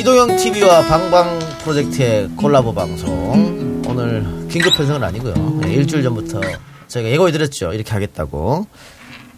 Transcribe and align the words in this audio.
이도영 0.00 0.36
TV와 0.36 0.82
방방 0.86 1.38
프로젝트의 1.62 2.28
콜라보 2.30 2.72
방송. 2.72 3.82
오늘 3.86 4.24
긴급 4.48 4.74
편성은 4.74 5.04
아니고요. 5.04 5.34
네, 5.60 5.74
일주일 5.74 6.02
전부터 6.02 6.40
저희가 6.90 7.08
예고해드렸죠. 7.10 7.72
이렇게 7.72 7.90
하겠다고. 7.92 8.66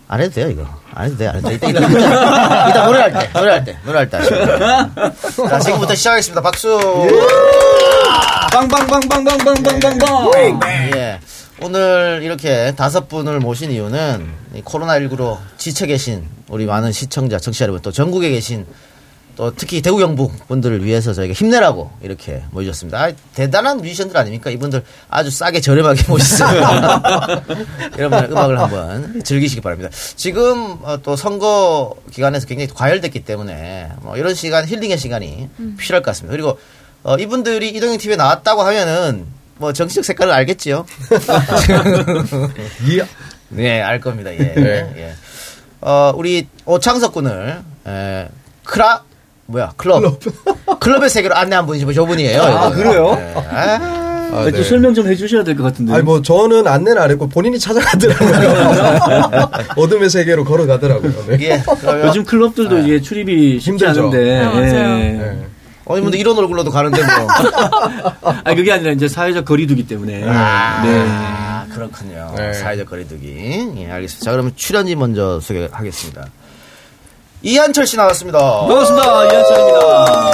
안 0.09 0.21
해도 0.21 0.35
돼요, 0.35 0.51
이거. 0.51 0.67
안 0.95 1.07
해도 1.07 1.17
돼요, 1.17 1.31
안 1.31 1.37
해도 1.37 1.49
돼요. 1.49 1.57
이따, 1.57 1.69
이따, 1.69 1.81
이따, 1.89 2.69
이따 2.69 2.87
노래할 2.87 3.13
때, 3.13 3.31
노래할 3.33 3.65
때, 3.65 3.79
노래할 3.85 4.11
때 4.11 4.19
자, 5.49 5.59
지금부터 5.59 5.95
시작하겠습니다. 5.95 6.43
박수! 6.43 6.79
빵빵빵빵빵빵빵빵빵. 8.53 10.31
예. 10.97 11.19
오늘 11.63 12.21
이렇게 12.23 12.75
다섯 12.77 13.09
분을 13.09 13.39
모신 13.41 13.71
이유는 13.71 14.27
이 14.55 14.63
코로나19로 14.63 15.39
지쳐 15.57 15.87
계신 15.87 16.27
우리 16.49 16.67
많은 16.67 16.93
시청자, 16.93 17.39
청취자 17.39 17.63
여러분, 17.65 17.81
또 17.83 17.91
전국에 17.93 18.29
계신 18.31 18.67
또 19.35 19.55
특히 19.55 19.81
대구 19.81 19.99
경북 19.99 20.47
분들을 20.49 20.85
위해서 20.85 21.13
저희가 21.15 21.33
힘내라고 21.33 21.91
이렇게 22.03 22.43
모셨습니다. 22.51 23.03
아, 23.03 23.13
대단한 23.35 23.79
뮤지션들 23.79 24.17
아닙니까? 24.17 24.51
이분들 24.51 24.83
아주 25.09 25.31
싸게 25.31 25.61
저렴하게 25.61 26.05
모셨습니다. 26.09 27.43
여러분 27.99 28.25
음악을 28.31 28.59
한번 28.61 29.23
즐기시기 29.25 29.63
바랍니다. 29.63 29.91
지금 30.17 30.79
어, 30.83 30.99
또 31.03 31.17
선거 31.17 31.95
기간에서 32.11 32.47
굉장히 32.47 32.69
과열됐기 32.75 33.25
때문에 33.25 33.91
뭐 34.03 34.17
이런 34.17 34.35
시간 34.35 34.67
힐링의 34.67 34.99
시간이 34.99 35.49
필요할 35.79 36.03
것 36.03 36.11
같습니다. 36.11 36.33
그리고 36.33 36.59
어, 37.03 37.17
이분들이 37.17 37.71
이동형 37.71 37.99
TV에 37.99 38.17
나왔다고 38.17 38.63
하면은 38.63 39.27
뭐 39.57 39.73
정치적 39.73 40.05
색깔을 40.05 40.33
알겠지요. 40.33 40.85
예. 42.91 43.07
네, 43.49 43.81
알 43.81 44.01
겁니다. 44.01 44.33
예. 44.33 44.55
예. 44.57 45.15
어, 45.81 46.13
우리 46.15 46.47
오창석 46.65 47.13
군을 47.13 47.63
에, 47.87 48.29
크라 48.65 49.03
뭐야 49.47 49.73
클럽 49.77 50.03
클럽. 50.81 51.03
의 51.03 51.11
세계로 51.11 51.35
안내한 51.35 51.67
분이 51.67 51.85
뭐 51.85 51.93
저분이에요. 51.93 52.43
아, 52.43 52.49
이거. 52.69 52.71
그래요? 52.77 53.15
네. 53.17 53.35
아, 53.51 53.81
아, 54.35 54.45
또 54.45 54.51
네. 54.51 54.63
설명 54.65 54.95
좀 54.95 55.07
해주셔야 55.09 55.45
될 55.45 55.57
것 55.57 55.63
같은데. 55.65 55.93
아니 55.93 56.03
뭐 56.03 56.23
저는 56.23 56.67
안내는 56.67 57.01
안 57.03 57.11
했고 57.11 57.29
본인이 57.29 57.59
찾아가더라고요. 57.59 59.51
어둠의 59.77 60.09
세계로 60.09 60.45
걸어가더라고요. 60.45 61.13
네. 61.27 61.39
예. 61.43 61.63
요즘 62.07 62.25
클럽들도 62.25 62.79
이게 62.79 63.01
출입이 63.03 63.61
쉽지 63.61 63.71
힘들죠. 63.85 64.01
않은데. 64.09 64.19
네, 64.25 64.45
맞아요. 64.45 64.99
예. 65.01 65.03
네. 65.13 65.47
어, 65.85 65.99
이분들 65.99 66.19
이런 66.19 66.39
얼굴로도 66.39 66.71
가는데 66.71 67.03
뭐. 67.03 68.31
아니 68.45 68.57
그게 68.57 68.73
아니라 68.73 68.93
이제 68.93 69.09
사회적 69.09 69.45
거리두기 69.45 69.87
때문에. 69.87 70.25
아, 70.29 70.83
네. 71.69 71.75
그렇군요. 71.75 72.33
네. 72.37 72.53
사회적 72.55 72.89
거리두기. 72.89 73.75
예, 73.79 73.91
알겠습니다. 73.91 74.25
자, 74.25 74.31
그러면 74.31 74.53
출연진 74.57 74.99
먼저 74.99 75.41
소개하겠습니다. 75.41 76.27
이한철 77.43 77.87
씨 77.87 77.97
나왔습니다. 77.97 78.39
반갑습니다. 78.39 79.25
이한철입니다. 79.33 80.31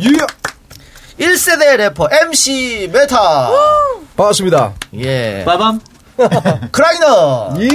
예. 0.00 0.10
1세대 1.26 1.76
래퍼 1.76 2.08
MC 2.10 2.90
메타. 2.92 3.50
반갑습니다. 4.16 4.72
예. 4.98 5.44
빠밤. 5.44 5.80
크라이너. 6.72 7.54
예. 7.60 7.68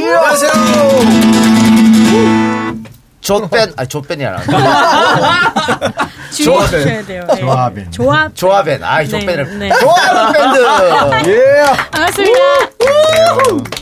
조뺀, 3.25 3.73
아니, 3.75 3.89
조뺀이 3.89 4.23
아니라. 4.23 4.43
주의해주셔야 6.31 7.05
돼요. 7.05 7.23
네. 7.27 7.39
조합인. 7.39 7.91
조합. 7.91 8.35
조합엔, 8.35 8.83
아이, 8.83 9.07
네, 9.07 9.19
조뺀을. 9.19 9.59
네. 9.59 9.69
좋아하는 9.79 10.33
밴드. 10.33 11.29
예. 11.31 11.63
반갑습니다. 11.91 12.39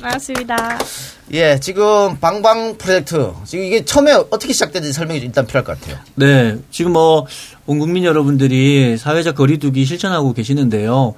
반갑습니다. 0.01 0.77
예, 1.33 1.59
지금 1.59 2.17
방방 2.19 2.77
프로젝트. 2.77 3.33
지금 3.45 3.65
이게 3.65 3.83
처음에 3.83 4.13
어떻게 4.13 4.53
시작된지 4.53 4.93
설명이 4.93 5.19
일단 5.19 5.45
필요할 5.45 5.65
것 5.65 5.79
같아요. 5.79 5.97
네. 6.15 6.55
지금 6.71 6.93
뭐, 6.93 7.25
온 7.65 7.79
국민 7.79 8.05
여러분들이 8.05 8.97
사회적 8.97 9.35
거리두기 9.35 9.83
실천하고 9.83 10.33
계시는데요. 10.33 11.15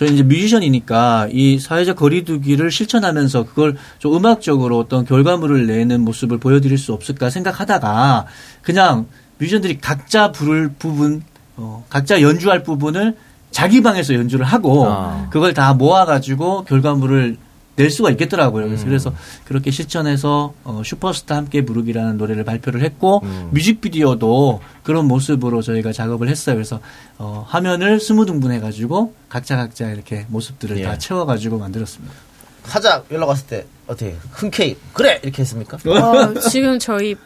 저희 0.00 0.14
이제 0.14 0.22
뮤지션이니까 0.22 1.28
이 1.30 1.58
사회적 1.58 1.94
거리두기를 1.94 2.70
실천하면서 2.70 3.44
그걸 3.44 3.76
좀 3.98 4.16
음악적으로 4.16 4.78
어떤 4.78 5.04
결과물을 5.04 5.66
내는 5.66 6.00
모습을 6.00 6.38
보여드릴 6.38 6.78
수 6.78 6.94
없을까 6.94 7.28
생각하다가 7.28 8.24
그냥 8.62 9.08
뮤지션들이 9.36 9.78
각자 9.78 10.32
부를 10.32 10.72
부분, 10.78 11.22
어, 11.58 11.84
각자 11.90 12.22
연주할 12.22 12.62
부분을 12.62 13.14
자기 13.50 13.82
방에서 13.82 14.14
연주를 14.14 14.46
하고 14.46 14.86
아. 14.88 15.28
그걸 15.28 15.52
다 15.52 15.74
모아가지고 15.74 16.64
결과물을 16.64 17.36
낼 17.80 17.90
수가 17.90 18.10
있겠더라고요. 18.10 18.66
그래서, 18.66 18.84
그래서 18.84 19.14
그렇게 19.46 19.70
실천해서 19.70 20.52
어, 20.64 20.82
슈퍼스타 20.84 21.34
함께 21.34 21.64
부르기라는 21.64 22.18
노래를 22.18 22.44
발표를 22.44 22.82
했고 22.82 23.22
뮤직비디오도 23.52 24.60
그런 24.82 25.06
모습으로 25.06 25.62
저희가 25.62 25.92
작업을 25.92 26.28
했어요. 26.28 26.56
그래서 26.56 26.80
어, 27.16 27.46
화면을 27.48 27.98
스무둥분해가지고 28.00 29.14
각자 29.30 29.56
각자 29.56 29.88
이렇게 29.88 30.26
모습들을 30.28 30.78
예. 30.78 30.82
다 30.84 30.98
채워가지고 30.98 31.58
만들었습니다. 31.58 32.14
하자 32.64 33.04
연락 33.10 33.30
왔을 33.30 33.46
때 33.46 33.66
어떻게 33.86 34.14
흔쾌히 34.32 34.76
그래 34.92 35.18
이렇게 35.22 35.40
했습니까? 35.42 35.78
어, 35.88 36.34
지금 36.50 36.78
저희 36.78 37.16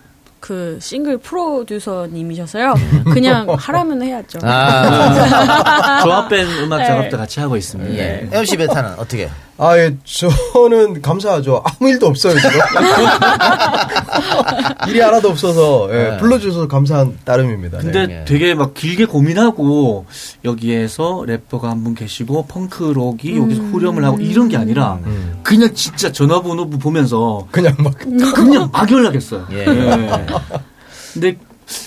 그 0.45 0.79
싱글 0.79 1.17
프로듀서님이셔서요. 1.17 2.75
그냥 3.15 3.47
하라면 3.59 4.03
해야죠. 4.03 4.41
아, 4.43 6.03
조합밴 6.05 6.47
음악 6.63 6.81
네. 6.81 6.87
작업도 6.87 7.17
같이 7.17 7.41
하고 7.41 7.57
있습니다. 7.57 7.95
예. 7.95 8.29
MC 8.31 8.59
베타는 8.59 8.99
어떻게? 8.99 9.31
아, 9.57 9.79
예, 9.79 9.97
저는 10.05 11.01
감사하죠. 11.01 11.63
아무 11.65 11.89
일도 11.89 12.09
없어요, 12.09 12.35
지금. 12.35 12.51
일이 14.89 15.01
하나도 15.01 15.29
없어서, 15.31 15.89
예, 15.93 16.11
네. 16.11 16.17
불러주셔서 16.19 16.67
감사한 16.67 17.19
따름입니다. 17.25 17.79
네. 17.79 17.85
근데 17.85 18.07
네. 18.07 18.25
되게 18.25 18.55
막 18.55 18.75
길게 18.75 19.05
고민하고 19.07 20.07
여기에서 20.45 21.25
래퍼가 21.27 21.71
한 21.71 21.85
분 21.85 21.95
계시고 21.95 22.47
펑크록이 22.47 23.37
여기서 23.37 23.63
후렴을 23.65 24.05
하고 24.05 24.19
이런 24.21 24.49
게 24.49 24.57
아니라 24.57 24.99
음. 25.05 25.39
그냥 25.43 25.75
진짜 25.75 26.11
전화번호 26.11 26.71
보면서 26.71 27.47
그냥 27.51 27.75
막, 27.79 27.93
그냥 27.99 28.71
막 28.73 28.91
연락했어요. 28.91 29.47
예. 29.53 29.59
예. 29.67 30.27
근데 31.13 31.37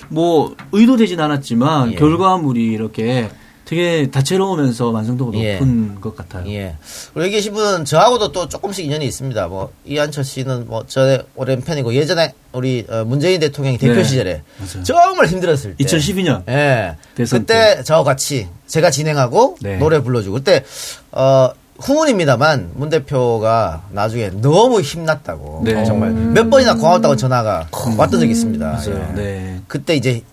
뭐 0.10 0.56
의도되진 0.72 1.20
않았지만 1.20 1.94
예. 1.94 1.96
결과물이 1.96 2.64
이렇게 2.64 3.30
되게 3.68 4.10
다채로우면서 4.10 4.92
완성도가 4.92 5.38
예. 5.40 5.56
높은 5.56 6.00
것 6.00 6.16
같아요. 6.16 6.50
예. 6.50 6.76
여기 7.18 7.32
계신 7.32 7.54
분은 7.54 7.84
저하고도 7.84 8.32
또 8.32 8.48
조금씩 8.48 8.86
인연이 8.86 9.06
있습니다. 9.06 9.48
뭐 9.50 9.74
이한철 9.84 10.24
씨는 10.24 10.68
뭐 10.68 10.86
저의 10.88 11.24
오랜 11.36 11.62
팬이고 11.62 11.94
예전에 11.94 12.34
우리 12.54 12.86
어, 12.90 13.04
문재인 13.04 13.42
대통령이 13.42 13.78
대표 13.78 13.96
네. 13.96 14.04
시절에 14.06 14.42
맞아요. 14.58 14.84
정말 14.84 15.28
힘들었을 15.28 15.76
때 15.76 15.84
2012년 15.84 16.48
예. 16.48 16.96
그때 17.30 17.84
저와 17.84 18.06
같이 18.06 18.48
제가 18.68 18.90
진행하고 18.90 19.58
네. 19.60 19.76
노래 19.78 20.02
불러주고 20.02 20.36
그때 20.36 20.64
어 21.12 21.50
후문입니다만 21.80 22.72
문 22.74 22.90
대표가 22.90 23.84
나중에 23.92 24.30
너무 24.30 24.80
힘났다고 24.80 25.64
네. 25.66 25.84
정말 25.84 26.12
몇 26.12 26.50
번이나 26.50 26.76
고맙다고 26.76 27.18
전화가 27.18 27.68
왔던 27.98 28.22
적이 28.22 28.32
있습니다. 28.32 28.66
맞아요. 28.66 29.08
예. 29.12 29.22
네. 29.22 29.60
그때 29.68 29.94
이제 29.96 30.24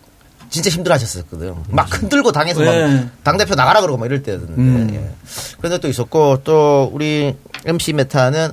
진짜 0.55 0.71
힘들어하셨었거든. 0.71 1.55
막 1.69 1.93
흔들고 1.93 2.31
당해서 2.31 2.61
네. 2.61 3.09
막당 3.17 3.37
대표 3.37 3.57
나가라 3.57 3.81
그러고 3.81 3.99
막 3.99 4.07
이럴 4.07 4.23
때였는데. 4.23 4.55
음. 4.55 4.91
예. 4.95 5.57
그런 5.59 5.73
적도 5.73 5.89
있었고 5.89 6.43
또 6.45 6.91
우리 6.93 7.35
MC 7.65 7.93
메타는 7.93 8.53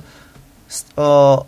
어 0.96 1.38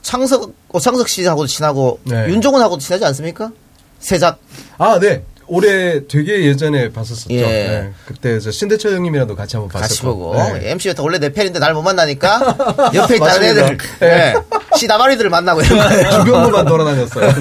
창석 0.00 0.54
오창석 0.70 1.08
씨하고도 1.08 1.46
친하고 1.46 2.00
네. 2.04 2.28
윤종훈하고도 2.28 2.80
친하지 2.80 3.04
않습니까? 3.04 3.50
세작. 3.98 4.38
아, 4.78 4.98
네. 4.98 5.24
올해 5.48 6.06
되게 6.06 6.44
예전에 6.44 6.90
봤었었죠. 6.92 7.34
예. 7.34 7.40
네. 7.42 7.92
그때 8.06 8.38
저 8.38 8.50
신대철 8.50 8.92
형님이랑도 8.94 9.34
같이 9.34 9.56
한번 9.56 9.70
봤었고. 9.70 9.88
같이 9.88 10.02
보고 10.02 10.34
네. 10.58 10.70
MC 10.72 10.88
메타 10.88 11.02
원래 11.02 11.18
내 11.18 11.30
팬인데 11.32 11.58
날 11.58 11.74
못 11.74 11.82
만나니까 11.82 12.56
옆에 12.94 13.16
있다는 13.16 13.18
맞습니다. 13.18 13.48
애들 13.48 13.78
예. 14.02 14.34
시다마리들을 14.76 15.30
만나고 15.30 15.62
이런 15.62 15.78
거예요. 15.78 16.10
주변부만 16.24 16.66
돌아다녔어요. 16.66 17.32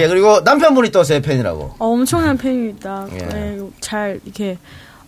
예 0.00 0.08
그리고 0.08 0.40
남편분이 0.40 0.90
또 0.90 1.02
제 1.04 1.20
팬이라고. 1.20 1.74
어, 1.78 1.86
엄청난 1.86 2.36
팬입니다. 2.36 3.06
예. 3.12 3.18
네, 3.18 3.58
잘 3.80 4.18
이렇게 4.24 4.58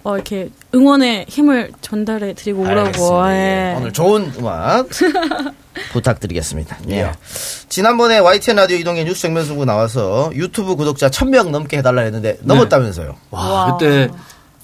어, 0.04 0.14
이렇게 0.14 0.50
응원의 0.74 1.26
힘을 1.28 1.72
전달해 1.80 2.34
드리고 2.34 2.62
오라고. 2.62 3.28
예. 3.30 3.72
예. 3.72 3.74
오늘 3.76 3.92
좋은 3.92 4.32
음악 4.38 4.88
부탁드리겠습니다. 5.92 6.78
예. 6.90 7.00
예. 7.00 7.12
지난번에 7.68 8.18
YTN 8.18 8.56
라디오 8.56 8.76
이동의 8.78 9.04
뉴스 9.04 9.22
정면승부 9.22 9.64
나와서 9.64 10.30
유튜브 10.34 10.76
구독자 10.76 11.08
1000명 11.10 11.50
넘게 11.50 11.78
해달라 11.78 12.02
했는데 12.02 12.38
넘었다면서요. 12.42 13.16
와, 13.30 13.48
와. 13.52 13.76
그때 13.76 14.08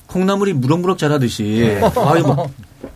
콩나물이 0.07 0.53
무럭무럭 0.55 0.99
자라듯이 0.99 1.79
아유 1.97 2.23
막 2.23 2.49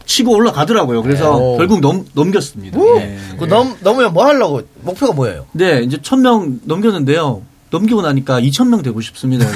치고 0.06 0.32
올라가더라고요. 0.32 1.02
그래서 1.02 1.36
오. 1.36 1.56
결국 1.58 1.80
넘, 1.80 2.06
넘겼습니다. 2.14 2.78
예. 2.98 3.18
그 3.38 3.44
넘, 3.46 3.76
넘으면 3.80 4.12
뭐 4.12 4.24
하려고? 4.24 4.62
목표가 4.82 5.12
뭐예요? 5.12 5.46
네, 5.52 5.80
이제 5.82 5.96
1000명 5.98 6.60
넘겼는데요. 6.64 7.42
넘기고 7.70 8.02
나니까 8.02 8.40
2000명 8.40 8.82
되고 8.82 9.00
싶습니다. 9.00 9.44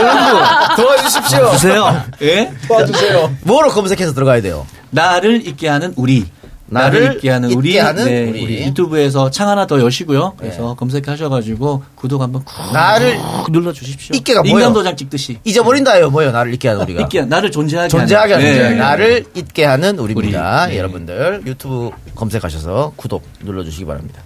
여러분, 0.00 0.76
도와주십시오. 0.76 1.50
주세요. 1.52 2.02
예? 2.22 2.52
도와주세요. 2.68 3.36
뭐로 3.42 3.70
검색해서 3.70 4.12
들어가야 4.14 4.40
돼요? 4.40 4.66
나를 4.90 5.46
잊게 5.46 5.68
하는 5.68 5.92
우리. 5.96 6.26
나를, 6.66 7.00
나를 7.02 7.16
잊게 7.16 7.30
하는 7.30 7.50
잊게 7.50 7.58
우리. 7.58 7.78
하는 7.78 8.04
네, 8.06 8.22
우리. 8.30 8.42
우리 8.44 8.64
유튜브에서 8.66 9.30
창 9.30 9.48
하나 9.48 9.66
더 9.66 9.80
여시고요. 9.80 10.34
그래서 10.38 10.74
검색하셔가지고 10.74 11.82
구독 11.94 12.22
한번 12.22 12.42
쿡 12.44 12.72
나를 12.72 13.18
눌러주십시오. 13.50 14.16
잊게가 14.16 14.40
뭐예요? 14.42 14.58
인간도장 14.58 14.96
찍듯이. 14.96 15.38
잊어버린다예요, 15.44 16.10
뭐예요? 16.10 16.32
나를 16.32 16.54
잊게 16.54 16.68
하는 16.68 16.82
우리가. 16.82 17.02
잊게, 17.02 17.22
나를 17.22 17.50
존재하게 17.50 17.88
존재하게 17.88 18.32
하는. 18.34 18.48
거죠. 18.50 18.62
네. 18.62 18.74
나를 18.76 19.24
잊게 19.34 19.64
하는 19.64 19.98
우리입니다. 19.98 20.64
우리. 20.64 20.72
네. 20.72 20.78
여러분들 20.78 21.42
유튜브 21.46 21.90
검색하셔서 22.14 22.94
구독 22.96 23.24
눌러주시기 23.42 23.84
바랍니다. 23.84 24.22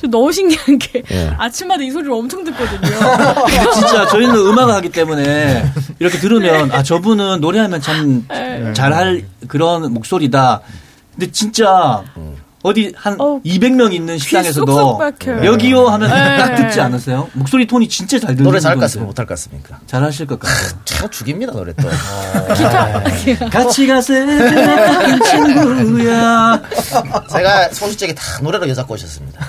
저 0.00 0.06
너무 0.08 0.32
신기한 0.32 0.78
게 0.78 1.02
예. 1.10 1.30
아침마다 1.38 1.82
이 1.82 1.90
소리를 1.90 2.12
엄청 2.12 2.44
듣거든요. 2.44 2.80
근데 3.46 3.72
진짜 3.74 4.06
저희는 4.06 4.34
음악을 4.34 4.74
하기 4.74 4.90
때문에 4.90 5.64
이렇게 5.98 6.18
들으면 6.18 6.70
아 6.72 6.82
저분은 6.82 7.40
노래하면 7.40 7.80
참 7.80 8.24
네. 8.28 8.72
잘할 8.74 9.24
그런 9.48 9.92
목소리다. 9.92 10.60
근데 11.14 11.30
진짜 11.32 12.02
어디 12.62 12.92
한 12.96 13.14
어, 13.20 13.40
200명 13.44 13.92
있는 13.94 14.18
식당에서도. 14.18 15.00
여기요 15.44 15.86
하면 15.88 16.10
네. 16.10 16.38
딱 16.38 16.54
듣지 16.68 16.80
않으세요? 16.80 17.28
목소리 17.32 17.66
톤이 17.68 17.88
진짜 17.88 18.18
잘 18.18 18.30
들리는 18.30 18.44
노래 18.44 18.58
잘할 18.58 18.74
것 18.76 18.80
분들. 18.80 18.84
같습니까? 18.86 19.06
못할 19.06 19.26
것 19.26 19.34
같습니까? 19.34 19.78
잘하실 19.86 20.26
것 20.26 20.40
같아요. 20.40 20.80
참 20.84 21.08
죽입니다, 21.10 21.52
노래 21.52 21.72
또. 21.74 21.88
같이 23.50 23.86
가세 23.86 24.26
친구야. 25.30 26.60
제가 27.32 27.68
소식적에 27.70 28.14
다 28.14 28.22
노래로 28.42 28.68
여자 28.68 28.84
꼬셨습니다. 28.84 29.48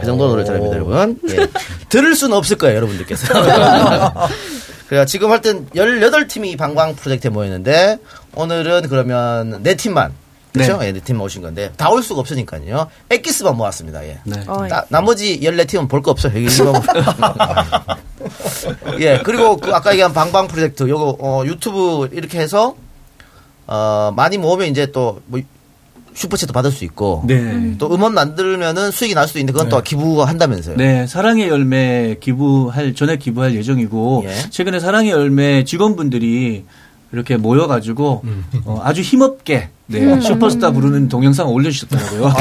그 0.00 0.06
정도 0.06 0.28
노래 0.28 0.44
잘합니다, 0.44 0.74
여러분. 0.76 1.18
예. 1.30 1.46
들을 1.88 2.16
수는 2.16 2.36
없을 2.36 2.56
거예요, 2.58 2.76
여러분들께서. 2.76 3.28
그래서 4.88 5.04
지금 5.06 5.30
할 5.30 5.40
땐 5.40 5.66
18팀이 5.74 6.58
방광 6.58 6.96
프로젝트에 6.96 7.30
모였는데, 7.30 7.98
오늘은 8.34 8.88
그러면 8.88 9.62
4팀만. 9.62 10.10
그렇죠? 10.54 10.78
예, 10.84 10.92
4팀 10.92 11.14
모신 11.14 11.42
건데, 11.42 11.72
다 11.76 11.90
올 11.90 12.02
수가 12.02 12.20
없으니까요. 12.20 12.86
엑기스만 13.10 13.56
모았습니다, 13.56 14.04
예. 14.06 14.20
네. 14.24 14.40
어, 14.46 14.66
나, 14.68 14.84
나머지 14.88 15.40
14팀은 15.40 15.88
볼 15.88 16.00
거 16.00 16.12
없어요. 16.12 16.32
예, 19.00 19.20
그리고 19.24 19.56
그 19.56 19.72
아까 19.74 19.90
얘기한 19.92 20.12
방방 20.12 20.48
프로젝트, 20.48 20.88
요거, 20.88 21.16
어, 21.20 21.42
유튜브 21.46 22.08
이렇게 22.12 22.38
해서, 22.38 22.76
어, 23.66 24.12
많이 24.14 24.38
모으면 24.38 24.68
이제 24.68 24.86
또, 24.92 25.20
뭐, 25.26 25.40
슈퍼챗도 26.14 26.52
받을 26.52 26.70
수 26.70 26.84
있고, 26.84 27.24
네. 27.26 27.74
또 27.78 27.92
음원 27.92 28.14
만들면은 28.14 28.92
수익이 28.92 29.14
날 29.14 29.26
수도 29.26 29.40
있는데, 29.40 29.52
그건 29.52 29.68
또 29.68 29.82
기부가 29.82 30.26
한다면서요. 30.26 30.76
네, 30.76 31.06
사랑의 31.08 31.48
열매 31.48 32.16
기부할 32.20 32.94
전에 32.94 33.16
기부할 33.16 33.54
예정이고 33.56 34.22
예. 34.26 34.50
최근에 34.50 34.78
사랑의 34.78 35.10
열매 35.10 35.64
직원분들이 35.64 36.64
이렇게 37.14 37.36
모여가지고 37.36 38.22
음. 38.24 38.44
어, 38.64 38.80
아주 38.84 39.00
힘없게 39.00 39.68
네, 39.86 40.20
슈퍼스타 40.20 40.70
부르는 40.72 41.08
동영상 41.08 41.48
올려주셨더라고요. 41.48 42.32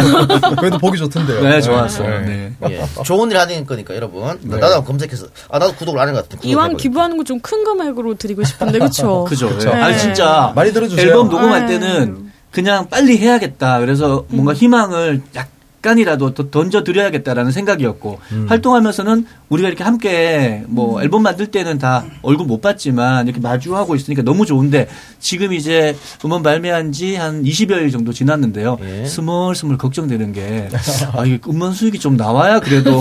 그래도 0.59 0.77
보기 0.79 0.97
좋던데요. 0.97 1.41
네, 1.43 1.61
좋았어요. 1.61 2.21
네. 2.21 2.53
네. 2.59 2.69
예. 2.97 3.03
좋은 3.03 3.29
일 3.31 3.37
하는 3.37 3.65
거니까, 3.65 3.93
여러분. 3.95 4.23
나도 4.23 4.65
한번 4.65 4.85
검색해서, 4.85 5.27
아, 5.51 5.59
나도 5.59 5.73
구독을 5.75 5.99
안 5.99 6.07
한 6.07 6.15
것 6.15 6.23
같은데. 6.23 6.47
이왕. 6.47 6.77
기부하는 6.77 7.17
거 7.17 7.23
좀 7.25 7.39
큰 7.41 7.63
금액으로 7.65 8.15
드리고 8.15 8.43
싶은데 8.43 8.79
그렇죠. 8.79 9.25
그죠. 9.29 9.49
그쵸. 9.49 9.69
네. 9.73 9.81
아니 9.81 9.93
네. 9.93 9.99
진짜 9.99 10.51
많이 10.55 10.71
들어주세요. 10.73 11.05
앨범 11.07 11.29
녹음할 11.29 11.65
네. 11.65 11.79
때는 11.79 12.31
그냥 12.51 12.87
빨리 12.89 13.17
해야겠다. 13.17 13.79
그래서 13.79 14.19
음. 14.29 14.35
뭔가 14.37 14.53
희망을 14.53 15.21
약 15.35 15.49
간이라도 15.83 16.33
더 16.33 16.49
던져 16.49 16.83
드려야겠다라는 16.83 17.51
생각이었고 17.51 18.19
활동하면서는 18.47 19.27
우리가 19.49 19.67
이렇게 19.69 19.83
함께 19.83 20.63
뭐 20.67 20.97
음. 20.97 21.03
앨범 21.03 21.21
만들 21.21 21.47
때는 21.47 21.77
다 21.77 22.03
얼굴 22.23 22.47
못 22.47 22.59
봤지만 22.61 23.27
이렇게 23.27 23.39
마주하고 23.39 23.95
있으니까 23.95 24.23
너무 24.23 24.45
좋은데 24.47 24.87
지금 25.19 25.53
이제 25.53 25.95
음원 26.25 26.41
발매한 26.41 26.91
지 26.91 27.03
한 27.15 27.43
20여일 27.43 27.91
정도 27.91 28.11
지났는데요. 28.13 28.77
예. 28.81 29.05
스멀스멀 29.05 29.77
걱정되는 29.77 30.31
게 30.33 30.69
아, 31.13 31.25
이게 31.25 31.39
음원 31.47 31.73
수익이 31.73 31.99
좀 31.99 32.17
나와야 32.17 32.59
그래도 32.59 32.99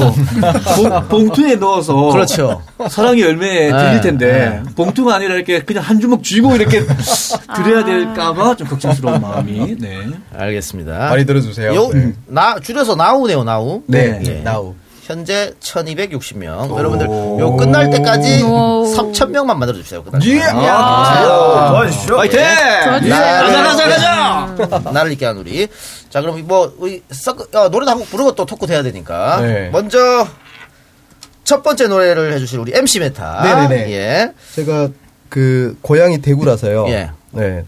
봉, 0.76 1.08
봉투에 1.08 1.56
넣어서 1.56 1.94
그렇죠. 2.11 2.62
사랑의 2.90 3.23
열매에 3.23 3.70
네, 3.70 3.79
들릴 3.79 4.00
텐데 4.00 4.62
봉투가 4.76 5.14
아니라 5.14 5.37
이렇게 5.37 5.61
그냥 5.62 5.82
한 5.84 6.00
주먹 6.00 6.23
쥐고 6.23 6.56
이렇게 6.56 6.84
드려야 7.56 7.84
될까봐 7.84 8.56
좀 8.56 8.67
걱정스러운 8.67 9.20
마음이. 9.20 9.76
네. 9.79 10.06
알겠습니다. 10.37 11.11
많이 11.11 11.25
들어주세요. 11.25 11.75
요, 11.75 11.88
네. 11.93 12.12
나, 12.26 12.56
줄여서 12.73 12.97
나우네요, 12.97 13.45
나우. 13.45 13.83
네, 13.87 14.21
예. 14.25 14.31
나우. 14.43 14.75
현재 15.05 15.53
1260명. 15.61 16.77
여러분들, 16.79 17.07
요 17.07 17.57
끝날 17.57 17.91
때까지 17.91 18.43
오. 18.45 18.85
3000명만 18.97 19.57
만들어 19.57 19.75
주세요. 19.75 20.03
끝날 20.03 20.23
예! 20.27 20.41
아, 20.43 21.69
도와주십시오. 21.71 22.17
화이팅! 22.19 22.41
나를, 22.41 23.09
가자, 23.11 23.89
가자, 23.89 24.57
가자! 24.69 24.91
나를 24.91 25.13
잊게 25.13 25.27
한 25.27 25.37
우리. 25.37 25.67
자, 26.09 26.21
그럼 26.21 26.47
뭐, 26.47 26.73
우리 26.79 27.03
썩, 27.11 27.53
어, 27.55 27.69
노래도 27.69 27.91
한곡 27.91 28.11
부르고 28.11 28.35
또 28.37 28.47
토크도 28.47 28.73
해야 28.73 28.83
되니까. 28.85 29.41
네. 29.41 29.71
먼저, 29.71 30.27
첫 31.45 31.63
번째 31.65 31.89
노래를 31.89 32.33
해 32.33 32.39
주실 32.39 32.61
우리 32.61 32.73
MC 32.75 33.01
메타. 33.01 33.43
네 33.43 33.55
네 33.69 33.85
네. 33.85 33.93
예. 33.93 34.33
제가 34.55 34.89
그 35.29 35.77
고향이 35.83 36.19
대구라서요. 36.23 36.87
예. 36.89 37.11
네. 37.33 37.65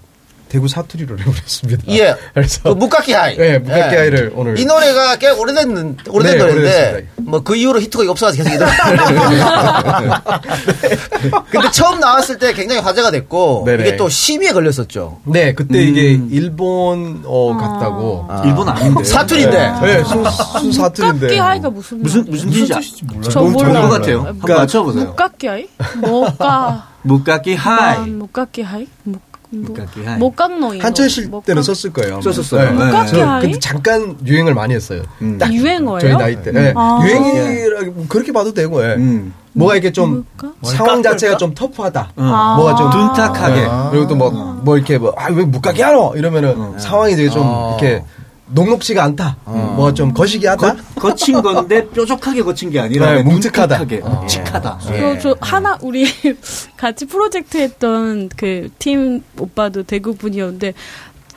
대구 0.55 0.69
사투리로 0.69 1.19
해보겠습니다. 1.19 1.83
예. 1.89 2.15
그래서 2.33 2.63
그 2.63 2.69
묵각기 2.69 3.13
하이. 3.13 3.37
네, 3.37 3.59
묵각기 3.59 3.97
하이를 3.97 4.33
오늘. 4.37 4.57
이 4.57 4.65
노래가 4.65 5.17
꽤 5.17 5.31
오래된, 5.31 5.97
오래된 6.09 6.39
네, 6.39 6.45
노래인데. 6.45 7.09
뭐 7.23 7.41
그 7.43 7.57
이후로 7.57 7.81
히트곡이 7.81 8.09
없어가지고 8.09 8.45
계속 8.45 8.55
이 8.55 8.59
노래. 8.59 8.71
근데 11.51 11.71
처음 11.73 11.99
나왔을 11.99 12.39
때 12.39 12.53
굉장히 12.53 12.81
화제가 12.83 13.11
됐고, 13.11 13.65
네네. 13.67 13.83
이게 13.83 13.97
또 13.97 14.09
심의에 14.09 14.53
걸렸었죠. 14.53 15.19
네, 15.25 15.55
그때 15.55 15.83
이게 15.83 16.21
일본 16.31 17.23
어 17.27 17.57
같다고. 17.57 18.29
일본 18.45 18.69
아닌데. 18.69 19.03
사투리인데. 19.03 19.73
네, 19.83 20.05
수, 20.05 20.25
수 20.61 20.73
사투리인데. 20.73 21.27
깎기 21.27 21.39
하이가 21.41 21.69
무슨 21.71 22.01
무슨, 22.01 22.25
무슨 22.29 22.49
뜻인지 22.51 22.75
아- 22.75 22.81
저뭔 23.29 23.53
몰라요. 23.55 23.89
것 23.89 23.89
같아요. 23.89 24.19
한번 24.23 24.39
뭐- 24.47 24.57
맞춰보세요. 24.57 25.05
목깎기 25.07 25.47
하이? 25.49 25.67
뭐까? 25.97 26.91
묵깎기 27.03 27.57
하이. 27.57 28.09
목깎기 28.11 28.63
하이? 28.63 28.87
목 29.03 29.21
목깎기 29.51 30.05
하이. 30.05 30.19
목깎노이. 30.19 30.81
한철 30.81 31.09
씨 31.09 31.31
때는 31.45 31.63
썼을 31.63 31.93
거예요. 31.93 32.21
썼었어요. 32.21 32.73
네. 32.73 32.85
네. 33.13 33.21
하이? 33.23 33.43
근데 33.43 33.59
잠깐 33.59 34.17
유행을 34.25 34.55
많이 34.55 34.75
했어요. 34.75 35.03
딱 35.39 35.53
유행어예요? 35.53 36.01
저희 36.01 36.13
나이 36.13 36.43
때. 36.43 36.53
네. 36.53 36.73
아. 36.77 37.01
유행이라 37.05 37.83
뭐 37.93 38.07
그렇게 38.09 38.33
봐도 38.33 38.53
되고, 38.53 38.83
예. 38.83 38.95
음. 38.95 39.33
뭐가 39.53 39.75
이렇게 39.75 39.93
좀 39.93 40.25
뭘까? 40.37 40.57
상황 40.63 41.03
자체가 41.03 41.37
좀 41.37 41.55
터프하다. 41.55 42.13
아. 42.17 42.55
뭐가 42.57 42.75
좀 42.75 42.91
둔탁하게. 42.91 43.61
네. 43.61 43.69
그리고 43.91 44.09
또 44.09 44.17
뭐, 44.17 44.31
뭐 44.31 44.77
이렇게 44.77 44.99
뭐, 44.99 45.15
아, 45.17 45.31
왜 45.31 45.45
묵가게 45.45 45.83
하노? 45.83 46.15
이러면은 46.17 46.79
상황이 46.79 47.15
되게 47.15 47.29
좀 47.31 47.43
어. 47.45 47.77
이렇게 47.79 48.03
녹록지가 48.55 49.03
않다. 49.05 49.37
뭐가 49.45 49.93
좀 49.95 50.13
거시기하다. 50.13 50.77
거, 50.97 51.15
친 51.15 51.41
건데 51.43 51.89
뾰족하게 51.91 52.43
거친 52.43 52.71
게 52.71 52.79
아니라 52.81 53.13
네, 53.15 53.23
뭉툭하다. 53.23 53.79
뭉툭하게, 53.79 54.09
묵직하다. 54.09 54.79
저, 54.83 55.19
저 55.19 55.37
하나 55.41 55.77
우리 55.83 56.07
같이 56.77 57.07
프로젝트 57.07 57.59
했던 57.59 58.29
그 58.37 58.69
팀 58.79 59.23
오빠도 59.39 59.83
대구 59.83 60.15
분이었는데 60.15 60.75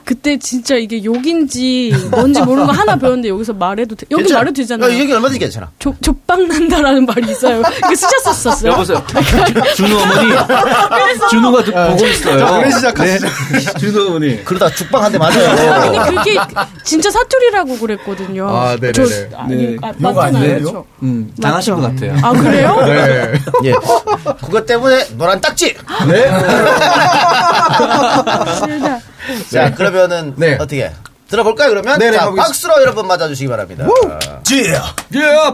그때 0.08 0.38
진짜 0.38 0.74
이게 0.76 1.04
욕인지 1.04 1.92
뭔지 2.10 2.40
모르는 2.40 2.66
거 2.66 2.72
하나 2.72 2.96
배웠는데 2.96 3.28
여기서 3.28 3.52
말해도 3.52 3.94
돼. 3.94 4.06
여기 4.10 4.22
괜찮아. 4.22 4.40
말해도 4.40 4.56
되잖아요. 4.56 4.90
야, 4.90 4.98
여기 4.98 5.12
얼마든지 5.12 5.38
괜찮아. 5.38 5.70
조, 5.78 5.94
족박 6.00 6.46
난다라는 6.46 7.04
말이 7.04 7.30
있어요. 7.30 7.60
이거 7.76 7.94
쓰셨었어요. 7.94 8.72
여보세요. 8.72 9.04
준우 9.76 10.00
어머니. 10.00 10.30
준우가 11.28 11.62
듣- 11.62 11.74
보고 11.74 12.06
있어요. 12.06 12.38
자, 12.38 12.58
그래 12.58 12.70
시작하시죠. 12.70 13.26
네. 13.52 13.60
준우 13.78 14.06
어머니. 14.06 14.42
그러다 14.44 14.70
죽방 14.70 15.04
한대 15.04 15.18
맞아요. 15.18 15.50
아니 15.74 15.98
그게 16.16 16.38
진짜 16.84 17.10
사투리라고 17.10 17.76
그랬거든요. 17.76 18.48
아, 18.48 18.76
네네네. 18.80 18.92
저, 18.92 19.02
아니, 19.36 19.56
네. 19.56 19.76
아, 19.82 19.88
욕 19.88 20.00
맞잖아요. 20.00 20.22
아니에요? 20.38 20.58
그렇죠. 20.60 20.86
음, 21.02 21.34
당하신 21.42 21.74
것 21.74 21.80
맞죠? 21.82 22.06
같아요. 22.06 22.18
아 22.22 22.32
그래요? 22.32 22.76
네. 22.86 23.32
예. 23.68 23.74
그것 24.42 24.64
때문에 24.64 25.04
노란 25.18 25.38
딱지! 25.38 25.76
네. 26.08 26.30
자, 29.52 29.70
그러면은, 29.98 30.34
네. 30.36 30.54
어떻게. 30.54 30.92
들어볼까요, 31.28 31.70
그러면? 31.70 31.98
네네, 31.98 32.12
자, 32.12 32.24
가보겠습니다. 32.24 32.46
박수로 32.46 32.80
여러분 32.80 33.06
맞아주시기 33.08 33.48
바랍니다. 33.48 33.86
예. 35.14 35.52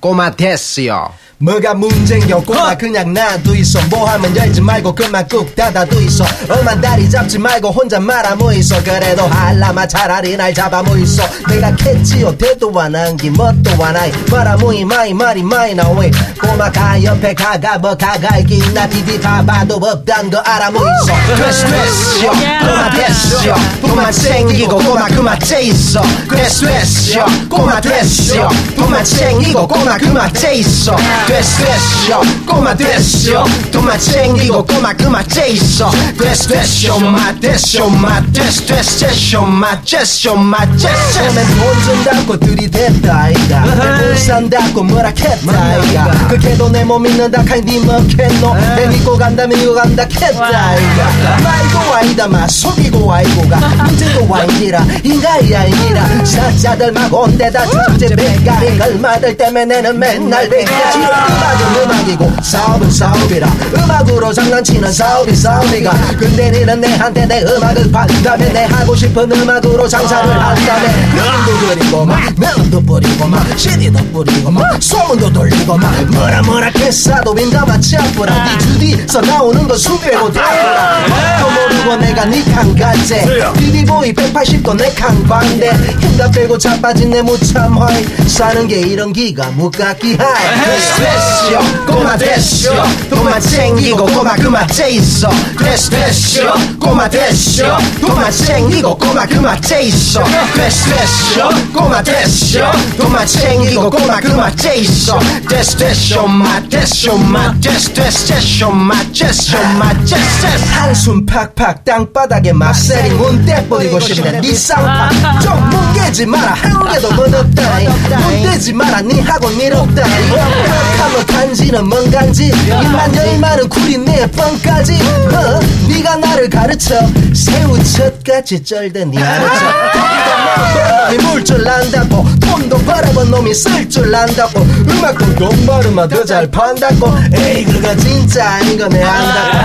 꼬마 0.00 0.30
됐어요. 0.30 1.12
뭐가 1.38 1.74
문제인겨? 1.74 2.40
꼬마 2.40 2.74
그냥 2.74 3.12
놔도 3.12 3.54
있어. 3.56 3.78
뭐 3.90 4.08
하면 4.08 4.34
열지 4.34 4.62
말고 4.62 4.94
그만 4.94 5.28
꾹 5.28 5.54
닫아도 5.54 6.00
있어. 6.00 6.24
엄한 6.48 6.80
다리 6.80 7.10
잡지 7.10 7.38
말고 7.38 7.70
혼자 7.70 8.00
말아모 8.00 8.52
있어. 8.52 8.82
그래도 8.82 9.24
할라마 9.24 9.86
차라리 9.86 10.34
날 10.34 10.54
잡아모 10.54 10.96
있어. 10.96 11.22
내가 11.46 11.76
캣지요 11.76 12.38
대도 12.38 12.72
안 12.80 12.96
한기 12.96 13.28
뭣도 13.28 13.70
안 13.84 13.94
하이. 13.94 14.10
말아 14.30 14.56
모이 14.56 14.82
마이 14.82 15.12
말이 15.12 15.42
마이 15.42 15.74
나오이. 15.74 16.10
꼬마 16.40 16.70
가 16.72 17.02
옆에 17.02 17.34
가가 17.34 17.78
뭐 17.78 17.94
가갈기 17.94 18.72
나? 18.72 18.88
디디 18.88 19.20
가봐도 19.20 19.76
없단 19.76 20.30
거 20.30 20.38
알아모 20.38 20.80
있어. 20.80 21.36
됐어 21.36 21.66
됐어. 21.68 22.30
꼬마 22.60 22.90
됐어. 22.90 23.54
꼬마 23.82 24.10
챙기고 24.10 24.78
꼬마 24.78 25.06
그만 25.08 25.38
째 25.40 25.60
있어. 25.64 26.00
됐어 26.30 26.66
됐어. 26.66 27.26
꼬마 27.50 27.78
됐어. 27.78 28.48
꼬마 28.74 29.02
챙기고 29.02 29.68
꼬마 29.68 29.98
그만 29.98 30.32
째 30.32 30.54
있어 30.54 30.96
됐어. 31.26 31.64
됐어 31.64 32.20
꼬마 32.46 32.74
됐어. 32.74 33.44
꼬마 33.72 33.98
챙기고 33.98 34.64
꼬마 34.64 34.92
그만 34.92 35.26
째 35.28 35.48
있어. 35.48 35.90
됐어 36.18 36.48
됐어. 36.48 36.98
마 37.00 37.32
됐어 37.40 37.88
마. 37.88 38.20
됐어 38.32 38.64
됐어 38.66 39.06
됐어. 39.06 39.42
마 39.42 39.80
됐어 39.82 40.34
마. 40.36 40.64
됐어. 40.76 40.86
돈 40.86 41.82
준다고 41.84 42.38
들이댔다 42.38 43.14
아이가. 43.22 43.64
내 44.00 44.16
산다고 44.16 44.82
뭐라 44.84 45.08
했다 45.08 45.52
아이가. 45.62 46.10
그게도 46.28 46.68
내 46.70 46.84
몸 46.84 47.02
믿는다 47.02 47.42
카이 47.44 47.60
니 47.62 47.80
먹겠노. 47.80 48.54
내 48.76 48.86
믿고 48.86 49.16
간다 49.18 49.46
믿고 49.46 49.74
간다 49.74 50.04
했다 50.04 50.46
아이가. 50.46 51.36
말고 51.42 51.94
아이다 51.94 52.28
마 52.28 52.46
속이고 52.46 53.12
아이고가. 53.12 53.56
문제도 53.58 54.34
아니라 54.34 54.86
인가이 55.02 55.54
아니라. 55.54 56.24
사자들 56.24 56.92
막 56.92 57.12
온데다 57.12 57.66
주제 57.66 58.14
배가리 58.14 58.78
걸마들 58.78 59.36
때문에 59.36 59.64
내는 59.64 59.98
맨날 59.98 60.48
배가지 60.48 60.98
음악은 61.26 61.82
음악이고 61.82 62.32
사업은 62.42 62.90
사업이라. 62.90 63.46
음악으로 63.78 64.32
장난치는 64.32 64.92
사업이 64.92 65.34
사업이가. 65.34 65.92
근데 66.18 66.50
니는 66.50 66.80
내한테 66.80 67.26
내 67.26 67.42
음악을 67.42 67.90
판다면 67.90 68.52
내 68.52 68.64
하고 68.64 68.94
싶은 68.94 69.30
음악으로 69.30 69.88
장사를 69.88 70.28
한다면 70.30 71.10
그림도 71.10 71.66
그리고 71.74 72.04
막 72.04 72.20
멜론도 72.38 72.80
뿌리고 72.82 73.26
막 73.26 73.58
CD도 73.58 73.98
뿌리고 74.12 74.50
막 74.50 74.82
소문도 74.82 75.32
돌리고 75.32 75.76
막 75.76 75.92
뭐라 76.12 76.42
뭐라 76.42 76.70
개싸도 76.70 77.32
민감한 77.34 77.80
치아프라 77.80 78.32
니 78.44 78.58
주디서 78.58 79.20
나오는 79.22 79.66
거 79.66 79.76
수배고 79.76 80.32
다프라 80.32 81.06
또 81.40 81.50
모르고 81.50 81.96
내가 81.96 82.24
니칸 82.26 82.74
같지 82.76 83.24
디디보이 83.58 84.12
180도 84.14 84.76
내 84.76 84.92
칸광대. 84.94 85.70
힘다 86.00 86.30
빼고 86.30 86.56
자빠진 86.58 87.10
내 87.10 87.22
무참하이 87.22 88.04
사는 88.28 88.66
게 88.66 88.80
이런 88.80 89.12
기가 89.12 89.46
무깎기 89.50 90.16
하이 90.16 90.80
됐어 91.06 91.86
꼬마 91.86 92.16
됐어 92.16 92.72
꼬마 93.08 93.38
챙기고 93.38 94.06
꼬마 94.06 94.34
그만 94.34 94.66
째 94.68 94.90
있어 94.90 95.30
됐어 95.58 95.90
됐어 95.90 96.54
꼬마 96.80 97.08
됐어 97.08 97.78
꼬마 98.00 98.30
챙기고 98.30 98.96
꼬마 98.98 99.24
그만 99.26 99.60
째 99.62 99.82
있어 99.82 100.24
됐어 100.54 100.90
됐어 100.94 101.48
꼬마 101.72 102.02
됐어 102.02 102.72
꼬마 102.98 103.24
챙기고 103.24 103.90
꼬마 103.90 104.20
그만 104.20 104.56
째 104.56 104.76
있어 104.76 105.18
됐어 105.48 105.78
됐어 105.78 106.26
마 106.26 106.60
됐어 106.68 107.16
마 107.16 107.54
됐어 107.60 107.92
됐어 107.94 108.34
됐어 108.34 108.70
마 108.70 108.94
됐어 109.12 109.58
마 109.78 109.92
됐어 110.04 110.48
한숨 110.72 111.24
팍팍 111.24 111.84
땅바닥에 111.84 112.52
막세리 112.52 113.10
문 113.10 113.44
떼버리고 113.44 114.00
싶네 114.00 114.40
니 114.40 114.54
쌍파 114.54 115.38
좀 115.40 115.70
뭉개지 115.70 116.26
마라 116.26 116.54
한 116.54 116.92
개도 116.92 117.12
못 117.12 117.32
없다 117.32 117.78
문대지 118.20 118.72
마라 118.72 119.00
니 119.02 119.20
하고 119.20 119.50
니롭다 119.50 120.02
팍 120.02 120.95
하면 120.98 121.26
간지는 121.26 121.88
뭔 121.88 122.10
간지. 122.10 122.46
입만 122.46 123.14
열마는 123.14 123.68
구린 123.68 124.04
내 124.04 124.26
뻥까지. 124.30 124.94
어, 124.94 125.60
니가 125.88 126.16
나를 126.16 126.48
가르쳐. 126.50 126.94
새우젓같이 127.34 128.62
쩔던 128.62 129.10
니 129.10 129.18
알았 129.18 130.25
죠 130.26 131.26
물줄 131.28 131.66
안다고 131.68 132.26
돈도 132.40 132.78
벌어본 132.78 133.30
놈이 133.30 133.54
쓸 133.54 133.88
줄 133.88 134.14
안다고 134.14 134.60
음악도 134.60 135.34
돈벌으면 135.36 136.08
더잘 136.08 136.50
판다고. 136.50 137.14
에이 137.34 137.64
그거 137.64 137.94
진짜 137.96 138.48
아닌 138.54 138.78
거내 138.78 139.02
안다고? 139.02 139.58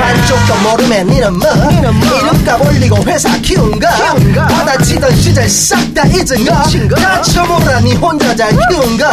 반쪽도 0.00 0.54
모르면 0.56 1.06
니는 1.06 1.38
뭐? 1.38 1.48
이름값 1.50 2.60
올리고 2.66 2.96
회사 3.06 3.30
키운 3.38 3.78
거? 3.78 3.88
받아치던 4.46 5.14
시절 5.16 5.48
싹 5.48 5.76
다 5.94 6.04
잊은 6.08 6.44
거? 6.44 6.52
다쳐보라 6.96 7.80
니 7.80 7.94
혼자 7.94 8.34
잘 8.36 8.50
키운 8.68 8.98
거? 8.98 9.08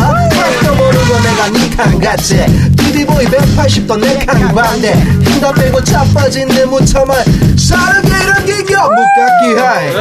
도 0.66 0.76
모르고 0.76 1.20
내가 1.22 1.48
니칸 1.50 2.00
같지. 2.00 2.46
비비보이 2.78 3.26
180도 3.28 3.98
내칸 4.00 4.54
반대 4.54 4.94
힘다 4.94 5.52
빼고 5.54 5.82
자빠진 5.84 6.48
내 6.50 6.66
무참한 6.66 7.24
게 7.24 8.10
이런 8.24 8.46
기겨 8.46 8.90
묵깎기 8.90 9.60
하이 9.60 9.94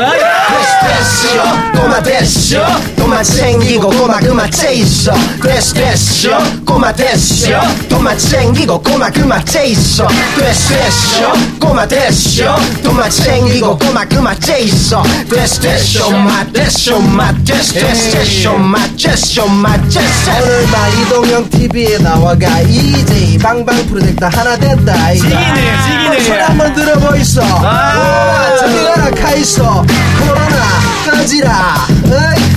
됐어. 0.80 1.72
꼬마 1.80 2.02
됐어. 2.02 2.58
꼬마 2.96 3.22
챙기고 3.22 3.90
꼬마 3.90 4.18
그만 4.18 4.50
째 4.50 4.72
있어. 4.74 5.12
됐어 5.42 5.74
됐어. 5.74 6.38
꼬마 6.64 6.92
됐어. 6.92 7.60
꼬마 7.88 8.16
챙기고 8.16 8.80
꼬마 8.82 9.10
그만 9.10 9.44
째 9.44 9.66
있어. 9.66 10.06
됐어 10.38 10.74
됐어. 10.74 11.32
꼬마 11.60 11.86
됐어. 11.86 12.56
꼬마 12.82 13.08
챙기고 13.08 13.78
꼬마 13.78 14.04
그만 14.04 14.38
째 14.40 14.60
있어. 14.60 15.02
됐어 15.30 15.60
됐어. 15.60 16.10
마 16.10 16.44
됐어 16.52 16.98
마 17.00 17.32
됐어. 17.44 17.72
됐어 17.74 18.10
됐어. 18.18 18.52
마 18.54 18.78
됐어 18.96 19.46
마 19.46 19.76
됐어. 19.88 20.32
오늘 20.42 20.66
마 20.68 20.88
이동형 20.88 21.50
TV에 21.50 21.98
나와가 21.98 22.60
이제 22.62 23.38
방방 23.42 23.86
프로젝트 23.86 24.24
하나 24.24 24.56
됐다 24.56 25.12
지기네, 25.14 25.34
지기네. 25.34 26.20
소리 26.24 26.38
한번 26.40 26.74
들어보이소. 26.74 27.42
아, 27.42 28.56
저기 28.58 28.74
가라 28.84 29.10
카이소 29.10 29.62
코로나 30.18 30.61
까지라 31.10 31.86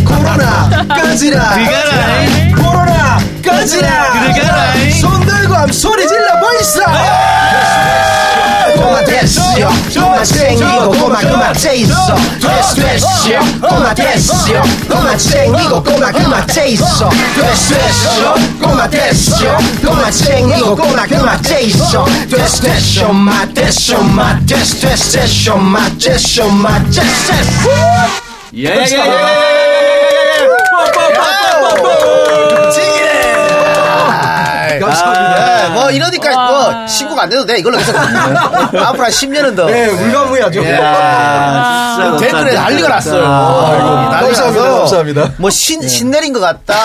코로나 0.05 0.69
까지라 0.88 1.50
그가라. 1.50 2.55
코로나 2.55 3.17
까지라 3.43 4.12
그가라. 4.12 4.74
손 5.00 5.25
들고 5.25 5.53
함 5.55 5.71
소리 5.71 6.07
질러 6.07 6.39
보이소 6.39 6.81
꼬마 8.75 9.03
됐어 9.03 9.41
꼬마 9.94 10.24
챙기고 10.24 10.91
그만 10.91 11.53
째 11.53 11.75
있어 11.75 12.15
됐어 12.41 12.75
됐어 12.75 13.08
꼬마 13.62 13.94
됐어 13.94 14.34
꼬마 14.89 15.17
챙기고 15.17 15.84
그만 15.84 16.48
째 16.48 16.67
있어 16.67 17.10
됐어 17.10 17.75
됐어 17.75 18.36
꼬마 18.62 18.88
됐어 18.89 19.58
꼬마 19.84 20.12
챙기고 20.12 20.75
그만 20.75 21.41
째 21.44 21.62
있어 21.62 22.05
됐어 22.29 22.62
됐어 22.63 23.13
마 23.13 23.46
됐어 23.53 24.01
마 24.01 24.39
됐어 24.46 24.88
됐어 24.88 25.20
됐어 25.20 25.55
마 25.58 25.89
됐어 25.98 26.48
마 26.50 26.79
됐어 26.84 27.34
뭐 36.72 36.88
신고가 36.88 37.24
안 37.24 37.29
돼도 37.29 37.45
돼. 37.45 37.57
이걸로 37.60 37.77
계속 37.77 37.95
앞으로 37.95 39.03
한 39.03 39.12
10년은 39.12 39.55
더. 39.55 39.65
네 39.65 39.88
울가무야죠 39.88 40.63
야, 40.65 41.95
진짜 41.95 42.17
댓글에 42.17 42.31
감사합니다. 42.31 42.62
난리가 42.62 42.89
났어요. 42.89 43.25
아이고, 43.25 43.89
난리가 43.89 44.19
감사합니다, 44.22 44.63
감사합니다. 44.79 45.31
뭐 45.38 45.50
신, 45.50 45.88
신내린 45.88 46.34
것 46.34 46.39
같다. 46.39 46.75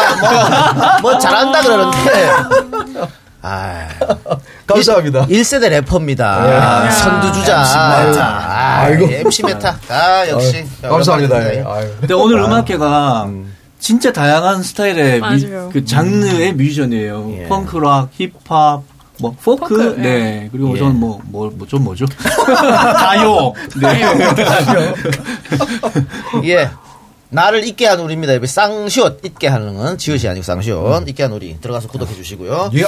뭐, 1.01 1.01
뭐 1.13 1.19
잘한다 1.19 1.63
그러는데. 1.63 2.31
아, 3.43 3.89
감사합니다 4.67 5.27
1 5.29 5.45
세대 5.45 5.69
래퍼입니다. 5.71 6.91
선두주자. 6.91 7.59
아, 7.59 8.81
아이고. 8.83 9.07
MC 9.11 9.45
메타. 9.45 9.79
아, 9.89 10.29
역시. 10.29 10.65
감사합니다 10.83 11.37
오랜만입니다. 11.37 11.71
아유. 11.75 11.87
근데 12.01 12.15
오늘 12.15 12.39
음악회가 12.41 13.29
진짜 13.79 14.13
다양한 14.13 14.63
스타일의 14.63 15.21
미-. 15.23 15.49
그 15.73 15.85
장르의 15.87 16.53
뮤지션이에요. 16.53 17.33
예. 17.39 17.49
펑크락, 17.49 18.11
힙합, 18.19 18.83
뭐 19.21 19.35
포크, 19.43 19.69
포크, 19.69 20.01
네. 20.01 20.45
예. 20.45 20.49
그리고 20.51 20.75
예. 20.75 20.79
저는 20.79 20.97
뭐뭐좀 20.99 21.85
뭐죠? 21.85 22.07
가요. 22.97 23.53
네. 23.81 24.03
예. 26.49 26.71
나를 27.33 27.65
잊게 27.65 27.87
한 27.87 28.01
우리입니다. 28.01 28.35
여기 28.35 28.47
쌍시옷 28.47 29.25
잊게 29.25 29.47
하는 29.47 29.77
건 29.77 29.97
지읒이 29.99 30.29
아니고 30.29 30.43
쌍시옷 30.43 31.09
잊게 31.09 31.23
한 31.23 31.33
우리 31.33 31.57
들어가서 31.61 31.89
구독해 31.89 32.15
주시고요. 32.15 32.71
예. 32.75 32.85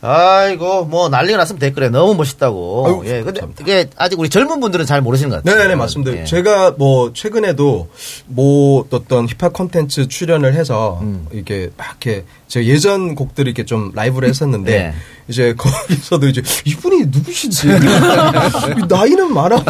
아이고 0.00 0.84
뭐 0.86 1.08
난리가 1.08 1.38
났으면 1.38 1.60
댓글에 1.60 1.90
너무 1.90 2.14
멋있다고. 2.14 2.86
아이고, 2.86 3.06
예. 3.06 3.22
근데 3.22 3.40
이게 3.60 3.88
아직 3.96 4.18
우리 4.18 4.28
젊은 4.28 4.60
분들은 4.60 4.84
잘 4.84 5.00
모르시는 5.00 5.30
것 5.30 5.36
같아요. 5.36 5.56
네네네 5.56 5.76
맞습니다. 5.76 6.12
예. 6.20 6.24
제가 6.24 6.72
뭐 6.72 7.12
최근에도 7.12 7.88
뭐 8.26 8.84
어떤 8.90 9.26
힙합 9.28 9.52
콘텐츠 9.52 10.08
출연을 10.08 10.54
해서 10.54 10.98
음. 11.02 11.28
이렇게 11.30 11.70
막 11.76 11.86
이렇게 12.04 12.24
제 12.54 12.64
예전 12.66 13.16
곡들을 13.16 13.48
이렇게 13.48 13.64
좀 13.64 13.90
라이브를 13.96 14.28
했었는데 14.28 14.70
네. 14.78 14.94
이제 15.26 15.54
거기서도 15.56 16.28
이제 16.28 16.40
이분이 16.64 17.06
누구시지? 17.06 17.66
나이는 18.88 19.34
많아 19.34 19.64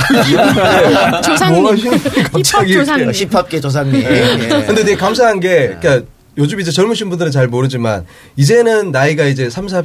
조상님. 1.22 1.62
뭐? 1.62 1.74
힙합 1.74 2.66
조상님. 2.68 3.10
힙합계 3.10 3.60
조상님. 3.62 4.02
예. 4.02 4.36
근데 4.66 4.84
되게 4.84 4.96
감사한 4.96 5.40
게 5.40 5.74
그러니까 5.80 6.06
요즘 6.36 6.60
이제 6.60 6.70
젊으신 6.70 7.08
분들은 7.10 7.30
잘 7.30 7.46
모르지만 7.48 8.04
이제는 8.36 8.90
나이가 8.90 9.24
이제 9.24 9.48
30, 9.48 9.78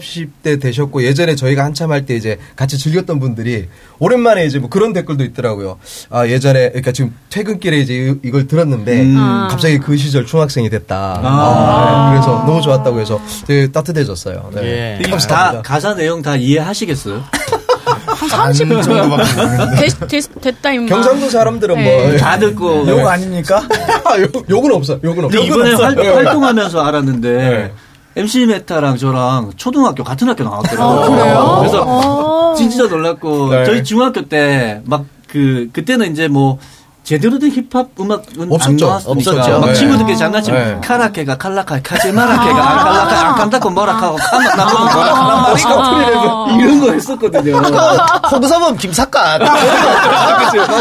40대 0.44 0.60
되셨고 0.60 1.04
예전에 1.04 1.36
저희가 1.36 1.64
한참 1.64 1.92
할 1.92 2.06
때 2.06 2.16
이제 2.16 2.38
같이 2.56 2.78
즐겼던 2.78 3.20
분들이 3.20 3.68
오랜만에 4.00 4.46
이제 4.46 4.58
뭐 4.60 4.70
그런 4.70 4.94
댓글도 4.94 5.24
있더라고요. 5.26 5.78
아 6.10 6.26
예전에 6.28 6.70
그러니까 6.70 6.92
지금 6.92 7.14
퇴근길에 7.30 7.78
이제 7.80 7.94
이- 7.94 8.28
이걸 8.28 8.48
들었는데 8.48 9.02
음. 9.04 9.16
갑자기 9.50 9.78
그 9.80 9.96
시절 9.98 10.26
중학생이 10.26 10.70
됐다. 10.70 11.22
아, 11.24 12.10
네. 12.12 12.16
그래서 12.18 12.44
너무 12.46 12.62
좋았다고 12.62 13.00
해서 13.00 13.22
되게 13.46 13.72
따뜻해졌어요. 13.72 14.52
네. 14.56 14.62
예. 14.64 14.96
이게 15.00 15.04
다 15.10 15.18
감사합니다. 15.18 15.62
가사 15.62 15.94
내용 15.96 16.22
다 16.22 16.36
이해하시겠어요? 16.36 17.24
한30 18.30 18.84
정도밖에 18.84 19.08
모르겠는데. 19.08 19.76
됐, 19.90 20.08
됐, 20.08 20.42
됐다 20.42 20.72
임마. 20.74 20.88
경상도 20.88 21.30
사람들은 21.30 21.76
네. 21.76 22.08
뭐 22.10 22.18
다 22.18 22.38
듣고 22.40 22.88
욕 22.88 23.08
아닙니까? 23.08 23.62
욕, 24.20 24.50
욕은 24.50 24.74
없어. 24.74 25.00
욕은 25.04 25.26
없어. 25.26 25.38
이번에 25.40 25.74
활, 25.74 25.96
네. 25.96 26.10
활동하면서 26.10 26.82
알았는데 26.84 27.30
네. 27.32 27.74
MC 28.16 28.46
메타랑 28.48 28.98
저랑 28.98 29.52
초등학교 29.56 30.04
같은 30.04 30.28
학교 30.28 30.44
나왔더라고요. 30.44 31.00
아, 31.00 31.10
그래요? 31.10 31.56
그래서 31.60 31.84
어. 31.86 32.54
진짜 32.56 32.88
놀랐고 32.88 33.50
네. 33.52 33.66
저희 33.66 33.84
중학교 33.84 34.22
때 34.28 34.82
막 34.86 35.06
그 35.30 35.70
그때는 35.74 36.12
이제 36.12 36.28
뭐 36.28 36.58
제대로 37.10 37.40
된 37.40 37.50
힙합 37.50 37.88
음악은 38.00 38.24
안 38.40 38.52
없었죠. 38.52 38.86
나왔으니까 38.86 39.32
없었죠. 39.32 39.60
막 39.60 39.66
네. 39.66 39.74
친구들끼리 39.74 40.16
장난치면 40.16 40.76
네. 40.76 40.88
카라케가 40.88 41.40
칼라카 41.40 41.82
카제마라케가 41.82 42.70
안 42.70 42.78
칼라카 42.78 43.28
안 43.30 43.36
칸다고 43.36 43.70
뭐라카고 43.72 44.16
카마 44.18 44.54
나고 44.56 44.78
뭐라카란 44.78 45.42
말이고 45.42 46.62
이런 46.62 46.80
거 46.82 46.92
했었거든요. 46.92 47.58
홍서범 48.32 48.78
김사관. 48.78 49.40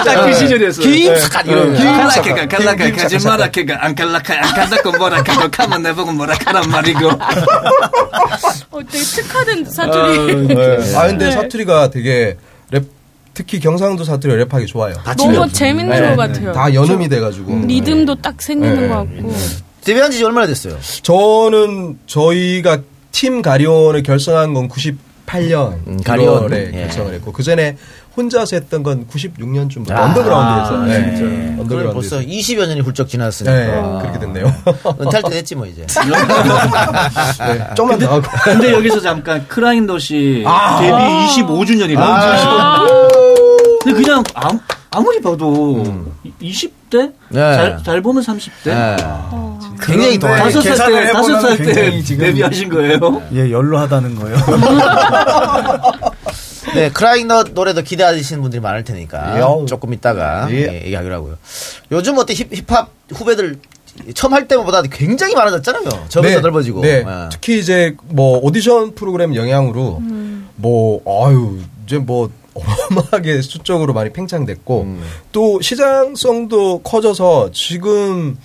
딱그 0.04 0.34
시절이었어요. 0.34 0.86
김사관 0.86 1.46
이런. 1.46 1.74
거. 1.74 1.82
칼라케가 1.82 2.46
칼라카 2.46 2.92
카제마라케가 2.92 3.78
안 3.80 3.94
칼라카 3.94 4.34
안 4.34 4.42
칸다고 4.42 4.92
뭐라카고 4.98 5.50
카마 5.50 5.78
내보고 5.78 6.12
뭐라카란 6.12 6.68
말이고. 6.68 7.08
어, 7.08 8.80
되게 8.82 9.02
특화된 9.02 9.64
사투리. 9.64 10.46
네. 10.54 10.94
아 10.94 11.06
근데 11.06 11.24
네. 11.24 11.30
사투리가 11.30 11.88
되게 11.88 12.36
랩 12.70 12.97
특히 13.38 13.60
경상도 13.60 14.02
사투리가 14.02 14.44
랩하기 14.46 14.66
좋아요. 14.66 14.94
너무 15.16 15.48
재밌는 15.52 15.88
네. 15.88 16.16
것 16.16 16.16
같아요. 16.16 16.52
다 16.52 16.74
연음이 16.74 17.08
돼가지고. 17.08 17.66
리듬도 17.68 18.16
딱 18.16 18.42
생기는 18.42 18.80
네. 18.80 18.88
것 18.88 18.94
같고. 18.96 19.32
데뷔한 19.84 20.10
지 20.10 20.24
얼마나 20.24 20.48
됐어요? 20.48 20.76
저는 21.04 22.00
저희가 22.08 22.78
팀 23.12 23.40
가리온을 23.40 24.02
결성한 24.02 24.54
건 24.54 24.68
98년 24.68 25.74
음, 25.86 26.00
가리온. 26.04 26.48
1월에 26.48 26.74
예. 26.74 26.80
결성을 26.82 27.14
했고 27.14 27.32
그 27.32 27.44
전에 27.44 27.76
혼자서 28.16 28.56
했던 28.56 28.82
건 28.82 29.06
96년쯤 29.06 29.88
아, 29.92 30.06
언더그라운드에서 30.06 30.82
네. 30.82 31.16
진짜. 31.16 31.22
그걸 31.22 31.60
언더그라운드에서 31.60 31.92
벌써 31.92 32.18
20여 32.20 32.66
년이 32.66 32.80
훌쩍 32.80 33.08
지났으니까. 33.08 33.54
네, 33.56 34.00
그렇게 34.00 34.18
됐네요. 34.18 34.52
은퇴할 35.00 35.22
때 35.22 35.30
됐지 35.30 35.54
뭐 35.54 35.64
이제. 35.64 35.86
네, 37.46 37.74
더 37.76 37.84
하고. 37.84 38.22
근데 38.42 38.72
여기서 38.72 39.00
잠깐 39.00 39.46
크라잉 39.46 39.86
도시 39.86 40.42
아. 40.44 40.80
데뷔 40.80 41.44
25주년이라. 41.44 41.98
아. 42.00 43.08
근데 43.88 44.02
그냥 44.02 44.22
아무, 44.34 44.58
아무리 44.90 45.20
봐도 45.20 45.82
20대? 46.42 47.12
네. 47.30 47.54
잘, 47.54 47.82
잘 47.84 48.02
보면 48.02 48.22
30대? 48.22 48.50
네. 48.64 48.96
굉장히 49.78 49.78
그런데 49.78 50.18
동안. 50.18 50.38
다섯 50.38 50.60
살 50.62 50.76
때, 50.92 51.12
다섯 51.12 51.40
살때 51.40 51.64
굉장히 51.64 52.04
지금- 52.04 52.24
데뷔하신 52.26 52.68
거예요? 52.68 53.22
예, 53.32 53.50
연로하다는 53.50 54.14
거예요. 54.16 54.36
네, 56.74 56.90
크라잉넛 56.90 57.52
노래도 57.54 57.82
기대하시는 57.82 58.42
분들이 58.42 58.60
많을 58.60 58.84
테니까 58.84 59.40
야우. 59.40 59.64
조금 59.66 59.94
있다가 59.94 60.48
예. 60.50 60.56
예, 60.56 60.82
얘기하기로 60.86 61.14
하고요. 61.14 61.38
요즘 61.92 62.18
어때 62.18 62.34
힙, 62.34 62.48
힙합 62.52 62.90
후배들 63.10 63.56
처음 64.14 64.34
할 64.34 64.46
때보다 64.46 64.82
굉장히 64.82 65.34
많아졌잖아요. 65.34 66.06
점에서 66.08 66.40
넓어지고. 66.40 66.82
네. 66.82 67.04
예. 67.06 67.28
특히 67.32 67.58
이제 67.58 67.96
뭐 68.04 68.38
오디션 68.42 68.94
프로그램 68.94 69.34
영향으로 69.34 70.02
뭐 70.56 71.26
아유 71.26 71.58
이제 71.86 71.96
뭐 71.98 72.30
어마어마하게 72.90 73.42
수적으로 73.42 73.92
많이 73.92 74.12
팽창됐고 74.12 74.82
음. 74.82 75.02
또 75.32 75.60
시장성도 75.60 76.80
커져서 76.80 77.50
지금 77.52 78.36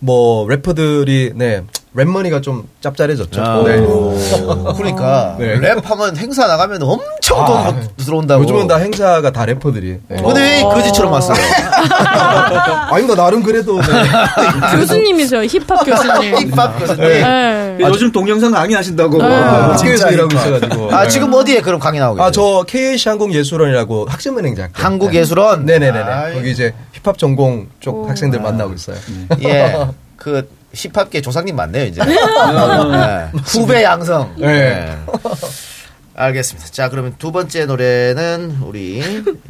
뭐 0.00 0.48
래퍼들이 0.48 1.32
네 1.34 1.62
랩머니가 1.98 2.42
좀 2.42 2.68
짭짤해졌죠. 2.80 3.42
아, 3.42 3.62
네. 3.64 3.76
그러니까 4.76 5.36
네. 5.38 5.58
랩하면 5.60 6.16
행사 6.16 6.46
나가면 6.46 6.82
엄청 6.82 7.40
아, 7.40 7.72
돈 7.72 7.88
들어온다고. 7.96 8.42
요즘은 8.42 8.66
다 8.68 8.76
행사가 8.76 9.30
다 9.32 9.44
래퍼들이. 9.44 9.98
네. 10.08 10.22
근데 10.22 10.40
왜 10.40 10.62
거지처럼 10.62 11.12
왔어요? 11.12 11.36
아니 12.90 13.04
뭐 13.04 13.14
나름 13.14 13.42
그래도 13.42 13.80
네. 13.80 13.86
교수님이세요, 14.76 15.42
힙합 15.44 15.84
교수님. 15.84 16.36
힙합 16.50 16.78
교수님. 16.78 17.00
네. 17.02 17.78
요즘 17.80 18.12
동영상 18.12 18.52
강의 18.52 18.74
하신다고. 18.76 19.18
네. 19.18 19.24
학교에서 19.28 20.10
일하고 20.10 20.28
진짜 20.28 20.46
있어가지고. 20.46 20.94
아, 20.94 21.02
네. 21.02 21.08
지금 21.08 21.32
어디에 21.34 21.60
그럼 21.60 21.78
강의 21.80 22.00
나오고 22.00 22.16
계세요? 22.16 22.26
아, 22.26 22.30
저 22.30 22.64
KH 22.66 23.08
항공예술원이라고 23.08 24.06
학생은행대학교. 24.08 24.72
한국예술원? 24.82 25.64
네네네네. 25.66 25.98
아이. 26.10 26.34
거기 26.34 26.50
이제 26.50 26.74
힙합 26.92 27.18
전공 27.18 27.68
쪽 27.80 28.08
학생들 28.08 28.40
만나고 28.40 28.74
있어요. 28.74 28.96
예. 29.44 29.76
그 30.16 30.48
힙합계 30.72 31.20
조상님 31.22 31.56
맞네요, 31.56 31.84
이제. 31.86 32.02
네. 32.04 32.14
후배 33.44 33.82
양성. 33.82 34.34
네. 34.38 34.46
네. 34.46 34.98
알겠습니다. 36.14 36.68
자, 36.70 36.88
그러면 36.88 37.14
두 37.18 37.30
번째 37.32 37.64
노래는 37.66 38.58
우리 38.62 39.00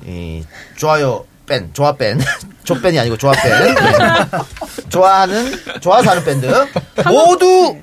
이 0.06 0.44
좋아요 0.76 1.24
밴, 1.46 1.70
좋아 1.72 1.92
밴, 1.96 2.20
조밴이 2.64 2.98
아니고 2.98 3.16
좋아 3.16 3.32
밴. 3.32 3.74
네. 3.74 3.74
좋아하는 4.90 5.50
좋아서 5.80 6.10
하는 6.10 6.24
밴드 6.24 6.46
모두 7.06 7.78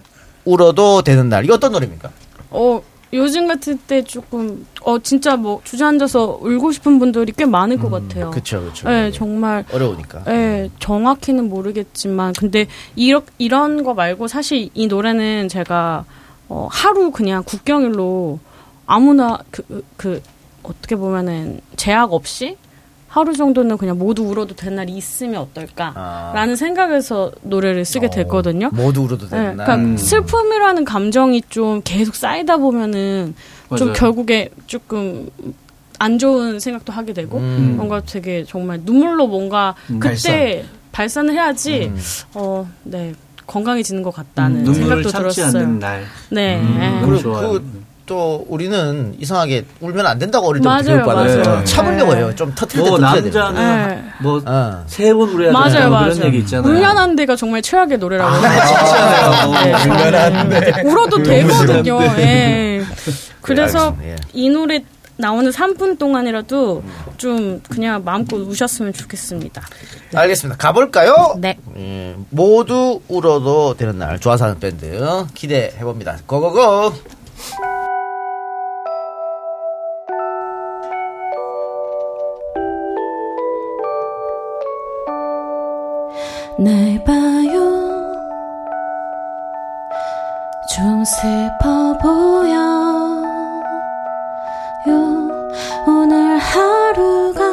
울어도 0.46 1.02
되는 1.02 1.28
날. 1.30 1.44
이거 1.46 1.56
어떤 1.56 1.72
노래입니까? 1.72 2.12
어, 2.52 2.82
요즘 3.14 3.48
같을 3.48 3.78
때 3.78 4.04
조금, 4.04 4.66
어, 4.82 5.00
진짜 5.00 5.36
뭐, 5.36 5.62
주저앉아서 5.64 6.40
울고 6.42 6.72
싶은 6.72 7.00
분들이 7.00 7.32
꽤 7.32 7.46
많을 7.46 7.78
것 7.78 7.90
같아요. 7.90 8.32
그렇죠, 8.32 8.62
그렇죠. 8.62 8.90
네, 8.90 9.12
정말. 9.12 9.64
어려우니까. 9.72 10.24
네, 10.26 10.70
정확히는 10.80 11.48
모르겠지만, 11.50 12.34
근데 12.34 12.68
이러, 12.96 13.22
이런 13.38 13.84
거 13.84 13.94
말고 13.94 14.28
사실 14.28 14.70
이 14.74 14.88
노래는 14.88 15.50
제가 15.50 16.06
어, 16.48 16.68
하루 16.72 17.12
그냥 17.12 17.44
국경일로 17.44 18.40
아무나 18.86 19.40
그, 19.52 19.84
그 19.98 20.22
어떻게 20.64 20.96
보면은 20.96 21.62
제약 21.76 22.14
없이 22.14 22.58
하루 23.16 23.34
정도는 23.34 23.78
그냥 23.78 23.98
모두 23.98 24.24
울어도 24.24 24.56
되는 24.58 24.76
날이 24.76 24.92
있으면 24.92 25.40
어떨까라는 25.44 26.54
아. 26.54 26.56
생각에서 26.58 27.32
노래를 27.44 27.86
쓰게 27.86 28.10
됐거든요. 28.10 28.72
모두 28.74 29.04
울어도 29.04 29.30
네, 29.30 29.38
되는 29.38 29.56
날. 29.56 29.66
그러니까 29.66 29.98
슬픔이라는 29.98 30.84
감정이 30.84 31.42
좀 31.48 31.80
계속 31.86 32.14
쌓이다 32.14 32.58
보면은 32.58 33.34
좀 33.78 33.88
맞아요. 33.88 33.94
결국에 33.94 34.50
조금 34.68 35.30
안 35.98 36.20
좋은 36.20 36.60
생각도 36.60 36.92
하게 36.92 37.14
되고 37.14 37.38
음. 37.38 37.76
뭔가 37.78 38.02
되게 38.02 38.44
정말 38.44 38.82
눈물로 38.84 39.28
뭔가 39.28 39.76
그때 39.98 40.66
발산 40.92 41.30
을 41.30 41.36
해야지 41.36 41.86
음. 41.86 41.98
어네 42.34 43.14
건강해지는 43.48 44.04
것 44.04 44.14
같다는 44.14 44.66
눈물을 44.66 45.04
생각도 45.04 45.10
참지 45.10 45.36
들었어요. 45.36 45.64
않는 45.64 45.80
날. 45.80 46.04
네. 46.32 46.62
그리고 47.06 47.18
좋아요. 47.20 47.52
그, 47.54 47.64
또 48.06 48.46
우리는 48.48 49.16
이상하게 49.20 49.66
울면 49.82 50.06
안 50.06 50.20
된다고 50.20 50.48
어릴 50.48 50.62
때부터 50.62 50.84
교육받아서. 50.84 51.64
참으려고 51.64 52.14
네. 52.14 52.20
해요. 52.20 52.36
좀 52.36 52.54
터트릴 52.54 52.84
때 52.84 52.90
뭐. 52.90 53.00
남자는 53.00 53.56
네. 53.88 54.04
뭐 54.22 54.42
어. 54.46 54.84
세번 54.88 55.30
울어야 55.30 55.52
맞아요, 55.52 55.90
맞아요. 55.90 56.14
그런 56.14 56.28
얘기 56.28 56.38
있잖아요. 56.40 56.72
울면한 56.72 57.16
데가 57.16 57.36
정말 57.36 57.62
최악의 57.62 57.98
노래라고. 57.98 58.32
진짜요. 58.36 59.92
울면한데. 59.92 60.82
울어도 60.86 61.24
되거든요. 61.24 62.00
예. 62.20 62.84
그래서 63.42 63.90
알겠습니다. 63.90 64.08
예. 64.12 64.16
이 64.34 64.50
노래 64.50 64.84
나오는 65.18 65.50
3분 65.50 65.98
동안이라도 65.98 66.84
좀 67.18 67.62
그냥 67.70 68.04
마음껏 68.04 68.36
우셨으면 68.38 68.94
좋겠습니다. 68.94 69.62
알겠습니다. 70.14 70.58
가볼까요? 70.58 71.36
네. 71.40 71.58
예, 71.78 72.16
모두 72.30 73.00
울어도 73.08 73.76
되는 73.78 73.98
날 73.98 74.20
좋아서 74.20 74.46
하는 74.46 74.60
밴드 74.60 75.26
기대해 75.34 75.80
봅니다. 75.80 76.18
고고고. 76.28 76.94
날 86.58 87.04
봐요. 87.04 87.86
좀 90.76 91.06
슬퍼 91.06 91.98
보여요 92.00 93.32
오늘 95.88 96.38
하루가 96.38 97.46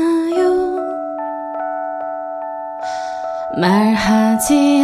말하지 3.61 4.80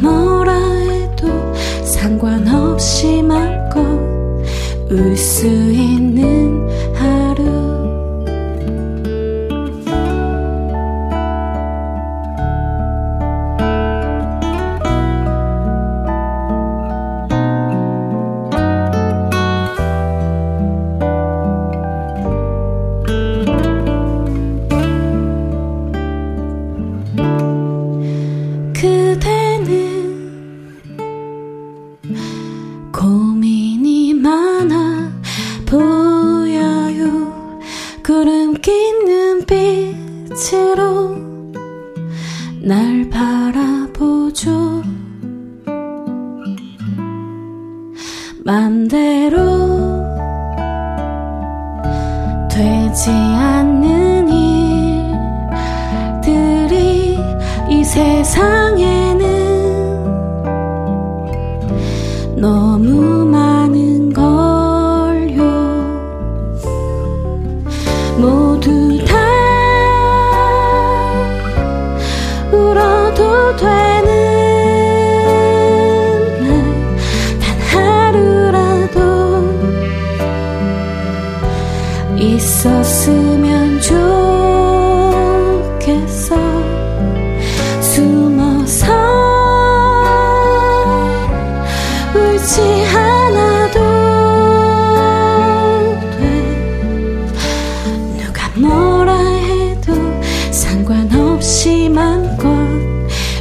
뭐라 0.00 0.52
해도 0.52 1.54
상관없이 1.84 3.22
맘껏 3.22 3.84
울수 4.90 5.46
있는 5.46 6.07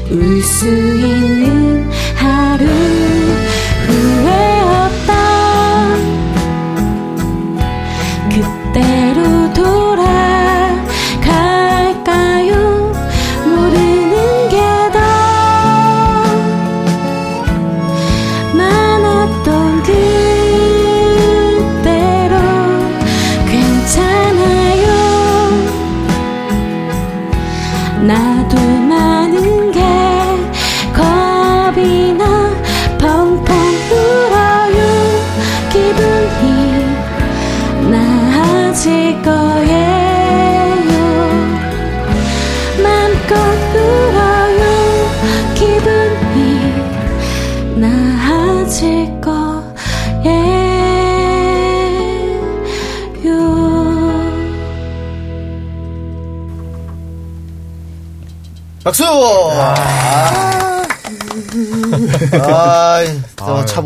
울수 0.09 1.36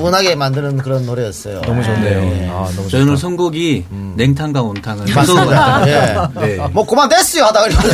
차분하게 0.02 0.36
만드는 0.36 0.78
그런 0.78 1.06
노래였어요. 1.06 1.62
너무 1.62 1.84
좋네요. 1.84 2.22
네. 2.22 2.50
아, 2.50 2.68
너무 2.76 2.90
저희 2.90 3.02
오늘 3.04 3.14
좋다. 3.16 3.22
선곡이 3.22 3.86
냉탕과 4.16 4.62
온탕을 4.64 5.06
맞습니다. 5.14 5.88
예. 5.88 6.16
네. 6.40 6.58
뭐 6.72 6.86
그만 6.86 7.08
됐어요 7.08 7.46
하다가 7.46 7.68
이러고. 7.68 7.88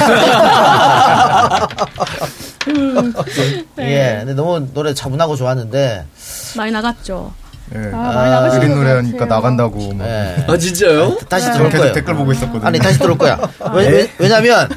예, 3.80 4.16
근데 4.20 4.34
너무 4.34 4.66
노래 4.74 4.94
차분하고 4.94 5.36
좋았는데, 5.36 6.06
많이 6.56 6.72
나갔죠. 6.72 7.34
예. 7.76 7.80
아, 7.94 7.98
많이 7.98 8.32
나가신 8.32 8.60
느린 8.62 8.74
것 8.74 8.80
노래하니까. 8.80 9.26
나간다고. 9.26 9.94
막. 9.94 10.06
예. 10.08 10.46
아 10.48 10.58
진짜요? 10.58 11.18
다시 11.30 11.52
들어올 11.52 11.70
계속 11.70 11.82
거예요. 11.84 11.94
댓글 11.94 12.16
보고 12.16 12.32
있었거든요. 12.32 12.66
아니 12.66 12.80
다시 12.80 12.98
들어올 12.98 13.18
거야. 13.18 13.38
왜, 13.76 14.10
냐면 14.30 14.70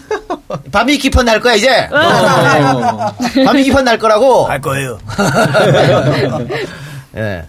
밤이 0.73 0.99
깊어 0.99 1.23
날 1.23 1.39
거야 1.41 1.55
이제. 1.55 1.89
어. 1.93 3.15
밤이 3.45 3.63
깊어 3.63 3.83
날 3.83 3.99
거라고. 3.99 4.47
할 4.47 4.61
거예요. 4.61 4.99
예. 7.17 7.47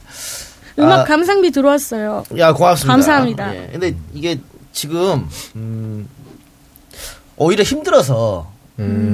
음악 0.80 1.02
아. 1.02 1.04
감상비 1.04 1.52
들어왔어요. 1.52 2.24
야 2.38 2.54
고맙습니다. 2.54 2.94
감사합니다. 2.94 3.56
예. 3.56 3.70
근데 3.72 3.96
이게 4.14 4.40
지금 4.72 5.28
음, 5.56 6.08
오히려 7.38 7.64
힘들어서 7.64 8.50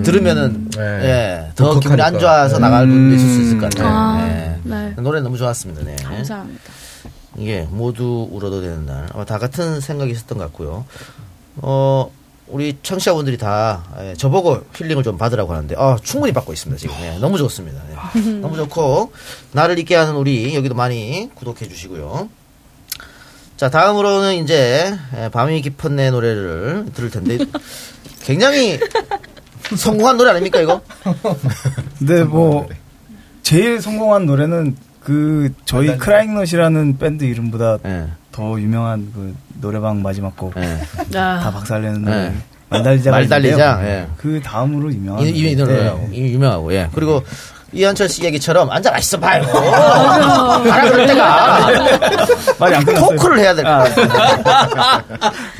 들으면은 0.04 0.70
네. 0.70 0.82
예, 0.82 1.52
더 1.56 1.66
울컥하니까. 1.72 1.80
기분이 1.82 2.02
안 2.02 2.20
좋아서 2.20 2.58
나갈 2.60 2.88
분도 2.88 3.16
있을 3.16 3.28
수 3.28 3.42
있을 3.42 3.60
것 3.60 3.70
같아요. 3.70 3.88
아, 3.90 4.28
예. 4.30 4.60
네. 4.64 4.94
노래 4.98 5.20
너무 5.20 5.38
좋았습니다. 5.38 5.84
네. 5.84 5.96
감사합니다. 6.02 6.62
이게 7.38 7.68
모두 7.70 8.28
울어도 8.32 8.62
되는 8.62 8.86
날. 8.86 9.08
아마 9.14 9.26
다 9.26 9.38
같은 9.40 9.82
생각이 9.82 10.12
있었던 10.12 10.38
것 10.38 10.46
같고요. 10.46 10.86
어, 11.58 12.10
우리 12.48 12.78
청취자분들이 12.82 13.38
다 13.38 13.84
예, 14.02 14.14
저보고 14.14 14.64
힐링을 14.76 15.04
좀 15.04 15.18
받으라고 15.18 15.54
하는데 15.54 15.76
아, 15.78 15.98
충분히 16.02 16.32
받고 16.32 16.54
있습니다 16.54 16.80
지금. 16.80 16.96
예, 17.02 17.18
너무 17.20 17.38
좋습니다. 17.38 17.82
예. 17.92 18.20
너무 18.40 18.56
좋고 18.56 19.12
나를 19.52 19.78
잊게 19.80 19.96
하는 19.96 20.16
우리 20.16 20.56
여기도 20.56 20.76
많이 20.76 21.30
구독해 21.36 21.68
주시고요. 21.68 22.30
자 23.58 23.70
다음으로는 23.70 24.36
이제 24.36 24.96
예, 25.18 25.30
밤이 25.30 25.62
깊은 25.62 25.96
내 25.96 26.10
노래를 26.12 26.86
들을 26.94 27.10
텐데 27.10 27.38
굉장히 28.24 28.80
성공한 29.76 30.16
노래 30.18 30.30
아닙니까 30.32 30.62
이거? 30.62 30.82
근데 31.98 32.24
뭐 32.26 32.68
제일 33.42 33.82
성공한 33.82 34.26
노래는 34.26 34.78
그 35.02 35.54
저희 35.66 35.98
크라잉넛이라는 35.98 36.98
밴드 36.98 37.24
이름보다 37.24 37.80
예, 37.86 38.08
더 38.38 38.62
유명한 38.62 39.12
그 39.16 39.36
노래방 39.60 40.04
마지막 40.04 40.38
곡다 40.38 40.62
예. 40.62 41.18
아, 41.18 41.50
박살내는 41.52 42.04
노래 42.04 42.30
네. 42.30 42.36
말달리자 42.70 43.10
말달리자, 43.10 43.80
예. 43.84 44.08
그 44.16 44.40
다음으로 44.44 44.94
유명한 44.94 45.26
이, 45.26 45.30
이, 45.32 45.52
이 45.52 45.56
노래 45.56 45.92
네. 45.92 46.10
이 46.12 46.34
유명하고 46.34 46.72
예 46.72 46.88
그리고 46.94 47.24
이한철 47.78 48.10
씨 48.10 48.24
얘기처럼 48.24 48.72
앉아 48.72 48.98
있어 48.98 49.20
봐요 49.20 49.44
가라 49.52 50.82
그럴 50.90 51.06
때가 51.08 51.68
말이 52.60 52.76
안 52.76 52.84
끝났어요. 52.86 53.10
토크를 53.18 53.40
해야 53.40 53.54
될 53.54 53.64
것 53.64 53.70
같아요. 53.72 54.08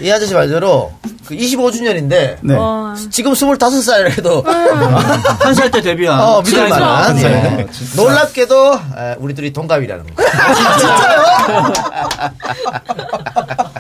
이 0.02 0.10
아저씨 0.12 0.34
말대로 0.34 0.92
그 1.28 1.36
25주년인데 1.36 2.38
네. 2.42 2.56
와. 2.56 2.96
지금 3.12 3.34
25살에도 3.34 4.44
한 4.46 5.54
살 5.54 5.70
때 5.70 5.82
데뷔한. 5.82 6.20
어, 6.20 6.42
믿을 6.42 6.68
만한 6.70 7.16
그렇죠. 7.18 7.36
예. 7.36 7.68
놀랍게도 7.96 8.74
에, 8.98 9.16
우리 9.20 9.36
둘이 9.36 9.54
동갑이라는 9.54 10.06
거. 10.16 10.24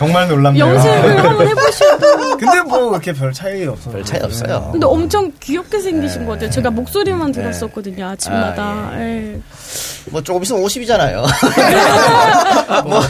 정말 0.00 0.26
놀랍네요. 0.28 0.64
염색을 0.64 1.18
한번 1.28 1.46
해보셔도. 1.48 2.36
근데 2.38 2.62
뭐 2.62 2.92
이렇게 2.92 3.12
별 3.12 3.34
차이 3.34 3.66
없어요. 3.66 3.92
별 3.92 4.02
차이 4.02 4.18
없어요. 4.22 4.70
근데 4.72 4.86
엄청 4.86 5.30
귀엽게 5.38 5.78
생기신 5.78 6.24
것 6.24 6.32
같아요. 6.32 6.48
제가 6.48 6.70
목소리만 6.70 7.32
들었었거든요, 7.32 8.06
아침마다. 8.06 8.62
아, 8.62 8.92
예. 8.98 9.38
뭐 10.10 10.22
조금 10.22 10.42
있으면 10.42 10.62
50이잖아요. 10.62 11.20
뭐 12.88 13.02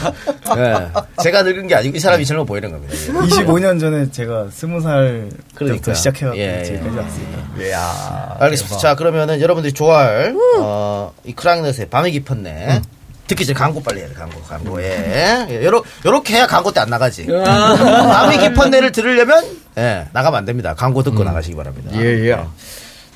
예. 0.57 0.89
제가 1.23 1.43
늙은 1.43 1.67
게 1.67 1.75
아니고 1.75 1.95
이 1.95 1.99
사람이 2.01 2.25
젊어 2.25 2.43
보이는 2.43 2.69
겁니다. 2.69 2.93
25년 2.93 3.79
전에 3.79 4.11
제가 4.11 4.47
20살 4.51 5.31
그러니까. 5.55 5.93
시작해갖고 5.93 6.37
예, 6.37 6.61
지금까지 6.65 6.97
예. 6.97 6.99
왔으니까. 6.99 7.63
이야. 7.69 8.35
알겠습니다. 8.37 8.77
자, 8.79 8.95
그러면은 8.95 9.39
여러분들이 9.39 9.71
좋아할 9.71 10.35
어, 10.59 11.13
이 11.23 11.31
크라잉넛의 11.31 11.87
밤이 11.89 12.11
깊었네. 12.11 12.81
듣기 13.31 13.45
전에 13.45 13.57
광고 13.57 13.81
빨리 13.81 14.01
해야 14.01 14.09
돼, 14.09 14.13
광고, 14.13 14.41
광고. 14.41 14.81
예. 14.83 15.45
예, 15.49 15.63
요러, 15.65 15.81
요렇게 16.05 16.33
해야 16.35 16.47
광고 16.47 16.69
때 16.73 16.81
안 16.81 16.89
나가지. 16.89 17.27
밤이 17.27 18.37
깊었네를 18.39 18.91
들으려면, 18.91 19.43
예, 19.77 20.07
나가면 20.11 20.39
안 20.39 20.45
됩니다. 20.45 20.73
광고 20.75 21.01
듣고 21.01 21.23
나가시기 21.23 21.55
바랍니다. 21.55 21.91
예, 21.95 22.29
예. 22.29 22.37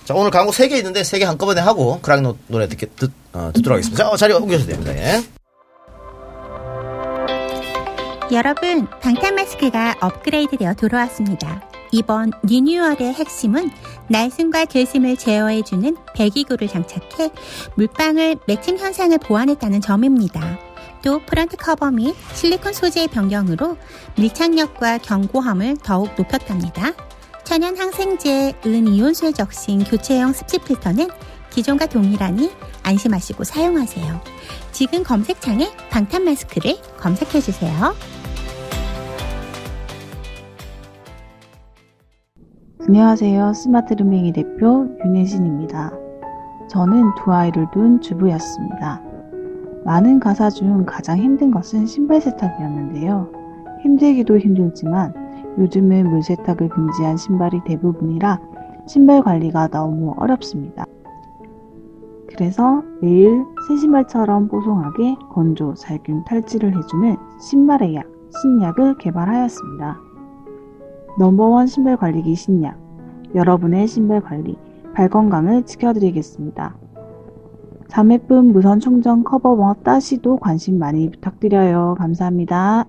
자, 0.06 0.14
오늘 0.14 0.32
광고 0.32 0.52
3개 0.54 0.72
있는데 0.74 1.02
3개 1.02 1.24
한꺼번에 1.26 1.60
하고 1.62 2.00
크라잉넛 2.02 2.38
노래 2.48 2.68
듣게, 2.70 2.86
듣, 2.96 3.12
어, 3.34 3.52
듣도록 3.54 3.76
하겠습니다. 3.76 4.04
자, 4.04 4.10
어, 4.10 4.16
자리 4.16 4.34
옮겨주셔도 4.34 4.72
됩니다. 4.72 4.94
예. 4.96 5.22
여러분, 8.32 8.88
방탄 9.02 9.36
마스크가 9.36 9.96
업그레이드 10.02 10.58
되어 10.58 10.74
돌아왔습니다. 10.74 11.62
이번 11.92 12.32
리뉴얼의 12.44 13.14
핵심은 13.14 13.72
날숨과 14.10 14.66
들숨을 14.66 15.18
제어해주는 15.18 15.96
배기구를 16.14 16.68
장착해 16.68 17.32
물방울 17.76 18.38
맺힘 18.48 18.78
현상을 18.78 19.18
보완했다는 19.20 19.82
점입니다. 19.82 20.60
또 21.04 21.20
프런트 21.26 21.58
커버 21.58 21.92
및 21.92 22.16
실리콘 22.34 22.74
소재의 22.74 23.08
변경으로 23.10 23.78
밀착력과 24.18 24.98
견고함을 25.00 25.78
더욱 25.84 26.12
높였답니다. 26.18 26.94
천연 27.44 27.78
항생제 27.78 28.54
은이온수에 28.66 29.32
적신 29.32 29.84
교체형 29.84 30.34
습지 30.34 30.58
필터는 30.58 31.10
기존과 31.52 31.86
동일하니 31.86 32.52
안심하시고 32.84 33.44
사용하세요. 33.44 34.22
지금 34.72 35.04
검색창에 35.04 35.72
방탄 35.90 36.26
마스크를 36.26 36.78
검색해주세요. 36.98 37.96
안녕하세요. 42.88 43.54
스마트 43.54 43.96
룸밍이 43.96 44.32
대표 44.34 44.88
윤혜진입니다. 45.04 45.92
저는 46.70 47.16
두 47.18 47.34
아이를 47.34 47.66
둔 47.74 48.00
주부였습니다. 48.00 49.02
많은 49.84 50.20
가사 50.20 50.52
중 50.52 50.86
가장 50.86 51.18
힘든 51.18 51.50
것은 51.50 51.88
신발 51.88 52.22
세탁이었는데요. 52.22 53.28
힘들기도 53.82 54.38
힘들지만 54.38 55.16
요즘은 55.58 56.12
물 56.12 56.22
세탁을 56.22 56.70
금지한 56.70 57.18
신발이 57.18 57.62
대부분이라 57.66 58.40
신발 58.86 59.24
관리가 59.24 59.70
너무 59.70 60.14
어렵습니다. 60.18 60.86
그래서 62.28 62.84
매일 63.02 63.44
새 63.68 63.78
신발처럼 63.78 64.48
뽀송하게 64.48 65.16
건조, 65.32 65.74
살균, 65.74 66.24
탈취를 66.26 66.78
해주는 66.78 67.18
신발의 67.42 67.96
약, 67.96 68.06
신약을 68.44 69.00
개발하였습니다. 69.00 70.15
넘버원 71.18 71.68
신발 71.68 71.98
관리기 71.98 72.36
신약. 72.36 72.78
여러분의 73.36 73.88
신발 73.88 74.22
관리, 74.22 74.58
발 74.94 75.10
건강을 75.10 75.66
지켜드리겠습니다. 75.66 76.76
자매품 77.88 78.52
무선 78.52 78.80
충전 78.80 79.24
커버머 79.24 79.76
따시도 79.84 80.38
관심 80.38 80.80
많이 80.80 81.10
부탁드려요. 81.10 81.96
감사합니다. 81.98 82.86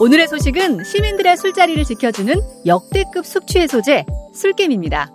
오늘의 0.00 0.28
소식은 0.28 0.84
시민들의 0.84 1.36
술자리를 1.36 1.84
지켜주는 1.84 2.34
역대급 2.66 3.24
숙취해소제 3.24 4.06
술겜입니다. 4.32 5.10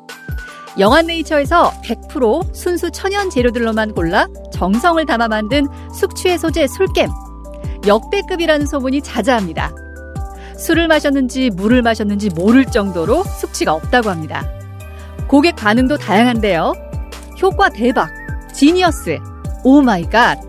영한네이처에서 0.79 1.71
100% 1.83 2.53
순수 2.53 2.91
천연 2.91 3.31
재료들로만 3.31 3.93
골라 3.93 4.27
정성을 4.51 5.03
담아 5.05 5.27
만든 5.27 5.65
숙취해소제 5.91 6.67
술겜. 6.67 7.09
역대급이라는 7.87 8.67
소문이 8.67 9.01
자자합니다. 9.01 9.71
술을 10.57 10.87
마셨는지 10.87 11.49
물을 11.51 11.81
마셨는지 11.81 12.29
모를 12.29 12.65
정도로 12.65 13.23
숙취가 13.23 13.73
없다고 13.73 14.09
합니다. 14.09 14.45
고객 15.27 15.55
반응도 15.55 15.97
다양한데요. 15.97 16.73
효과 17.41 17.69
대박, 17.69 18.09
genius, 18.53 19.19
oh 19.63 19.81
my 19.81 20.09
god, 20.09 20.39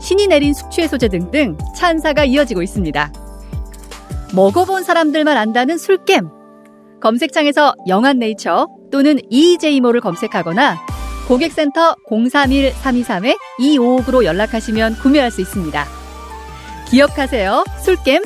신이 0.00 0.26
내린 0.26 0.52
숙취 0.52 0.82
해소제 0.82 1.08
등등 1.08 1.56
찬사가 1.76 2.24
이어지고 2.24 2.62
있습니다. 2.62 3.12
먹어본 4.34 4.82
사람들만 4.82 5.36
안다는 5.36 5.78
술겜. 5.78 6.28
검색창에서 7.00 7.74
영한네이처 7.86 8.66
또는 8.90 9.18
EJ모를 9.30 10.00
검색하거나 10.00 10.78
고객센터 11.28 11.94
031-323-2559로 12.08 14.24
연락하시면 14.24 14.96
구매할 14.96 15.30
수 15.30 15.40
있습니다. 15.40 15.86
기억하세요. 16.88 17.64
술겜. 17.80 18.22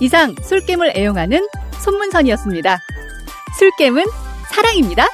이상 0.00 0.34
술겜을 0.42 0.92
애용하는 0.96 1.46
손문선이었습니다. 1.80 2.78
술겜은 3.58 4.04
사랑입니다. 4.50 5.06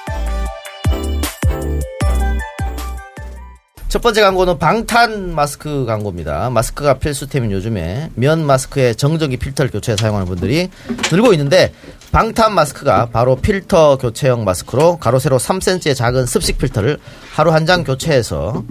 첫 3.88 4.03
번째 4.03 4.20
광고는 4.20 4.59
방탄 4.59 5.35
마스크 5.35 5.85
광고입니다. 5.87 6.51
마스크가 6.51 6.94
필수템인 6.99 7.51
요즘에 7.53 8.11
면 8.14 8.44
마스크에 8.44 8.94
정전기 8.94 9.38
필터를 9.38 9.70
교체해 9.70 9.96
사용하는 9.96 10.27
분들이 10.27 10.68
늘고 11.11 11.33
있는데 11.33 11.72
방탄 12.12 12.55
마스크가 12.55 13.07
바로 13.11 13.37
필터 13.37 13.99
교체형 13.99 14.44
마스크로 14.44 14.99
가로 14.99 15.18
세로 15.18 15.38
3cm의 15.38 15.96
작은 15.96 16.27
습식 16.27 16.59
필터를 16.59 16.99
하루 17.33 17.53
한 17.53 17.64
장 17.66 17.85
교체해서 17.85 18.64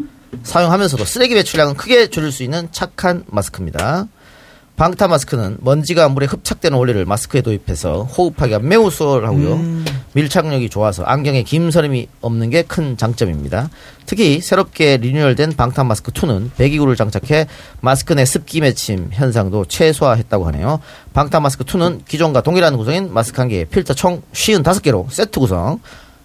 사용하면서도 0.43 1.03
쓰레기 1.05 1.33
배출량은 1.33 1.75
크게 1.75 2.07
줄일 2.09 2.31
수 2.31 2.43
있는 2.43 2.67
착한 2.71 3.23
마스크입니다. 3.27 4.07
방탄 4.75 5.09
마스크는 5.09 5.57
먼지가 5.61 6.09
물에 6.09 6.25
흡착되는 6.25 6.77
원리를 6.77 7.05
마스크에 7.05 7.41
도입해서 7.41 8.03
호흡하기가 8.03 8.59
매우 8.59 8.91
수월하고요. 8.91 9.83
밀착력이 10.13 10.69
좋아서 10.69 11.03
안경에 11.03 11.43
김서림이 11.43 12.07
없는 12.21 12.49
게 12.49 12.63
큰 12.63 12.97
장점입니다. 12.97 13.69
특히 14.05 14.41
새롭게 14.41 14.97
리뉴얼된 14.97 15.53
방탄 15.55 15.87
마스크 15.87 16.11
2는 16.11 16.51
배기구를 16.57 16.97
장착해 16.97 17.47
마스크 17.79 18.13
내 18.13 18.25
습기 18.25 18.59
맺힘 18.59 19.09
현상도 19.13 19.63
최소화했다고 19.65 20.45
하네요. 20.47 20.79
방탄 21.13 21.41
마스크 21.41 21.63
2는 21.63 22.03
기존과 22.05 22.41
동일한 22.41 22.75
구성인 22.75 23.13
마스크 23.13 23.39
한 23.39 23.47
개에 23.47 23.63
필터 23.65 23.93
총 23.93 24.21
55개로 24.33 25.09
세트 25.09 25.39
구성. 25.39 25.79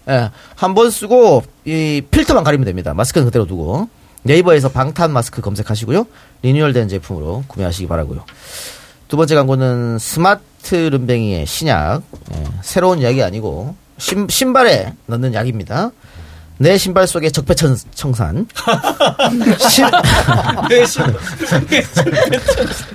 예, 0.09 0.29
한 0.55 0.73
번 0.73 0.89
쓰고 0.89 1.43
이 1.63 2.01
필터만 2.11 2.43
가리면 2.43 2.65
됩니다. 2.65 2.93
마스크는 2.93 3.25
그대로 3.25 3.45
두고. 3.45 3.87
네이버에서 4.23 4.69
방탄 4.69 5.11
마스크 5.11 5.41
검색하시고요. 5.41 6.05
리뉴얼된 6.43 6.87
제품으로 6.89 7.43
구매하시기 7.47 7.87
바라고요. 7.87 8.25
두 9.07 9.17
번째 9.17 9.35
광고는 9.35 9.99
스마트 9.99 10.75
름뱅이의 10.75 11.45
신약. 11.45 12.01
예, 12.33 12.43
새로운 12.61 13.01
약이 13.01 13.21
아니고 13.23 13.75
신, 13.97 14.27
신발에 14.29 14.93
넣는 15.07 15.33
약입니다. 15.33 15.91
내 16.57 16.77
신발 16.77 17.07
속에 17.07 17.31
적폐청산. 17.31 18.47
신, 19.67 19.85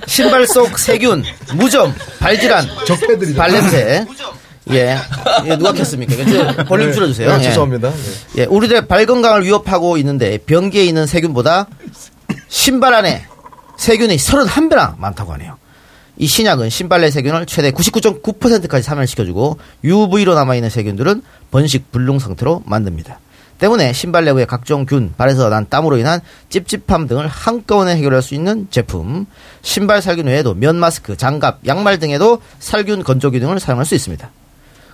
신발 0.07 0.47
속 0.47 0.79
세균, 0.79 1.23
무좀, 1.53 1.93
발질환, 2.19 2.65
적폐들이 2.85 3.35
발냄새. 3.35 4.05
예. 4.71 4.97
예, 5.45 5.55
누가 5.57 5.71
켰습니까? 5.73 6.63
볼륨 6.65 6.91
줄여주세요. 6.91 7.29
네, 7.29 7.39
예. 7.39 7.43
죄송합니다. 7.43 7.89
네. 7.89 8.41
예, 8.41 8.45
우리들의 8.45 8.87
발 8.87 9.05
건강을 9.05 9.45
위협하고 9.45 9.97
있는데 9.97 10.37
변기에 10.39 10.83
있는 10.85 11.05
세균보다 11.05 11.67
신발 12.47 12.93
안에 12.93 13.25
세균이 13.77 14.15
31배나 14.15 14.97
많다고 14.97 15.33
하네요. 15.33 15.57
이 16.17 16.25
신약은 16.25 16.69
신발 16.69 17.01
내 17.01 17.11
세균을 17.11 17.45
최대 17.45 17.71
99.9%까지 17.71 18.83
사멸시켜주고 18.83 19.59
UV로 19.83 20.33
남아있는 20.33 20.69
세균들은 20.69 21.21
번식 21.51 21.91
불능 21.91 22.17
상태로 22.19 22.63
만듭니다. 22.65 23.19
때문에 23.59 23.93
신발 23.93 24.25
내부의 24.25 24.45
각종 24.45 24.85
균, 24.85 25.13
발에서 25.17 25.49
난 25.49 25.65
땀으로 25.67 25.97
인한 25.97 26.21
찝찝함 26.49 27.07
등을 27.07 27.27
한꺼번에 27.27 27.95
해결할 27.95 28.21
수 28.21 28.35
있는 28.35 28.67
제품. 28.69 29.25
신발 29.61 30.01
살균 30.01 30.27
외에도 30.27 30.53
면 30.53 30.75
마스크, 30.75 31.17
장갑, 31.17 31.59
양말 31.65 31.99
등에도 31.99 32.39
살균 32.59 33.03
건조 33.03 33.31
기능을 33.31 33.59
사용할 33.59 33.85
수 33.85 33.95
있습니다. 33.95 34.29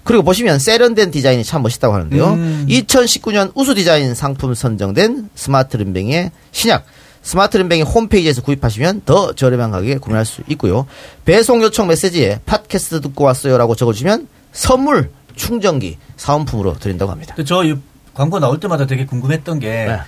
그리고 0.03 0.23
보시면 0.23 0.59
세련된 0.59 1.11
디자인이 1.11 1.43
참 1.43 1.61
멋있다고 1.63 1.93
하는데요. 1.93 2.35
2019년 2.67 3.51
우수 3.55 3.73
디자인 3.73 4.13
상품 4.15 4.53
선정된 4.53 5.29
스마트 5.35 5.77
림뱅이의 5.77 6.31
신약 6.51 6.85
스마트 7.21 7.57
림뱅이 7.57 7.83
홈페이지에서 7.83 8.41
구입하시면 8.41 9.03
더 9.05 9.33
저렴한 9.33 9.71
가격에 9.71 9.97
구매할 9.97 10.25
수 10.25 10.41
있고요. 10.49 10.85
배송 11.23 11.63
요청 11.63 11.87
메시지에 11.87 12.41
팟캐스트 12.45 13.01
듣고 13.01 13.23
왔어요라고 13.23 13.75
적어주시면 13.75 14.27
선물 14.51 15.09
충전기 15.35 15.97
사은품으로 16.17 16.77
드린다고 16.79 17.11
합니다. 17.11 17.35
저이 17.43 17.75
광고 18.13 18.39
나올 18.39 18.59
때마다 18.59 18.85
되게 18.85 19.05
궁금했던 19.05 19.59
게 19.59 19.69
네. 19.69 19.99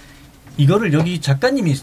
이거를 0.58 0.94
여기 0.94 1.20
작가님이 1.22 1.76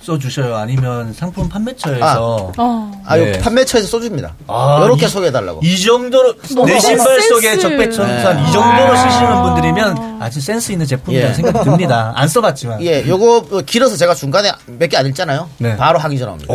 써주셔요? 0.00 0.56
아니면 0.56 1.12
상품 1.12 1.48
판매처에서 1.48 2.52
어. 2.56 2.92
아, 3.04 3.16
네. 3.16 3.34
요 3.34 3.38
판매처에서 3.42 3.88
써줍니다. 3.88 4.34
아, 4.46 4.82
이렇게 4.84 5.06
이- 5.06 5.08
소개해달라고. 5.08 5.60
이 5.62 5.78
정도로 5.80 6.34
내 6.66 6.78
신발 6.80 7.20
센스. 7.20 7.28
속에 7.28 7.58
적배천산 7.58 8.36
네. 8.36 8.48
이 8.48 8.52
정도로 8.52 8.96
쓰시는 8.96 9.42
분들이면 9.42 10.18
아주 10.22 10.40
센스 10.40 10.72
있는 10.72 10.86
제품이라는 10.86 11.30
예. 11.30 11.34
생각이 11.34 11.64
듭니다. 11.64 12.12
안 12.16 12.26
써봤지만. 12.28 12.82
예, 12.82 13.06
요거 13.06 13.36
어, 13.50 13.60
길어서 13.62 13.96
제가 13.96 14.14
중간에 14.14 14.50
몇 14.66 14.88
개 14.88 14.96
안 14.96 15.06
읽잖아요. 15.06 15.48
네. 15.58 15.76
바로 15.76 15.98
하기 15.98 16.18
전화옵니다. 16.18 16.54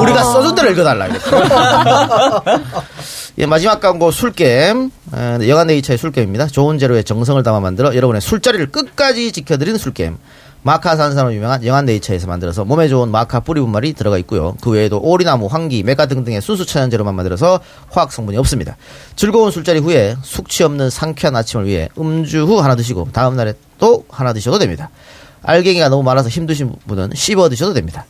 우리가 0.00 0.22
써준 0.22 0.54
대로 0.54 0.70
읽어달라. 0.70 1.08
예, 3.38 3.46
마지막 3.46 3.80
광고 3.80 4.10
술겜. 4.10 4.90
에, 5.14 5.38
네, 5.38 5.48
영한네이처의 5.48 5.98
술겜입니다. 5.98 6.46
좋은 6.48 6.78
재료에 6.78 7.02
정성을 7.02 7.42
담아 7.42 7.60
만들어 7.60 7.94
여러분의 7.94 8.20
술자리를 8.20 8.70
끝까지 8.70 9.32
지켜드리는 9.32 9.78
술겜. 9.78 10.18
마카 10.64 10.96
산산으로 10.96 11.34
유명한 11.34 11.62
영한네이처에서 11.62 12.26
만들어서 12.26 12.64
몸에 12.64 12.88
좋은 12.88 13.10
마카 13.10 13.40
뿌리 13.40 13.60
분말이 13.60 13.92
들어가 13.92 14.16
있고요. 14.18 14.56
그 14.62 14.70
외에도 14.70 14.98
오리나무, 14.98 15.46
황기, 15.46 15.82
메가 15.82 16.06
등등의 16.06 16.40
순수 16.40 16.64
천연재료만 16.64 17.14
만들어서 17.14 17.60
화학 17.90 18.10
성분이 18.10 18.38
없습니다. 18.38 18.78
즐거운 19.14 19.50
술자리 19.50 19.78
후에 19.78 20.16
숙취 20.22 20.64
없는 20.64 20.88
상쾌한 20.88 21.36
아침을 21.36 21.66
위해 21.66 21.90
음주 21.98 22.44
후 22.44 22.60
하나 22.60 22.76
드시고 22.76 23.10
다음 23.12 23.36
날에 23.36 23.52
또 23.78 24.06
하나 24.08 24.32
드셔도 24.32 24.58
됩니다. 24.58 24.88
알갱이가 25.42 25.90
너무 25.90 26.02
많아서 26.02 26.30
힘드신 26.30 26.74
분은 26.86 27.10
씹어 27.14 27.50
드셔도 27.50 27.74
됩니다. 27.74 28.06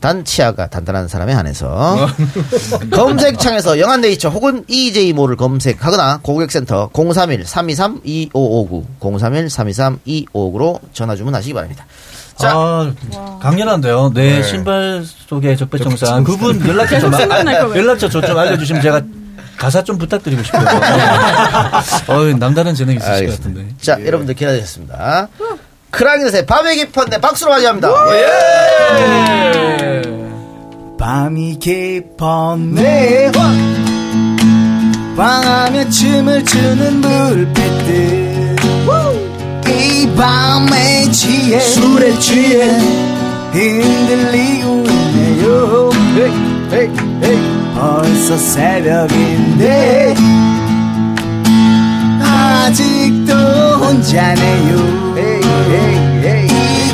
단 0.00 0.24
치아가 0.24 0.68
단단한 0.68 1.08
사람에 1.08 1.32
한해서 1.32 2.06
검색창에서 2.92 3.80
영한네이처 3.80 4.28
혹은 4.28 4.64
EJ모를 4.68 5.36
검색하거나 5.36 6.20
고객센터 6.22 6.90
031-323-2559 6.92 8.84
031-323-2559로 9.00 10.78
전화 10.92 11.16
주문하시기 11.16 11.52
바랍니다. 11.52 11.84
자, 12.36 12.52
아, 12.54 12.92
강렬한데요. 13.42 14.12
내 14.14 14.36
네. 14.36 14.42
신발 14.44 15.04
속에 15.04 15.56
적배청산 15.56 16.22
그분 16.22 16.64
연락처 16.66 17.00
좀 17.00 17.10
거예요. 17.10 17.76
연락처 17.76 18.08
저좀 18.08 18.38
알려주시면 18.38 18.80
제가 18.82 19.02
가사 19.56 19.82
좀 19.82 19.98
부탁드리고 19.98 20.40
싶어요. 20.44 20.62
어, 22.06 22.22
남다른 22.38 22.76
재능이 22.76 22.98
있으실 22.98 23.12
것 23.12 23.18
알겠습니다. 23.18 23.60
같은데. 23.60 23.74
자, 23.80 23.98
여러분들 24.06 24.34
기다리셨습니다. 24.36 25.26
크랑이셋의 25.90 26.46
밤의 26.46 26.76
깊었네. 26.76 27.20
박수로 27.20 27.50
맞이합니다. 27.50 27.88
밤이 30.98 31.58
깊었네. 31.58 33.32
방하며 35.16 35.88
춤을 35.88 36.44
추는 36.44 37.00
물빛들. 37.00 38.56
이 39.68 40.14
밤에 40.16 41.10
취해 41.10 41.60
술에 41.60 42.18
취해 42.18 42.78
흔들리고 43.52 44.84
있네요. 44.88 45.90
벌써 47.74 48.36
새벽인데 48.36 50.14
아직도 52.20 53.32
혼자네요 53.34 55.07
이 55.18 56.50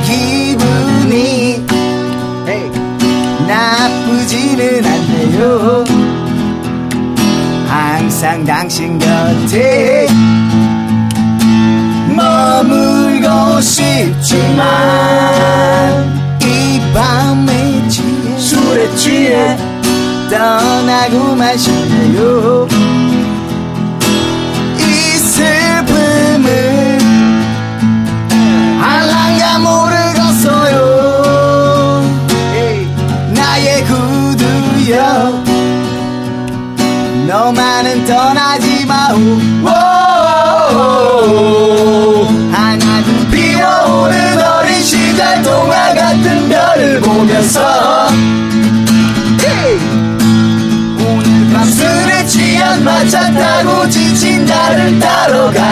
기분이 0.07 1.65
나쁘지는 3.47 4.85
않네요. 4.85 5.85
항상 7.69 8.45
당신 8.45 8.99
곁에. 8.99 10.07
머물고 12.17 13.61
싶지만 13.61 14.65
이 16.41 16.81
밤에 16.93 17.89
취해 17.89 18.39
술에 18.39 18.95
취해. 18.97 19.57
떠나고만 20.31 21.57
싶네요 21.59 22.67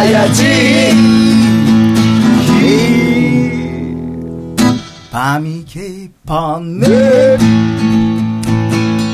가야지 0.03 0.91
밤이 5.13 5.65
깊었네 5.65 7.37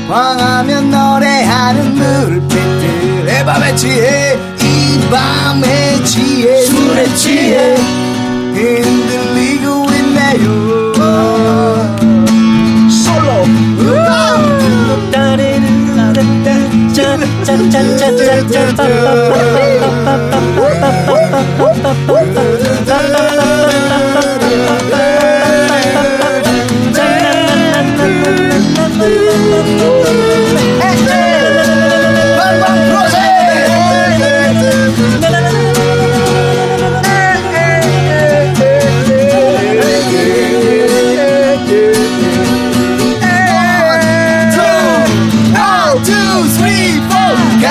황하면 0.07 0.89
노래하는 0.89 1.93
물빛들 1.93 3.25
내 3.25 3.45
밤에 3.45 3.75
취해 3.75 4.33
이 4.33 5.09
밤에 5.11 6.03
취해 6.05 6.61
술에 6.63 7.13
취해 7.13 7.75
흔들리고 8.55 9.85
있네요 9.93 10.43
솔로 12.89 13.45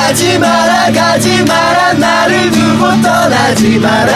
가지 0.09 0.38
마라 0.38 0.90
가지 0.90 1.44
마라 1.44 1.92
나를 1.92 2.50
두고 2.50 3.02
떠나지 3.02 3.78
마라 3.78 4.08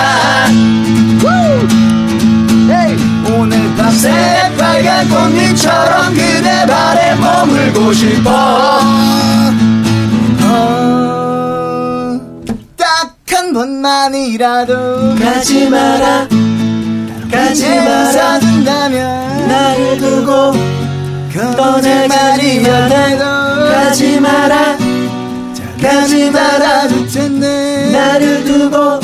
싶어. 7.92 8.30
어, 10.44 12.20
딱 12.76 13.12
한 13.52 13.52
번만이라도 13.52 15.14
가지 15.16 15.68
마라. 15.68 16.26
가지 17.30 17.68
마라. 17.68 18.40
준다면 18.40 19.48
나를 19.48 19.98
두고 19.98 20.52
거짓말이어도 21.54 22.94
가지 23.70 24.20
마라. 24.20 24.78
가지 25.82 26.30
말아줄 26.30 27.08
텐데. 27.08 27.90
나를 27.92 28.44
두고 28.44 29.00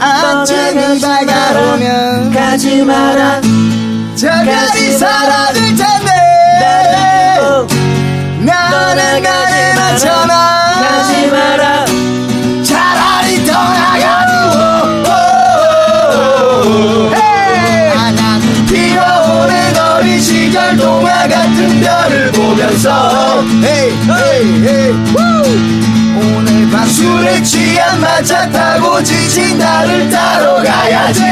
아침이 0.00 1.00
밝아오면 1.00 2.32
가지 2.32 2.82
마라. 2.82 3.40
저까지 4.16 4.98
사라질 4.98 5.76
텐데 5.76 5.99
나는 8.94 9.22
가지 9.22 9.54
마잖아. 9.76 10.34
가지 10.80 11.28
마라. 11.28 11.84
차라리 12.64 13.44
떠나가지고 13.46 14.58
하나는 17.94 18.66
피어오른 18.66 19.78
어린 19.78 20.20
시절 20.20 20.76
동화 20.76 21.28
같은 21.28 21.80
별을 21.80 22.32
보면서 22.32 23.44
헤이 23.62 23.92
헤이 24.10 24.66
헤이. 24.66 24.92
오늘 26.16 26.68
밤 26.72 26.84
술에 26.88 27.40
취한 27.44 28.00
마차 28.00 28.50
타고 28.50 29.00
지친 29.04 29.56
나를 29.56 30.10
따러 30.10 30.60
가야지 30.64 31.22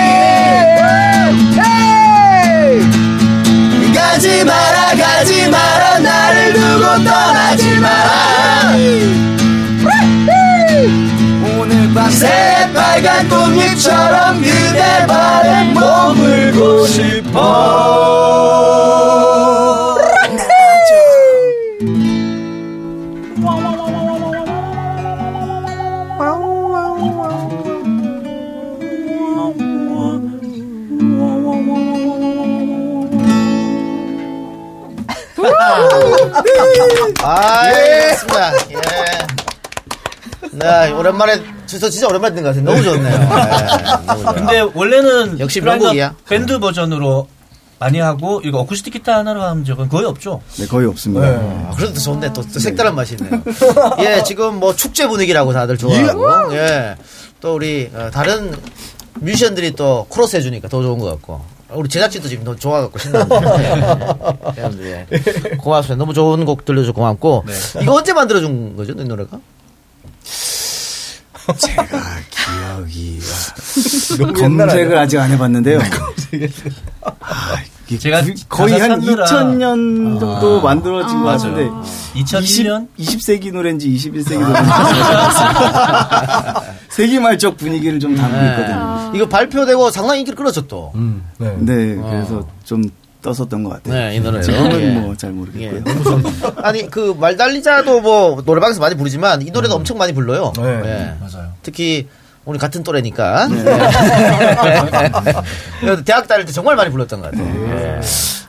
꽃잎처럼 13.79 14.43
그대 14.43 15.07
발에 15.07 15.73
머물고 15.73 16.87
싶어 16.87 17.99
아, 37.21 37.71
예, 37.71 38.17
맞습니다. 38.27 38.53
예. 38.73 39.27
네, 40.53 40.93
오랜만에, 40.93 41.43
저 41.69 41.91
진짜 41.91 42.09
오랜만에 42.09 42.35
듣는 42.35 42.43
것 42.43 42.49
같아요. 42.49 42.65
너무 42.65 42.83
좋네요. 42.83 43.15
예, 43.15 44.07
너무 44.07 44.23
좋아요. 44.23 44.35
근데 44.35 44.61
원래는 44.75 45.39
역시 45.41 45.61
명곡이야. 45.61 46.09
더 46.11 46.17
밴드 46.27 46.59
버전으로 46.59 47.29
많이 47.79 48.01
하고 48.01 48.41
이거 48.45 48.59
어쿠스틱 48.61 48.93
기타 48.95 49.17
하나로 49.19 49.43
한 49.43 49.65
적은 49.65 49.89
거의 49.89 50.07
없죠. 50.07 50.41
네, 50.57 50.67
거의 50.67 50.89
없습니다. 50.89 51.27
아, 51.27 51.73
그래도 51.77 51.95
또 51.95 52.01
좋네. 52.01 52.33
또, 52.33 52.43
또 52.43 52.59
색다른 52.59 52.95
맛이 52.95 53.17
있네요. 53.21 53.41
예, 54.01 54.23
지금 54.25 54.59
뭐 54.59 54.75
축제 54.75 55.07
분위기라고 55.07 55.53
다들 55.53 55.77
좋아하고, 55.79 56.55
예. 56.57 56.97
또 57.41 57.55
우리, 57.55 57.89
어, 57.95 58.11
다른 58.13 58.53
뮤지션들이 59.15 59.73
또 59.73 60.07
크로스 60.11 60.37
해주니까 60.37 60.69
더 60.69 60.83
좋은 60.83 60.99
것 60.99 61.07
같고. 61.07 61.41
우리 61.71 61.89
제작진도 61.89 62.29
지금 62.29 62.45
더 62.45 62.57
좋아갖고 62.57 62.99
신나는데. 62.99 63.37
예. 64.59 65.07
예. 65.13 65.17
고맙습니다. 65.59 65.97
너무 66.03 66.15
좋은 66.15 66.45
곡 66.45 66.65
들려줘서 66.65 66.93
고맙고. 66.93 67.45
이거 67.83 67.95
언제 67.95 68.13
만들어준 68.13 68.77
거죠, 68.77 68.93
이 68.93 69.05
노래가? 69.05 69.39
기억이 72.31 73.21
검색을 74.35 74.99
아직 74.99 75.19
안 75.19 75.31
해봤는데요. 75.31 75.81
아, 77.03 77.11
제가 77.99 78.23
그- 78.23 78.35
거의 78.49 78.79
한 78.79 79.01
찾느라- 79.01 79.25
2000년 79.25 80.21
정도 80.21 80.61
만들어진 80.61 81.19
것 81.21 81.25
맞아요. 81.25 81.39
같은데 81.39 81.71
2001년 82.21 82.87
20, 82.99 83.23
세기 83.23 83.51
노래인지 83.51 83.89
21세기 83.89 84.41
노래인지 84.41 84.71
세기 86.91 87.19
말적 87.19 87.57
분위기를 87.57 87.99
좀 87.99 88.15
담고 88.15 88.37
네. 88.37 88.51
있거든요. 88.51 89.13
이거 89.15 89.27
발표되고 89.29 89.91
상당히 89.91 90.21
인기를 90.21 90.37
끌었죠, 90.37 90.67
또. 90.67 90.93
네. 91.39 91.55
네, 91.61 91.95
그래서 91.97 92.47
좀 92.65 92.83
떴었던 93.23 93.65
것 93.65 93.71
같아요. 93.71 93.95
네, 93.95 94.17
이 94.17 94.21
노래요. 94.21 94.43
지금은 94.43 94.81
예. 94.81 94.91
뭐잘 95.01 95.31
예, 95.31 95.35
모르겠고요. 95.35 95.85
너무 95.85 96.05
좋은. 96.05 96.23
아니, 96.63 96.89
그, 96.89 97.17
말달리자도 97.19 98.01
뭐, 98.01 98.43
노래방에서 98.45 98.81
많이 98.81 98.95
부르지만, 98.95 99.43
이 99.43 99.51
노래도 99.51 99.75
엄청 99.75 99.99
많이 99.99 100.13
불러요. 100.13 100.53
네. 100.57 100.63
예. 100.85 101.15
맞아요. 101.21 101.53
특히, 101.63 102.09
우리 102.45 102.59
같은 102.59 102.83
또래니까. 102.83 103.49
예. 105.85 106.03
대학 106.05 106.27
다닐 106.29 106.47
때 106.47 106.53
정말 106.53 106.77
많이 106.77 106.91
불렀던 106.91 107.21
것 107.21 107.31
같아요. 107.31 107.71
예. 107.71 108.01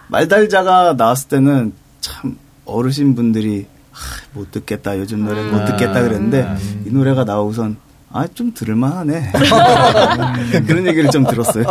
말달자가 0.08 0.94
나왔을 0.98 1.28
때는 1.30 1.74
참 2.00 2.38
어르신 2.66 3.16
분들이 3.16 3.68
아, 3.92 3.98
못 4.34 4.52
듣겠다 4.52 4.98
요즘 4.98 5.26
노래 5.26 5.42
못 5.44 5.66
듣겠다 5.66 6.02
그랬는데 6.02 6.48
이 6.86 6.90
노래가 6.92 7.24
나오고선 7.26 7.78
아 8.12 8.28
좀 8.34 8.54
들을만하네 8.54 9.32
그런 10.66 10.88
얘기를 10.88 11.10
좀 11.12 11.26
들었어요. 11.26 11.64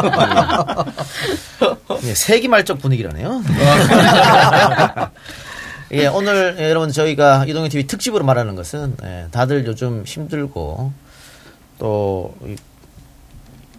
예, 2.04 2.14
세기말적 2.14 2.78
분위기라네요. 2.78 3.42
예, 5.92 6.06
오늘 6.06 6.56
예, 6.58 6.68
여러분 6.68 6.92
저희가 6.92 7.46
이동현 7.46 7.70
TV 7.70 7.86
특집으로 7.86 8.24
말하는 8.24 8.54
것은 8.54 8.96
예, 9.02 9.26
다들 9.30 9.66
요즘 9.66 10.04
힘들고 10.06 10.92
또 11.78 12.34
이, 12.44 12.56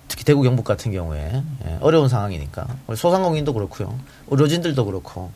특히 0.08 0.24
대구 0.26 0.42
경북 0.42 0.66
같은 0.66 0.92
경우에 0.92 1.44
예, 1.66 1.78
어려운 1.82 2.10
상황이니까 2.10 2.66
우리 2.88 2.98
소상공인도 2.98 3.54
그렇고요, 3.54 3.98
의료진들도 4.30 4.84
그렇고 4.86 5.32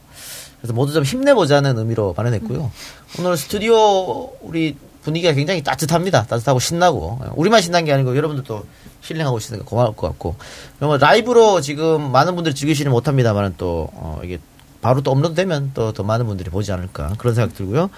그래서 0.59 0.73
모두 0.73 0.93
좀 0.93 1.03
힘내보자는 1.03 1.77
의미로 1.77 2.13
마련했고요. 2.17 2.71
오늘 3.19 3.37
스튜디오 3.37 4.31
우리 4.41 4.75
분위기가 5.03 5.33
굉장히 5.33 5.61
따뜻합니다. 5.63 6.23
따뜻하고 6.23 6.59
신나고 6.59 7.19
예, 7.25 7.29
우리만 7.35 7.61
신난 7.61 7.85
게 7.85 7.93
아니고 7.93 8.15
여러분들도 8.15 8.63
힐링하고 9.01 9.37
있으니까 9.37 9.65
고마울 9.65 9.95
것 9.95 10.07
같고 10.07 10.35
그러면 10.77 10.99
라이브로 10.99 11.61
지금 11.61 12.11
많은 12.11 12.35
분들이 12.35 12.55
즐기시는 12.55 12.91
못합니다만은 12.91 13.55
또 13.57 13.89
어, 13.93 14.19
이게 14.23 14.39
바로 14.81 15.01
또 15.01 15.11
업로드되면 15.11 15.71
또 15.73 15.91
더 15.93 16.03
많은 16.03 16.25
분들이 16.25 16.49
보지 16.49 16.71
않을까 16.71 17.13
그런 17.17 17.35
생각 17.35 17.53
들고요. 17.55 17.89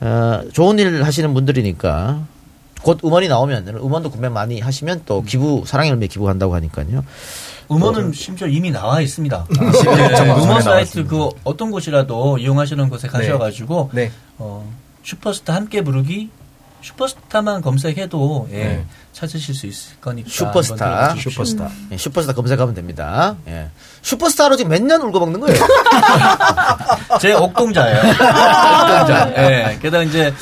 어, 0.00 0.40
좋은 0.52 0.78
일 0.78 1.02
하시는 1.04 1.32
분들이니까 1.34 2.26
곧 2.82 2.98
음원이 3.04 3.28
나오면 3.28 3.68
음원도 3.68 4.10
구매 4.10 4.28
많이 4.28 4.60
하시면 4.60 5.02
또 5.06 5.22
기부 5.22 5.62
사랑의 5.66 5.90
열매 5.90 6.06
기부한다고 6.08 6.54
하니까요. 6.56 7.04
음원은 7.70 8.12
심지어 8.12 8.46
이미 8.48 8.70
나와 8.70 9.00
있습니다. 9.00 9.46
지금 9.48 9.70
네, 9.96 10.08
정보선에 10.16 10.42
음원 10.42 10.62
사이트 10.62 11.06
그 11.06 11.28
어떤 11.44 11.70
곳이라도 11.70 12.38
이용하시는 12.38 12.88
곳에 12.90 13.08
가셔가지고 13.08 13.90
네. 13.94 14.10
어, 14.38 14.68
슈퍼스타 15.04 15.54
함께 15.54 15.82
부르기 15.82 16.30
슈퍼스타만 16.82 17.62
검색해도 17.62 18.48
예, 18.52 18.56
네. 18.56 18.84
찾으실 19.12 19.54
수 19.54 19.66
있을 19.66 19.96
거니까 20.00 20.28
슈퍼스타. 20.28 21.14
슈퍼스타. 21.16 21.70
예, 21.92 21.96
슈퍼스타 21.96 22.32
검색하면 22.34 22.74
됩니다. 22.74 23.36
예. 23.46 23.68
슈퍼스타로 24.02 24.56
지금 24.56 24.70
몇 24.72 24.82
년 24.82 25.00
울궈 25.02 25.20
먹는 25.20 25.40
거예요? 25.40 25.58
제 27.20 27.32
옥동자예요. 27.34 27.98
옥동자. 27.98 29.32
예. 29.36 29.78
게다가 29.80 30.02
이제 30.02 30.34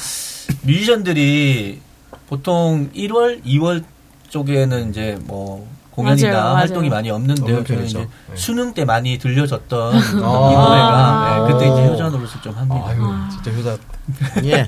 뮤지션들이 0.62 1.80
보통 2.28 2.90
1월, 2.94 3.44
2월 3.44 3.84
쪽에는 4.30 4.90
이제 4.90 5.18
뭐 5.24 5.66
공연이나 5.90 6.28
맞아요, 6.30 6.42
맞아요. 6.44 6.56
활동이 6.56 6.88
많이 6.88 7.10
없는데요. 7.10 7.58
없는 7.58 7.66
저는. 7.66 7.84
이제 7.86 7.98
네. 7.98 8.36
수능 8.36 8.72
때 8.72 8.84
많이 8.84 9.18
들려졌던 9.18 9.94
이 9.94 9.98
아. 9.98 10.20
노래가 10.20 11.36
예, 11.48 11.52
그때 11.52 11.66
이제 11.66 11.86
효자 11.88 12.08
노릇을 12.10 12.40
좀 12.42 12.54
합니다. 12.54 12.84
아유, 12.86 13.02
진짜 13.32 13.50
효자. 13.50 13.76
예. 14.44 14.64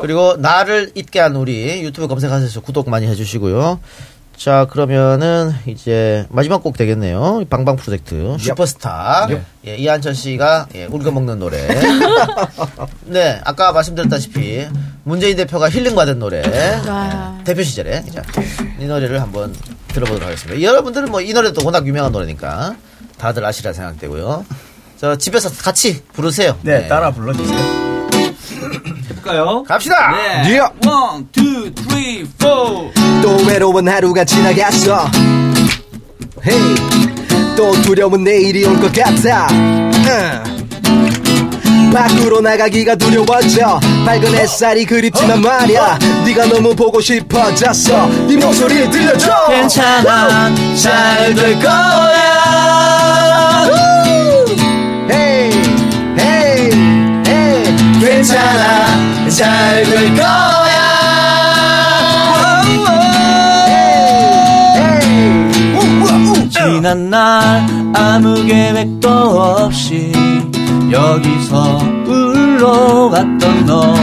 그리고 0.00 0.36
나를 0.38 0.92
잊게 0.94 1.20
한 1.20 1.36
우리 1.36 1.82
유튜브 1.82 2.08
검색하셔서 2.08 2.60
구독 2.60 2.88
많이 2.90 3.06
해주시고요. 3.06 3.80
자 4.36 4.66
그러면은 4.70 5.52
이제 5.66 6.24
마지막 6.30 6.62
곡 6.62 6.76
되겠네요. 6.78 7.44
방방 7.50 7.76
프로젝트 7.76 8.36
슈퍼스타. 8.38 9.28
예, 9.66 9.76
이한철 9.76 10.14
씨가 10.14 10.68
예, 10.74 10.86
울고 10.86 11.10
먹는 11.12 11.38
노래. 11.38 11.68
네, 13.04 13.38
아까 13.44 13.72
말씀드렸다시피 13.72 14.66
문재인 15.04 15.36
대표가 15.36 15.68
힐링 15.68 15.94
받은 15.94 16.18
노래. 16.18 16.42
와. 16.88 17.38
대표 17.44 17.62
시절에 17.62 18.02
자, 18.06 18.22
이 18.78 18.84
노래를 18.86 19.20
한번 19.20 19.54
들어보도록 19.88 20.26
하겠습니다. 20.26 20.62
여러분들은 20.62 21.10
뭐 21.10 21.20
이 21.20 21.32
노래도 21.34 21.60
워낙 21.64 21.86
유명한 21.86 22.10
노래니까 22.12 22.76
다들 23.18 23.44
아시라 23.44 23.74
생각되고요. 23.74 24.46
저 24.98 25.16
집에서 25.16 25.50
같이 25.50 26.02
부르세요. 26.14 26.56
네, 26.62 26.88
따라 26.88 27.10
불러주세요. 27.10 27.99
해볼까요? 29.10 29.62
갑시다. 29.64 30.12
네. 30.12 30.54
예. 30.54 30.58
One, 30.88 31.26
two, 31.32 31.70
three, 31.74 32.26
four. 32.40 32.90
또 33.22 33.36
외로운 33.46 33.88
하루가 33.88 34.24
지나갔어 34.24 35.10
헤이 36.46 36.74
또 37.56 37.72
두려운 37.82 38.24
내일이 38.24 38.64
올 38.64 38.80
것 38.80 38.90
같아 38.92 39.46
응. 39.52 40.42
밖으로 41.92 42.40
나가기가 42.40 42.94
두려워져 42.94 43.78
밝은 44.06 44.34
햇살이 44.34 44.86
그립지만 44.86 45.42
말야 45.42 45.98
네가 46.24 46.46
너무 46.46 46.74
보고 46.74 47.00
싶어졌어 47.00 48.06
네 48.28 48.36
목소리 48.36 48.88
들려줘 48.88 49.46
괜찮아, 49.48 50.54
잘 50.76 51.34
될 51.34 51.58
거야. 51.60 53.29
잘 59.40 59.84
될 59.84 60.14
거야. 60.16 60.80
지난 66.50 67.08
날 67.08 67.66
아무 67.94 68.44
계획도 68.44 69.08
없이 69.08 70.12
여기서 70.90 71.78
울러 72.06 73.08
갔던 73.08 73.64
너. 73.64 73.94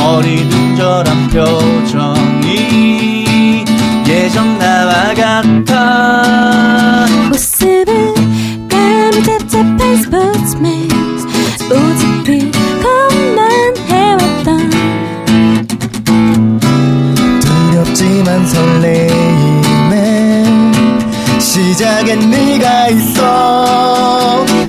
어리둥절한 0.00 1.28
표정이 1.28 2.54
예전 4.06 4.58
나와 4.58 5.12
같 5.14 5.69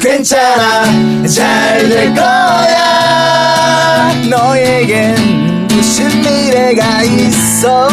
괜찮아. 0.02 0.84
잘 1.28 1.88
될 1.90 2.14
거야. 2.14 4.12
너에겐 4.30 5.68
무슨 5.68 6.08
미래가 6.22 7.04
있어? 7.04 7.88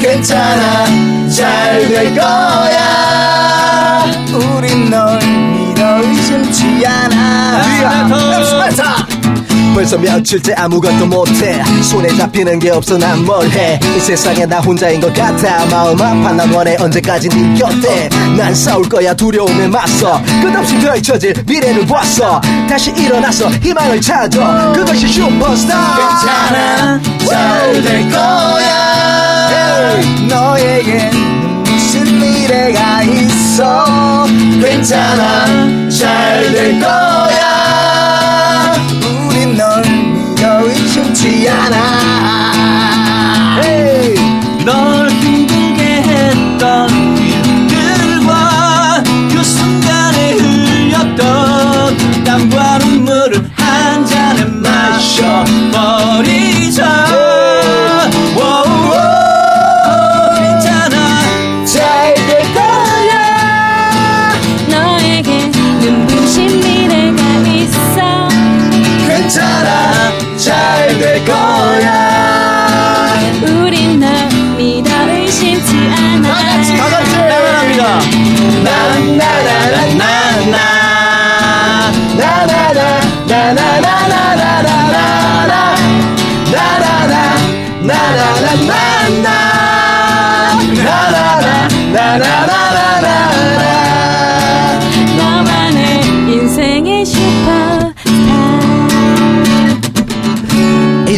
괜찮아. 0.00 0.86
잘 1.28 1.88
될 1.88 2.14
거야. 2.14 4.04
우린 4.56 4.88
널 4.90 5.18
믿어 5.18 5.98
의심치 6.02 6.84
않아 6.86 7.62
벌써 9.76 9.98
며칠째 9.98 10.54
아무것도 10.54 11.04
못해. 11.04 11.62
손에 11.82 12.08
잡히는 12.16 12.58
게 12.58 12.70
없어 12.70 12.96
난 12.96 13.22
뭘해? 13.26 13.78
이 13.94 14.00
세상에 14.00 14.46
나 14.46 14.58
혼자인 14.58 14.98
것 14.98 15.12
같아. 15.12 15.66
마음 15.66 16.00
아파 16.00 16.32
난 16.32 16.50
원해 16.50 16.76
언제까지 16.80 17.28
네 17.28 17.54
곁에? 17.58 18.08
난 18.38 18.54
싸울 18.54 18.88
거야. 18.88 19.12
두려움에 19.12 19.68
맞서. 19.68 20.18
끝없이 20.40 20.78
펼쳐질 20.78 21.34
미래를 21.46 21.84
봤어. 21.84 22.40
다시 22.66 22.90
일어나서 22.92 23.50
희망을 23.50 24.00
찾아. 24.00 24.72
그것이 24.72 25.08
슈퍼스타. 25.08 25.96
괜찮아. 25.98 27.00
잘 27.28 27.82
될 27.82 28.10
거야. 28.10 30.00
너에겐 30.26 31.10
무슨 31.64 32.18
미래가 32.18 33.02
있어? 33.02 34.24
괜찮아. 34.58 35.44
잘 35.90 36.50
될 36.54 36.80
거야 36.80 37.15
넌 39.56 39.82
미워 40.34 40.68
의심치 40.68 41.48
않아 41.48 42.52
hey! 43.62 44.14
넌 44.66 44.95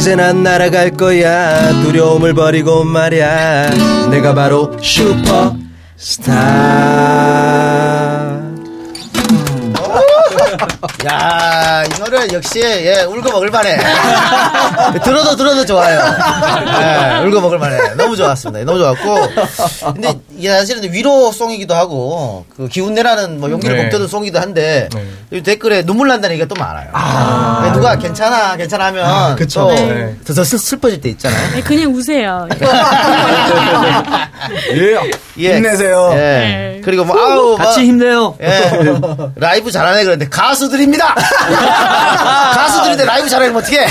이제 0.09 0.17
난 0.17 0.43
날아갈 0.43 0.93
거야. 0.93 1.71
두려움을 1.83 2.33
버리고 2.33 2.83
말야. 2.83 3.69
내가 4.09 4.35
바로 4.35 4.75
슈퍼스타 4.81 6.33
야, 11.07 11.85
이 11.85 11.89
노래 12.01 12.27
역시, 12.33 12.61
예, 12.61 13.03
울고 13.03 13.31
먹을 13.31 13.51
만해. 13.51 13.79
들어도 15.05 15.37
들어도 15.37 15.65
좋아요. 15.65 16.01
예, 16.67 17.19
울고 17.25 17.41
먹을 17.41 17.57
만해. 17.59 17.95
너무 17.95 18.17
좋았습니다. 18.17 18.65
너무 18.65 18.79
좋았고. 18.81 19.93
근데 19.95 20.19
이게 20.37 20.51
사실은 20.51 20.93
위로송이기도 20.93 21.73
하고, 21.73 22.47
그 22.57 22.67
기운 22.67 22.95
내라는 22.95 23.39
뭐 23.39 23.49
용기를 23.49 23.77
네. 23.77 23.83
북돋은 23.85 24.09
송이기도 24.09 24.41
한데, 24.41 24.89
이 25.31 25.41
댓글에 25.41 25.85
눈물 25.85 26.09
난다는 26.09 26.35
얘기가 26.35 26.53
또 26.53 26.57
많아요. 26.61 26.91
네, 27.63 27.71
누가 27.73 27.97
괜찮아, 27.97 28.57
괜찮아 28.57 28.87
하면, 28.87 29.05
아, 29.07 29.37
그쵸. 29.37 29.69
또 29.69 29.75
네. 29.75 30.17
더 30.27 30.43
슬- 30.43 30.59
슬퍼질 30.59 31.01
때 31.01 31.11
있잖아요. 31.11 31.63
그냥 31.63 31.95
우세요. 31.95 32.49
예. 34.73 34.99
힘내세요. 35.39 36.11
예. 36.13 36.17
네. 36.17 36.81
그리고 36.85 37.05
뭐, 37.05 37.19
아우. 37.19 37.57
같이 37.57 37.81
뭐, 37.81 37.89
힘내요 37.89 38.37
예. 38.41 38.71
라이브 39.37 39.71
잘하네 39.71 40.05
그런데 40.05 40.29
가수들입니다. 40.29 41.15
가수들인데 42.55 43.05
라이브 43.05 43.29
잘하면 43.29 43.57
어떻게? 43.57 43.87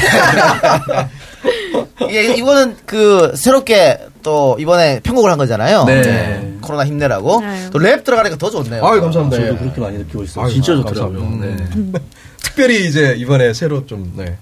예, 2.09 2.33
이거는 2.35 2.77
그 2.85 3.33
새롭게 3.35 3.99
또 4.23 4.57
이번에 4.59 4.99
편곡을 5.01 5.31
한 5.31 5.37
거잖아요. 5.37 5.85
네. 5.85 6.57
코로나 6.61 6.85
힘내라고. 6.85 7.41
네. 7.41 7.69
또랩 7.71 8.03
들어가니까 8.03 8.37
더 8.37 8.49
좋네요. 8.49 8.85
아유, 8.85 9.01
감사합니다. 9.01 9.37
저도 9.37 9.53
예. 9.53 9.57
그렇게 9.57 9.81
많이 9.81 9.97
느끼고 9.97 10.23
있어요 10.23 10.45
아유, 10.45 10.53
진짜 10.53 10.73
아, 10.73 10.75
좋더라고요 10.77 11.19
감사합니다. 11.19 11.63
네. 11.63 11.99
특별히 12.43 12.87
이제 12.87 13.15
이번에 13.17 13.53
새로 13.53 13.85
좀 13.85 14.13
네. 14.15 14.37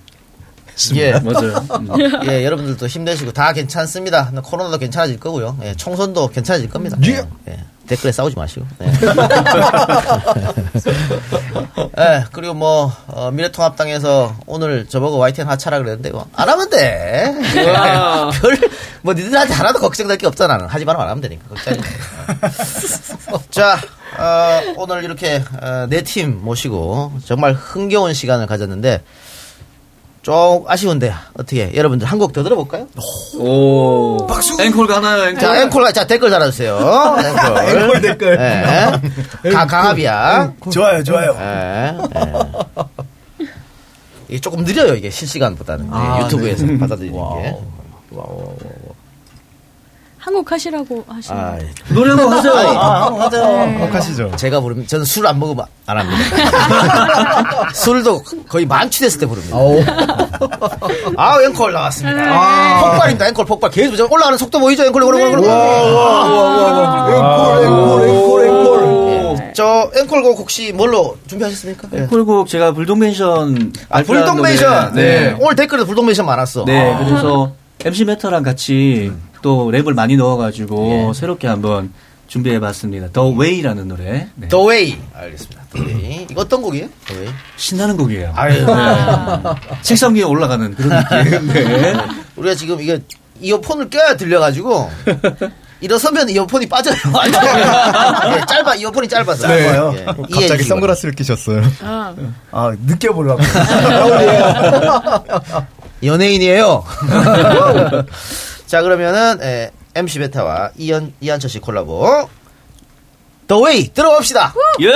예. 0.96 1.12
맞아요 1.20 1.66
음. 1.80 1.90
예, 2.28 2.44
여러분들도 2.46 2.88
힘내시고 2.88 3.32
다 3.32 3.54
괜찮습니다. 3.54 4.32
코로나도 4.44 4.78
괜찮아질 4.78 5.20
거고요. 5.20 5.58
예, 5.64 5.74
총선도 5.76 6.28
괜찮아질 6.30 6.70
겁니다. 6.70 6.98
예. 7.06 7.26
예, 7.48 7.58
댓글에 7.88 8.12
싸우지 8.12 8.36
마시고. 8.36 8.66
예. 8.82 8.88
예, 12.00 12.26
그리고 12.32 12.54
뭐 12.54 12.92
어, 13.08 13.32
미래통합당에서 13.32 14.36
오늘 14.48 14.88
저보고 14.88 15.18
YTN 15.18 15.48
하차라 15.48 15.80
그랬는데 15.80 16.12
뭐, 16.12 16.28
안 16.36 16.50
하면 16.50 16.70
돼. 16.70 17.34
와. 17.74 18.30
별뭐 18.32 19.14
니들한테 19.14 19.54
하나도 19.54 19.80
걱정될 19.80 20.18
게 20.18 20.28
없잖아. 20.28 20.68
하지 20.68 20.84
말면 20.86 21.04
안 21.04 21.10
하면 21.10 21.22
되니까 21.22 21.48
걱정이. 21.50 21.78
자, 23.52 23.80
어, 24.18 24.62
오늘 24.78 25.04
이렇게 25.04 25.44
네팀 25.90 26.44
모시고 26.44 27.14
정말 27.26 27.54
흥겨운 27.54 28.14
시간을 28.14 28.48
가졌는데 28.48 29.02
좀 30.26 30.64
아쉬운데 30.68 31.14
어떻게 31.38 31.72
여러분들 31.76 32.08
한 32.08 32.18
곡 32.18 32.34
더 32.34 32.42
들어볼까요? 32.42 32.88
오 33.38 34.18
앵콜 34.60 34.88
가나요 34.88 35.26
앵콜 35.30 35.40
자, 35.40 35.62
앵콜, 35.62 35.94
자, 35.94 36.08
댓글 36.08 36.32
달아주세요. 36.32 36.78
앵콜. 36.78 37.58
앵콜 37.84 38.02
댓글. 38.02 38.40
예. 39.46 39.50
가, 39.52 39.68
강압이야. 39.68 40.54
좋아요, 40.72 41.04
좋아요. 41.04 41.38
예. 41.40 41.96
예. 42.20 43.46
이게 44.30 44.40
조금 44.42 44.64
느려요, 44.66 44.96
이게 44.96 45.12
실시간보다는. 45.12 45.90
아, 45.92 46.18
예, 46.20 46.24
유튜브에서 46.26 46.66
받아들이는 46.80 47.14
게. 47.44 47.56
한국 50.26 50.52
하시라고 50.52 51.06
하시는 51.08 51.40
아, 51.40 51.56
노래 51.90 52.10
한번 52.10 52.34
하세요 52.34 52.54
아, 52.80 53.06
한번 53.06 53.22
하세요. 53.22 53.90
하시죠. 53.94 54.32
제가 54.38 54.60
부르면, 54.60 54.88
저는 54.88 55.06
술 55.06 55.28
안 55.28 55.38
먹으면 55.40 55.66
안 55.86 56.00
합니다. 56.00 57.70
술도 57.76 58.24
거의 58.50 58.66
만취됐을 58.66 59.20
때 59.20 59.28
부릅니다. 59.28 59.56
아, 61.16 61.38
앵콜 61.44 61.72
나왔습니다. 61.74 62.90
폭발입니다, 62.92 63.28
앵콜 63.28 63.46
폭발. 63.46 63.70
계속 63.70 64.12
올라가는 64.12 64.36
속도 64.40 64.60
보이죠, 64.60 64.84
앵콜, 64.86 65.04
앵콜, 65.04 65.16
앵콜, 65.22 65.30
앵콜. 65.30 65.46
앵콜, 65.46 67.64
앵콜, 67.64 68.08
앵콜, 68.08 68.46
앵콜. 68.48 69.38
예. 69.46 69.52
저 69.54 69.92
앵콜곡 69.96 70.40
혹시 70.40 70.72
뭘로 70.74 71.18
준비하셨습니까? 71.28 71.88
예. 71.94 71.98
앵콜곡 72.00 72.48
제가 72.50 72.72
불독맨션 72.74 73.74
아, 73.90 74.02
불독맨션. 74.02 74.96
네. 74.96 75.38
오늘 75.40 75.56
댓글에 75.56 75.84
불독맨션 75.86 76.26
많았어. 76.26 76.66
네, 76.66 76.98
그래서 77.06 77.52
MC 77.86 78.06
메터랑 78.06 78.42
같이 78.42 79.12
또 79.46 79.70
랩을 79.72 79.94
많이 79.94 80.18
넣어가지고 80.18 81.10
예. 81.10 81.14
새롭게 81.14 81.48
한번 81.48 81.94
준비해봤습니다. 82.28 83.10
The 83.10 83.32
Way라는 83.38 83.88
노래. 83.88 84.28
네. 84.34 84.48
The 84.48 84.66
Way. 84.68 84.98
알겠습니다. 85.14 85.62
The 85.72 85.88
Way. 85.88 86.28
이거 86.32 86.42
어떤 86.42 86.64
곡이에요? 86.64 86.88
The 87.06 87.22
Way. 87.22 87.36
신나는 87.56 87.96
곡이에요. 87.96 88.34
아유. 88.36 88.66
책상 89.84 90.16
위에 90.16 90.24
올라가는 90.24 90.74
그런 90.74 90.90
느낌. 90.90 91.48
네. 91.54 91.94
우리가 92.36 92.56
지금 92.56 92.82
이게 92.82 93.00
이어폰을 93.40 93.92
껴야 93.92 94.18
들려가지고 94.18 94.90
일어서면 95.82 96.28
이어폰이 96.30 96.68
빠져요. 96.68 96.96
예, 96.96 98.42
짧아 98.50 98.74
이어폰이 98.74 99.08
짧아서. 99.08 99.48
네. 99.48 99.68
예, 99.94 100.06
갑자기 100.34 100.64
선글라스를 100.64 101.14
끼셨어요. 101.14 101.62
아, 101.84 102.16
아, 102.52 102.74
느껴보려고. 102.88 103.44
연예인이에요. 106.02 106.84
자 108.68 108.82
그러면은 108.82 109.40
에, 109.42 109.72
MC 109.96 110.20
베타와 110.20 110.72
이현 110.78 111.14
이한철 111.22 111.50
씨 111.50 111.60
콜라보. 111.60 112.28
The 113.48 113.64
Way 113.64 113.90
들어봅시다. 113.94 114.54
예! 114.82 114.92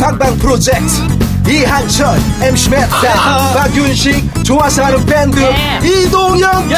방방 0.00 0.36
프로젝트. 0.38 0.80
이한철 1.48 2.18
MC 2.42 2.70
메타 2.70 3.52
박윤식 3.54 4.44
좋아서 4.44 4.84
하는 4.84 5.04
밴드. 5.06 5.38
이동영 5.84 6.50
큐브 6.68 6.76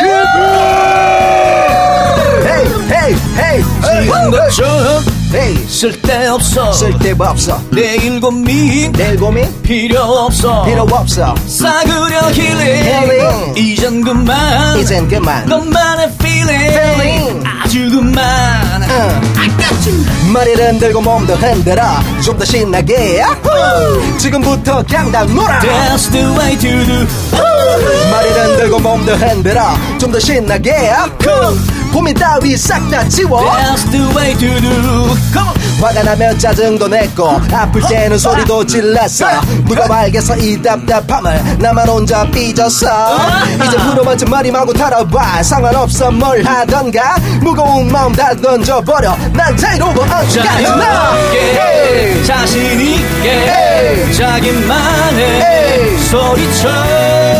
hey 2.45 2.67
hey 2.91 3.15
hey. 3.39 4.03
지금 4.05 4.31
것처럼 4.31 5.03
hey 5.35 5.57
쓸데없어. 5.69 6.73
쓸데없어. 6.73 7.61
내일 7.71 8.19
고민. 8.21 8.91
내일 8.93 9.17
고민? 9.19 9.63
필요 9.63 10.01
없어. 10.01 10.65
필요 10.65 10.83
없어. 10.91 11.35
싸구려 11.47 12.31
힐링 12.33 12.59
힐링. 12.85 13.55
이젠 13.57 14.03
그만. 14.03 14.79
이젠 14.79 15.07
그만. 15.09 15.45
너만의 15.47 16.13
feeling, 16.19 16.65
Feeling. 16.73 17.45
아주 17.47 17.91
그만. 17.91 18.79
머리를 20.33 20.67
흔들고 20.69 21.01
몸도 21.03 21.35
흔들어. 21.35 21.83
좀 22.23 22.39
더 22.39 22.45
신나게. 22.45 23.23
지금부터 24.19 24.83
강당 24.91 25.27
놀아. 25.35 25.59
That's 25.61 26.11
the 26.11 26.25
way 26.39 26.57
to 26.59 26.71
do. 26.85 27.07
머리를 28.11 28.45
흔들고 28.45 28.79
몸도 28.79 29.13
흔들어. 29.13 29.75
좀 29.99 30.11
더 30.11 30.19
신나게 30.19 30.73
고민 31.93 32.15
따위 32.15 32.57
싹 32.57 32.89
다 32.91 33.07
지워. 33.09 33.41
That's 33.43 33.91
the 33.91 34.05
way 34.17 34.33
to 34.37 34.61
do. 34.61 35.17
Come 35.33 35.49
on. 35.49 35.59
화가 35.81 36.03
나면 36.03 36.39
짜증도 36.39 36.89
냈고 36.89 37.41
아플 37.53 37.81
때는 37.83 38.19
소리도 38.19 38.67
질렀어. 38.67 39.27
누가 39.67 39.87
말겠어 39.87 40.37
이 40.37 40.61
답답함을. 40.61 41.59
나만 41.59 41.89
혼자 41.89 42.25
삐졌어. 42.31 42.87
이제 43.65 43.77
풀어맞은 43.77 44.29
머리 44.29 44.51
마구 44.51 44.75
털어봐. 44.75 45.43
상관없어 45.43 46.11
뭘 46.11 46.45
하던가. 46.45 47.17
무거운 47.41 47.91
마음 47.93 48.13
다 48.13 48.35
던져버려. 48.35 49.17
난 49.33 49.57
자유로워 49.57 49.95
언제까지나 50.05 51.13
자신있게 52.27 54.13
자기만의 54.13 55.43
에이. 55.43 55.99
소리쳐 56.11 56.69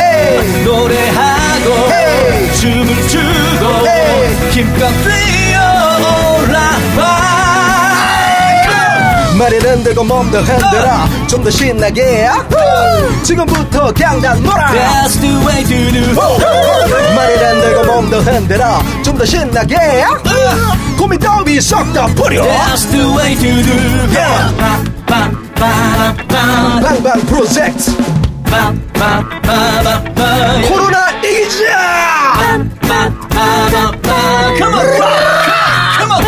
에이. 0.01 0.65
노래하 0.65 1.28
힘껏 4.59 4.91
뛰어올라봐 5.05 6.59
머리를 9.39 9.71
흔들고 9.71 10.03
몸도 10.03 10.39
흔들어. 10.39 11.09
좀더 11.29 11.49
신나게 11.49 12.29
지금부터 13.23 13.93
강당 13.93 14.43
놀아. 14.43 14.67
That's 14.73 15.21
the 15.21 15.37
way 15.47 15.63
to 15.63 15.93
do. 15.93 16.13
머리를 17.15 17.55
흔들고 17.55 17.85
몸도 17.85 18.19
흔들어. 18.19 18.83
좀더 19.05 19.25
신나게 19.25 19.77
고민 20.99 21.21
따위 21.21 21.61
싹다 21.61 22.09
버려. 22.17 22.43
That's 22.43 22.91
the 22.91 23.07
way 23.17 23.37
to 23.37 23.63
do. 23.63 23.73
방방 26.83 27.21
프로젝트. 27.27 27.97
코로나 30.69 31.07
빠빠빠빠빠 31.21 31.68
Come 34.59 34.75
on 34.75 34.87
Come 35.99 36.13
on 36.13 36.23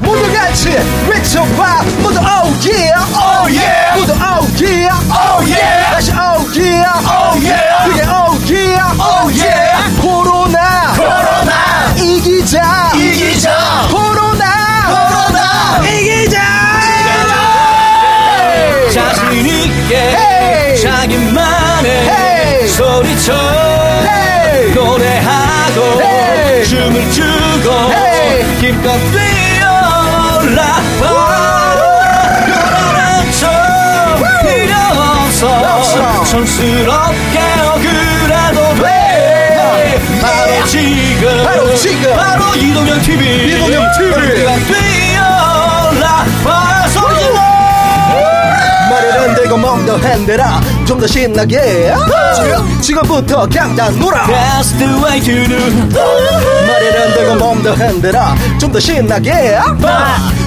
모두 0.00 0.32
같이 0.32 0.70
외쳐봐 1.08 1.82
모두 2.02 2.18
oh 2.18 2.52
yeah 2.66 3.04
Oh 3.14 3.48
yeah 3.48 3.94
모두 3.96 4.12
oh 4.12 4.46
yeah 4.60 4.90
Oh 5.10 5.42
yeah 5.46 5.90
다시 5.92 6.10
oh 6.12 6.44
yeah 6.56 6.92
Oh 7.04 7.36
yeah 7.40 7.84
그게 7.84 8.02
oh 8.08 8.36
yeah 8.48 8.92
Oh 8.98 9.28
yeah 9.30 10.00
코로나 10.00 10.92
코로나 10.96 11.94
이기자 11.96 12.92
이기자 12.96 13.88
코로나 13.90 14.44
코로나 14.88 15.78
이기자 15.88 16.36
자신 18.92 19.46
있게 19.46 19.92
Hey. 19.96 20.76
자기만의 20.80 21.90
Hey. 22.08 22.68
소리쳐. 22.68 23.32
노래하고 24.74 26.00
Hey. 26.00 26.11
춤을 26.64 27.10
추고 27.10 27.70
Hey. 27.92 28.44
힘껏 28.60 28.92
뛰어올라봐 29.10 31.02
그러는 32.46 33.32
척 33.32 33.42
필요 34.42 34.74
없어. 35.00 36.24
촌스럽게 36.24 37.36
그래도 37.82 38.58
돼 38.82 38.86
바로 40.20 40.64
지금 40.66 41.44
바로 41.44 41.74
지금. 41.74 42.14
바로 42.14 42.54
이동현 42.54 43.00
TV 43.02 43.56
이동현 43.56 43.92
TV. 43.98 44.12
뛰어 44.68 45.31
머리를 48.92 49.20
흔들고 49.28 49.56
몸도 49.56 49.96
흔들어. 49.96 50.44
좀 50.86 51.00
더 51.00 51.06
신나게. 51.06 51.94
지금부터 52.82 53.48
강당 53.48 53.98
놀아. 53.98 54.26
That's 54.26 54.76
the 54.78 55.02
way 55.02 55.20
to 55.20 55.46
do. 55.48 55.58
머리를 56.66 57.00
흔들고 57.00 57.34
몸도 57.36 57.72
흔들어. 57.72 58.34
좀 58.60 58.70
더 58.72 58.78
신나게. 58.78 59.58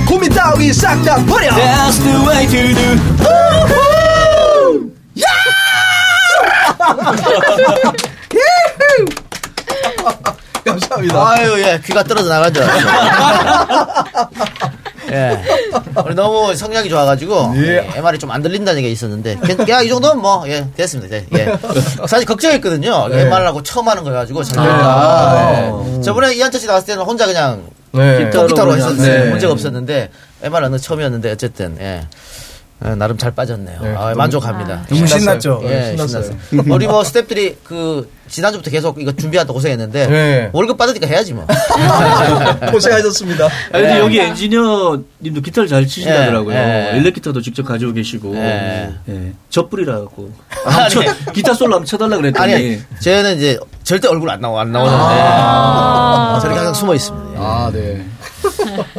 고민 0.08 0.32
따위 0.32 0.72
싹 0.72 1.04
다 1.04 1.16
버려. 1.26 1.50
That's 1.52 2.00
the 2.04 2.28
way 2.28 2.46
to 2.48 2.74
do. 2.76 2.86
감사합니다. 10.66 11.30
아유, 11.30 11.60
예, 11.62 11.80
귀가 11.86 12.04
떨어져 12.04 12.34
알았어. 12.34 12.62
예. 15.16 15.42
우리 16.06 16.14
너무 16.16 16.54
성량이 16.56 16.90
좋아가지고, 16.90 17.54
예. 17.56 17.62
예. 17.62 17.90
MR이 17.98 18.20
좀 18.20 18.30
안 18.32 18.42
들린다는 18.42 18.80
얘기가 18.80 18.92
있었는데, 18.92 19.38
괜- 19.44 19.70
야, 19.70 19.82
이 19.82 19.88
정도면 19.90 20.22
뭐, 20.22 20.44
예, 20.48 20.68
됐습니다. 20.76 21.16
예. 21.18 21.58
사실 22.08 22.26
걱정했거든요. 22.26 23.08
네. 23.08 23.22
MR하고 23.22 23.64
처음 23.64 23.88
하는 23.88 24.04
거여가지고, 24.04 24.44
잘 24.44 24.64
될까. 24.66 24.86
아, 24.86 25.86
예. 25.98 26.02
저번에 26.02 26.34
이한철 26.36 26.60
씨 26.60 26.68
나왔을 26.68 26.88
때는 26.88 27.04
혼자 27.04 27.26
그냥, 27.26 27.64
네. 27.92 28.26
기타로. 28.26 28.48
네. 28.98 29.30
문제가 29.30 29.54
없었는데, 29.54 30.10
MR은 30.44 30.66
어느 30.68 30.78
처음이었는데, 30.80 31.32
어쨌든, 31.32 31.78
예. 31.80 32.02
예, 32.88 32.96
나름 32.96 33.18
잘 33.18 33.32
빠졌네요. 33.32 33.80
네, 33.82 33.96
아, 33.96 34.02
너무- 34.06 34.16
만족합니다. 34.16 34.86
너무 34.90 35.08
신났죠. 35.08 35.62
예, 35.64 35.68
네, 35.70 35.86
신났어요. 35.92 36.24
신났어요. 36.24 36.64
우리 36.76 36.88
뭐 36.88 37.02
스탭들이 37.02 37.56
그 37.64 38.10
지난주부터 38.28 38.70
계속 38.72 39.00
이거 39.02 39.12
준비하다 39.12 39.54
고생했는데 39.54 40.08
네. 40.08 40.50
월급 40.52 40.78
받으니까 40.78 41.08
해야지 41.08 41.34
뭐. 41.34 41.46
고생하셨습니다. 42.72 43.46
아니, 43.72 43.84
근데 43.84 44.00
여기 44.00 44.20
엔지니어님도 44.20 45.42
기타를 45.44 45.68
잘 45.70 45.86
치시더라고요. 45.88 46.56
예, 46.56 46.92
예. 46.94 46.98
일렉 46.98 47.14
기타도 47.16 47.42
직접 47.42 47.64
가지고 47.64 47.94
계시고. 47.94 48.36
예. 48.36 48.92
예. 49.10 49.34
젖불이라고. 49.50 50.32
쳐- 50.92 51.32
기타 51.34 51.54
솔로 51.54 51.76
한번 51.76 51.86
쳐달라 51.86 52.18
그랬더니. 52.18 52.54
아니, 52.54 52.80
저는 53.00 53.38
이제 53.38 53.58
절대 53.84 54.08
얼굴 54.08 54.30
안 54.30 54.42
나오 54.42 54.58
안 54.60 54.72
나오는데 54.72 54.98
아. 55.00 56.40
저렇게 56.42 56.58
항상 56.58 56.74
숨어 56.74 56.96
있습니다. 56.96 57.32
예. 57.34 57.38
아, 57.40 57.72
네. 57.74 58.06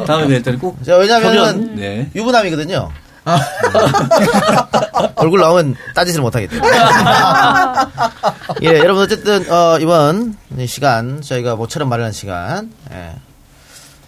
다음에 0.05 0.39
뵀더니 0.39 0.59
꼭. 0.59 0.77
표면, 0.83 1.75
네. 1.75 2.09
유부남이거든요. 2.15 2.89
얼굴 5.15 5.39
나오면 5.41 5.75
따지지를 5.93 6.23
못하겠다. 6.23 6.55
예, 8.63 8.67
여러분 8.79 9.03
어쨌든 9.03 9.49
어, 9.51 9.77
이번 9.79 10.35
이 10.57 10.67
시간 10.67 11.21
저희가 11.21 11.55
모처럼 11.55 11.89
마련한 11.89 12.11
시간 12.11 12.71
예, 12.91 13.13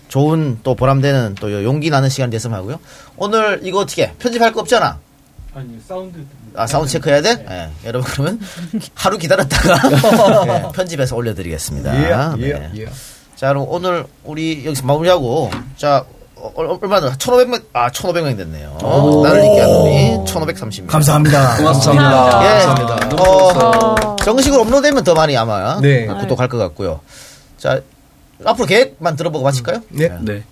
좋은 0.07 0.59
또 0.63 0.75
보람되는 0.75 1.35
또 1.35 1.63
용기 1.63 1.89
나는 1.89 2.09
시간 2.09 2.29
됐으면 2.29 2.57
하고요. 2.57 2.79
오늘 3.17 3.59
이거 3.63 3.79
어떻게 3.79 4.13
편집할 4.19 4.53
거 4.53 4.61
없잖아. 4.61 4.99
아니 5.53 5.79
사운드 5.85 6.19
아 6.55 6.67
사운드 6.67 6.91
체크 6.91 7.09
해야 7.09 7.21
돼? 7.21 7.45
예, 7.49 7.69
여러분 7.85 8.09
그러면 8.11 8.39
하루 8.93 9.17
기다렸다가 9.17 10.45
예, 10.47 10.71
편집해서 10.73 11.15
올려드리겠습니다. 11.15 11.95
예, 11.95 12.37
네. 12.37 12.71
예, 12.75 12.81
예. 12.81 12.89
자 13.35 13.49
그럼 13.49 13.65
오늘 13.67 14.05
우리 14.23 14.65
여기서 14.65 14.85
마무리하고 14.85 15.49
자 15.75 16.05
어, 16.07 16.18
얼- 16.55 16.77
얼마나 16.81 17.11
1,500명 17.13 17.61
아 17.73 17.89
1,500명 17.89 18.37
됐네요. 18.37 18.77
나를 19.23 19.45
잊게 19.45 19.59
하는 19.61 19.75
우리 19.81 20.25
1,530명. 20.25 20.87
감사합니다. 20.87 21.57
고맙습니다. 21.57 22.43
예. 22.43 22.65
감사합니다. 22.65 23.21
어. 23.23 24.15
정식으로 24.23 24.61
업로드되면 24.61 25.03
더 25.03 25.13
많이 25.13 25.35
아마 25.37 25.79
네. 25.81 26.05
구독할 26.07 26.47
것 26.47 26.57
같고요. 26.57 26.99
자 27.57 27.81
앞으로 28.45 28.65
계획만 28.67 29.15
들어보고 29.15 29.43
마칠까요? 29.43 29.81
네. 29.89 30.09
네. 30.21 30.43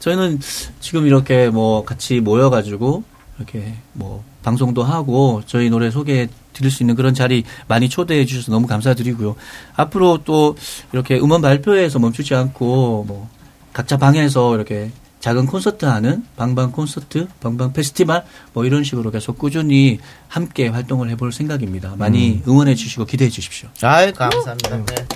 저희는 0.00 0.40
지금 0.80 1.06
이렇게 1.06 1.48
뭐 1.48 1.84
같이 1.84 2.20
모여가지고 2.20 3.04
이렇게 3.38 3.74
뭐 3.92 4.24
방송도 4.42 4.82
하고 4.82 5.42
저희 5.46 5.70
노래 5.70 5.90
소개해 5.90 6.28
드릴 6.52 6.70
수 6.70 6.82
있는 6.82 6.94
그런 6.96 7.14
자리 7.14 7.44
많이 7.68 7.88
초대해 7.88 8.26
주셔서 8.26 8.50
너무 8.52 8.66
감사드리고요. 8.66 9.36
앞으로 9.76 10.18
또 10.24 10.56
이렇게 10.92 11.16
음원 11.18 11.40
발표회에서 11.40 11.98
멈추지 12.00 12.34
않고 12.34 13.04
뭐 13.06 13.28
각자 13.72 13.96
방에서 13.96 14.54
이렇게 14.56 14.90
작은 15.22 15.46
콘서트 15.46 15.84
하는 15.84 16.24
방방 16.36 16.72
콘서트, 16.72 17.28
방방 17.40 17.72
페스티벌 17.72 18.24
뭐 18.52 18.64
이런 18.64 18.82
식으로 18.82 19.12
계속 19.12 19.38
꾸준히 19.38 20.00
함께 20.26 20.66
활동을 20.66 21.10
해볼 21.10 21.32
생각입니다. 21.32 21.94
많이 21.96 22.42
응원해 22.48 22.74
주시고 22.74 23.04
기대해 23.06 23.30
주십시오. 23.30 23.68
아이 23.82 24.12
감사합니다. 24.12 24.78
네. 24.78 25.06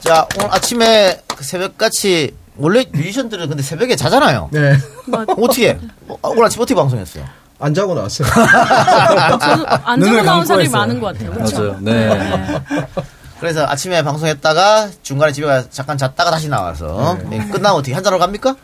자 0.00 0.26
오늘 0.36 0.52
아침에 0.52 1.20
그 1.28 1.44
새벽같이 1.44 2.34
원래 2.56 2.84
뮤지션들은 2.92 3.48
근데 3.48 3.62
새벽에 3.62 3.94
자잖아요. 3.94 4.48
네. 4.50 4.76
어떻게 5.40 5.68
해? 5.68 5.78
어, 6.08 6.18
오늘 6.30 6.46
아침 6.46 6.60
어떻게 6.60 6.74
방송했어요? 6.74 7.24
안 7.60 7.72
자고 7.74 7.94
나왔어요. 7.94 8.26
저는 9.38 9.66
안 9.84 10.00
자고 10.00 10.22
나온 10.22 10.46
사람이 10.46 10.64
했어요. 10.64 10.80
많은 10.80 11.00
것 11.00 11.06
같아요. 11.12 11.30
그렇죠? 11.30 11.58
맞아요. 11.62 11.78
네. 11.80 12.60
그래서 13.38 13.64
아침에 13.68 14.02
방송했다가 14.02 14.90
중간에 15.04 15.30
집에 15.30 15.46
가 15.46 15.62
잠깐 15.70 15.96
잤다가 15.96 16.32
다시 16.32 16.48
나와서 16.48 17.16
네, 17.30 17.38
끝나고 17.52 17.78
어떻게 17.78 17.94
한잔하러 17.94 18.18
갑니까? 18.18 18.56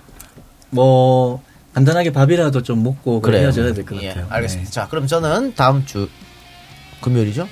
뭐 0.74 1.40
간단하게 1.74 2.12
밥이라도 2.12 2.62
좀 2.62 2.82
먹고 2.82 3.20
그래. 3.20 3.40
헤어져야 3.40 3.72
될것 3.72 4.02
예, 4.02 4.08
같아요. 4.08 4.26
알겠습니다. 4.28 4.70
자, 4.70 4.88
그럼 4.88 5.06
저는 5.06 5.54
다음 5.54 5.86
주 5.86 6.08
금요일이죠? 7.00 7.48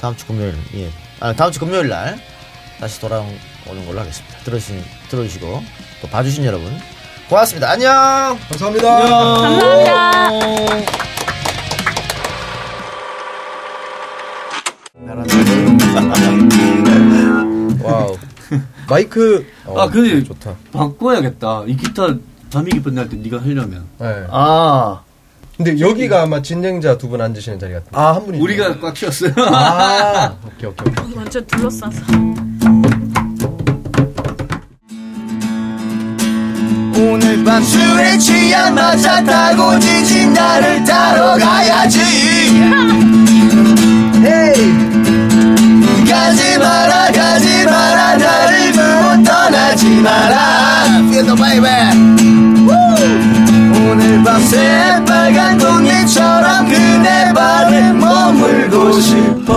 다음 0.00 0.16
주 0.16 0.26
금요일, 0.26 0.54
예. 0.74 0.90
아, 1.20 1.32
다음 1.34 1.52
주 1.52 1.60
금요일 1.60 1.88
날 1.88 2.18
다시 2.80 3.00
돌아오는 3.00 3.36
걸로 3.86 4.00
하겠습니다. 4.00 4.38
들어주신, 4.44 4.82
들어주시고 5.08 5.62
또 6.02 6.08
봐주신 6.08 6.44
여러분 6.44 6.72
고맙습니다. 7.28 7.70
안녕! 7.70 7.90
감사합니다. 8.48 8.98
감사합니다. 8.98 10.62
wow. 17.82 18.31
마이크. 18.88 19.44
어, 19.64 19.80
아 19.80 19.88
근데 19.88 20.22
좋다. 20.22 20.54
바꿔야겠다. 20.72 21.64
이 21.66 21.76
기타 21.76 22.14
밤이 22.52 22.70
깊은 22.70 22.94
날때 22.94 23.16
네가 23.16 23.40
하려면. 23.40 23.84
네. 23.98 24.26
아 24.30 25.00
근데 25.56 25.78
여기가 25.80 26.22
아마 26.22 26.40
진행자 26.42 26.98
두 26.98 27.08
분 27.08 27.20
앉으시는 27.20 27.58
자리 27.58 27.72
같아. 27.74 27.86
아, 27.92 28.14
한 28.16 28.24
분이. 28.26 28.38
우리가 28.40 28.78
꽉 28.80 28.96
씌웠어요. 28.96 29.32
아, 29.38 30.34
오케이, 30.46 30.68
오케이, 30.70 30.92
오케이. 31.04 31.16
완전 31.16 31.46
둘러싸서. 31.46 32.02
오늘 36.94 37.42
밤 37.44 37.62
술에 37.62 38.18
취한 38.18 38.74
마차 38.74 39.22
타고 39.24 39.78
지친 39.78 40.32
나를 40.32 40.82
따러 40.84 41.36
가야지 41.38 42.00
헤이 44.24 46.04
가지 46.08 46.58
마라 46.58 46.91
마라. 50.02 50.82
The 51.10 51.36
baby 51.36 51.68
오늘 53.90 54.22
밤 54.24 54.40
새 54.42 55.02
빨간 55.06 55.56
동네처럼 55.58 56.66
그대 56.68 57.32
발에 57.32 57.92
머물고 57.92 59.00
싶어. 59.00 59.52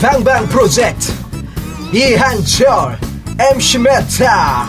방방 0.00 0.46
프로젝트 0.48 1.12
이한철 1.92 2.98
MC 3.38 3.78
메타 3.78 4.68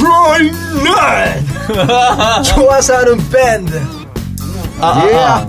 크로이널 0.00 1.44
좋아서 2.42 2.96
하는 2.98 3.16
밴드 3.30 3.80
아, 4.80 5.04
yeah. 5.04 5.46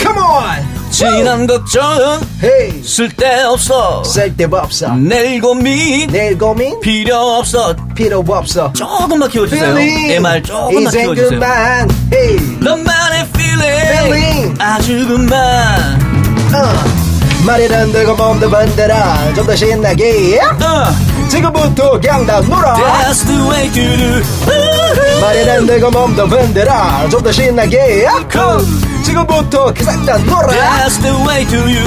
Come 0.00 0.18
on 0.18 0.72
지난 0.90 1.46
걱정은 1.46 2.20
Hey 2.42 2.82
쓸데없어. 2.82 4.02
쓸데없어 4.04 4.94
내일 4.96 5.40
고민 5.40 6.06
내일 6.10 6.36
고민 6.36 6.78
필요 6.80 7.16
없어. 7.38 7.74
필요 7.94 8.22
없어 8.28 8.70
조금만 8.74 9.30
키워주세요. 9.30 9.70
Feeling 9.74 10.12
MR 10.14 10.42
조금만 10.42 10.82
이젠 10.82 11.02
키워주세요. 11.02 11.30
그만 11.30 11.88
Hey 12.12 12.36
너만의 12.60 13.26
feeling, 13.34 13.88
Feeling. 13.88 14.62
아주 14.62 15.06
그만. 15.08 16.00
어. 16.54 17.02
말이는 17.46 17.90
들고 17.92 18.14
몸도 18.14 18.50
번들어 18.50 18.94
좀 19.34 19.46
더 19.46 19.56
신나게 19.56 20.38
어, 20.40 20.84
지금부터 21.28 21.98
강당 22.00 22.44
놀아. 22.48 22.74
That's 22.74 23.24
the 23.26 23.40
way 23.48 23.70
to 23.72 23.96
do. 23.96 24.22
말이는 25.20 25.66
들고 25.66 25.90
몸도 25.90 26.26
흔들어. 26.26 26.72
좀 27.10 27.22
더 27.22 27.30
신나게. 27.32 28.06
지금부터 29.04 29.72
기상단 29.72 30.24
놀아. 30.26 30.48
That's 30.48 31.00
the 31.02 31.14
way 31.26 31.46
to 31.46 31.58
you. 31.60 31.82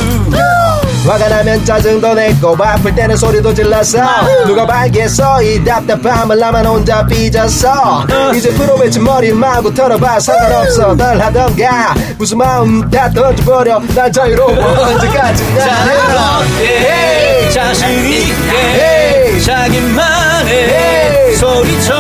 화가 1.08 1.28
나면 1.30 1.64
짜증도 1.64 2.16
내고 2.16 2.56
바쁠 2.58 2.96
때는 2.96 3.16
소리도 3.16 3.54
질렀어 3.54 4.00
누가 4.48 4.66
발겠어? 4.66 5.40
이 5.44 5.64
답답함을 5.64 6.40
나만 6.40 6.66
혼자 6.66 7.06
삐졌어 7.06 8.08
이제 8.36 8.50
프로배치 8.50 9.00
머리 9.00 9.32
마구 9.32 9.72
털어봐. 9.74 10.20
상관없어. 10.20 10.96
널 10.96 11.22
하던가 11.22 11.94
무슨 12.18 12.40
마음 12.40 12.90
다 12.90 13.08
던져버려. 13.12 13.80
난 13.94 14.12
자유로워. 14.12 14.52
언제까지나 14.52 15.60
자유롭게 15.86 17.50
자신 17.54 17.88
있게. 17.90 18.58
Hey. 18.58 18.95
자기만의. 19.42 21.36
소리쳐. 21.36 21.94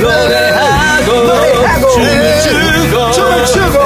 노래하고 0.00 1.12
노래하고 1.12 1.88
춤을 1.92 2.40
추고 2.42 3.12
춤을 3.12 3.46
추고. 3.46 3.78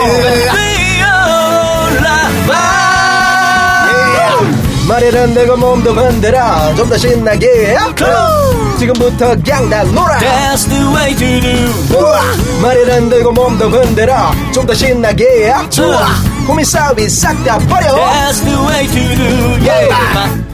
뛰어올라봐 2.51 2.51
머리는 4.89 5.35
들고 5.35 5.57
몸도 5.57 5.93
흔들어 5.93 6.75
좀 6.77 6.89
더 6.91 6.97
신나게 6.99 7.77
지금부터 8.79 9.37
강당 9.47 9.95
놀아. 9.95 10.18
That's 10.18 10.68
the 10.68 10.83
way 10.95 11.14
to 11.14 11.41
do. 11.41 11.99
우와! 11.99 12.21
머리는 12.62 13.09
들고 13.09 13.31
몸도 13.33 13.68
흔들어 13.71 14.33
좀 14.53 14.66
더 14.66 14.75
신나게 14.75 15.53
좋아 15.71 16.07
고민 16.51 16.64
싸움이 16.64 17.09
싹 17.09 17.44
다 17.44 17.59
버려. 17.59 17.94
That's 17.94 18.40
the 18.42 18.59
way 18.66 18.84
to 18.84 19.14
do. 19.14 19.55
Yeah. 19.62 19.86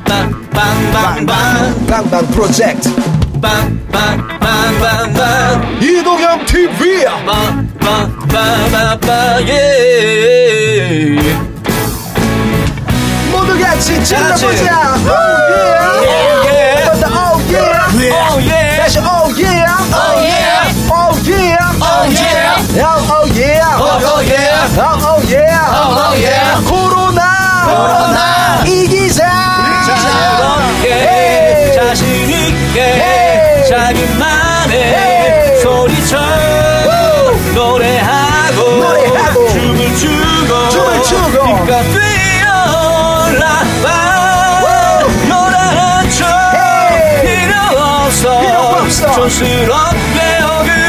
빵빵빵빵빵 0.05 1.27
방방 1.87 2.27
프로젝트 2.33 2.95
빵빵빵빵빵 3.41 4.21
이동형 5.81 6.45
TV 6.45 7.07
빵빵빵빵빵. 7.25 9.09
모두 13.33 13.59
같이 13.59 14.05
질러보자. 14.05 14.97
Yeah 16.05 16.36
yeah 26.19 26.31
yeah 26.31 26.65
코로나 26.69 27.21
코로나. 27.67 28.63
이기자 28.67 29.21
즐겁게. 30.03 31.73
자신 31.75 32.07
있게 32.31 32.81
Hey. 32.81 33.69
자기만의. 33.69 35.61
소리쳐 35.63 36.17
노래하고 37.55 38.61
노래하고. 38.63 39.49
춤을 39.49 39.97
추고 39.97 40.69
춤을 40.69 41.03
추고. 41.03 41.45
빛과 41.45 41.83
뛰어올라봐 41.93 43.87
너라는 45.29 46.11
척. 46.11 46.27
필요 47.23 47.55
없어. 47.83 48.25
촌스럽게 49.13 50.17
돼 50.17 50.86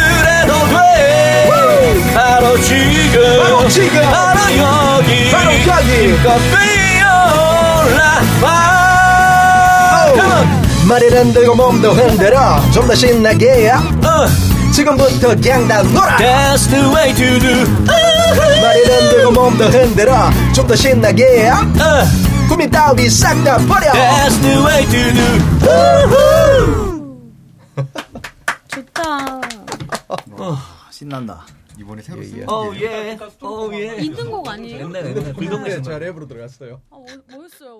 바로 2.18 2.57
지금 2.61 3.38
바로 3.43 3.70
지금. 3.70 4.01
바로 4.01 4.39
여기 4.57 5.30
바로 5.32 5.51
여기. 5.53 5.61
빛과 5.63 6.38
뛰어올라봐 7.78 8.45
Come 10.15 10.32
on. 10.34 10.88
머리는 10.88 11.34
들고 11.34 11.53
몸도 11.55 11.91
흔들어 11.93 12.59
좀 12.74 12.88
더 12.88 12.95
신나게 12.95 13.70
어. 13.72 14.26
지금부터 14.74 15.36
강당 15.41 15.93
놀아 15.93 16.18
That's 16.18 16.68
the 16.70 16.84
way 16.89 17.13
to 17.13 17.39
do. 17.39 17.53
머리는 18.61 19.09
들고 19.09 19.32
몸도 19.32 19.65
흔들어 19.65 20.32
좀 20.55 20.65
더 20.68 20.76
신나게 20.76 21.51
Uh, 21.78 22.03
고민 22.49 22.72
따위 22.72 23.07
싹 23.09 23.36
다 23.43 23.57
버려 23.59 23.91
that's 23.91 24.41
the 24.41 24.57
way 24.65 24.86
to 24.88 25.13
do. 25.13 25.22
좋다. 28.70 29.41
신난다. 30.89 31.45
이번에 31.78 32.02
새로 32.02 32.20
Oh 32.22 32.72
yeah, 32.76 33.20
oh 33.42 33.72
yeah. 33.74 34.04
있는 34.06 34.32
곡 34.32 34.48
아니에요? 34.48 34.86
옛날에 34.86 35.10
옛날에 35.12 35.34
불경내 35.34 35.82
자 35.82 36.00
랩으로 36.00 36.28
들어갔어요. 36.28 36.82
아, 36.90 36.96
뭐- 36.98 37.06
뭐였어요? 37.32 37.78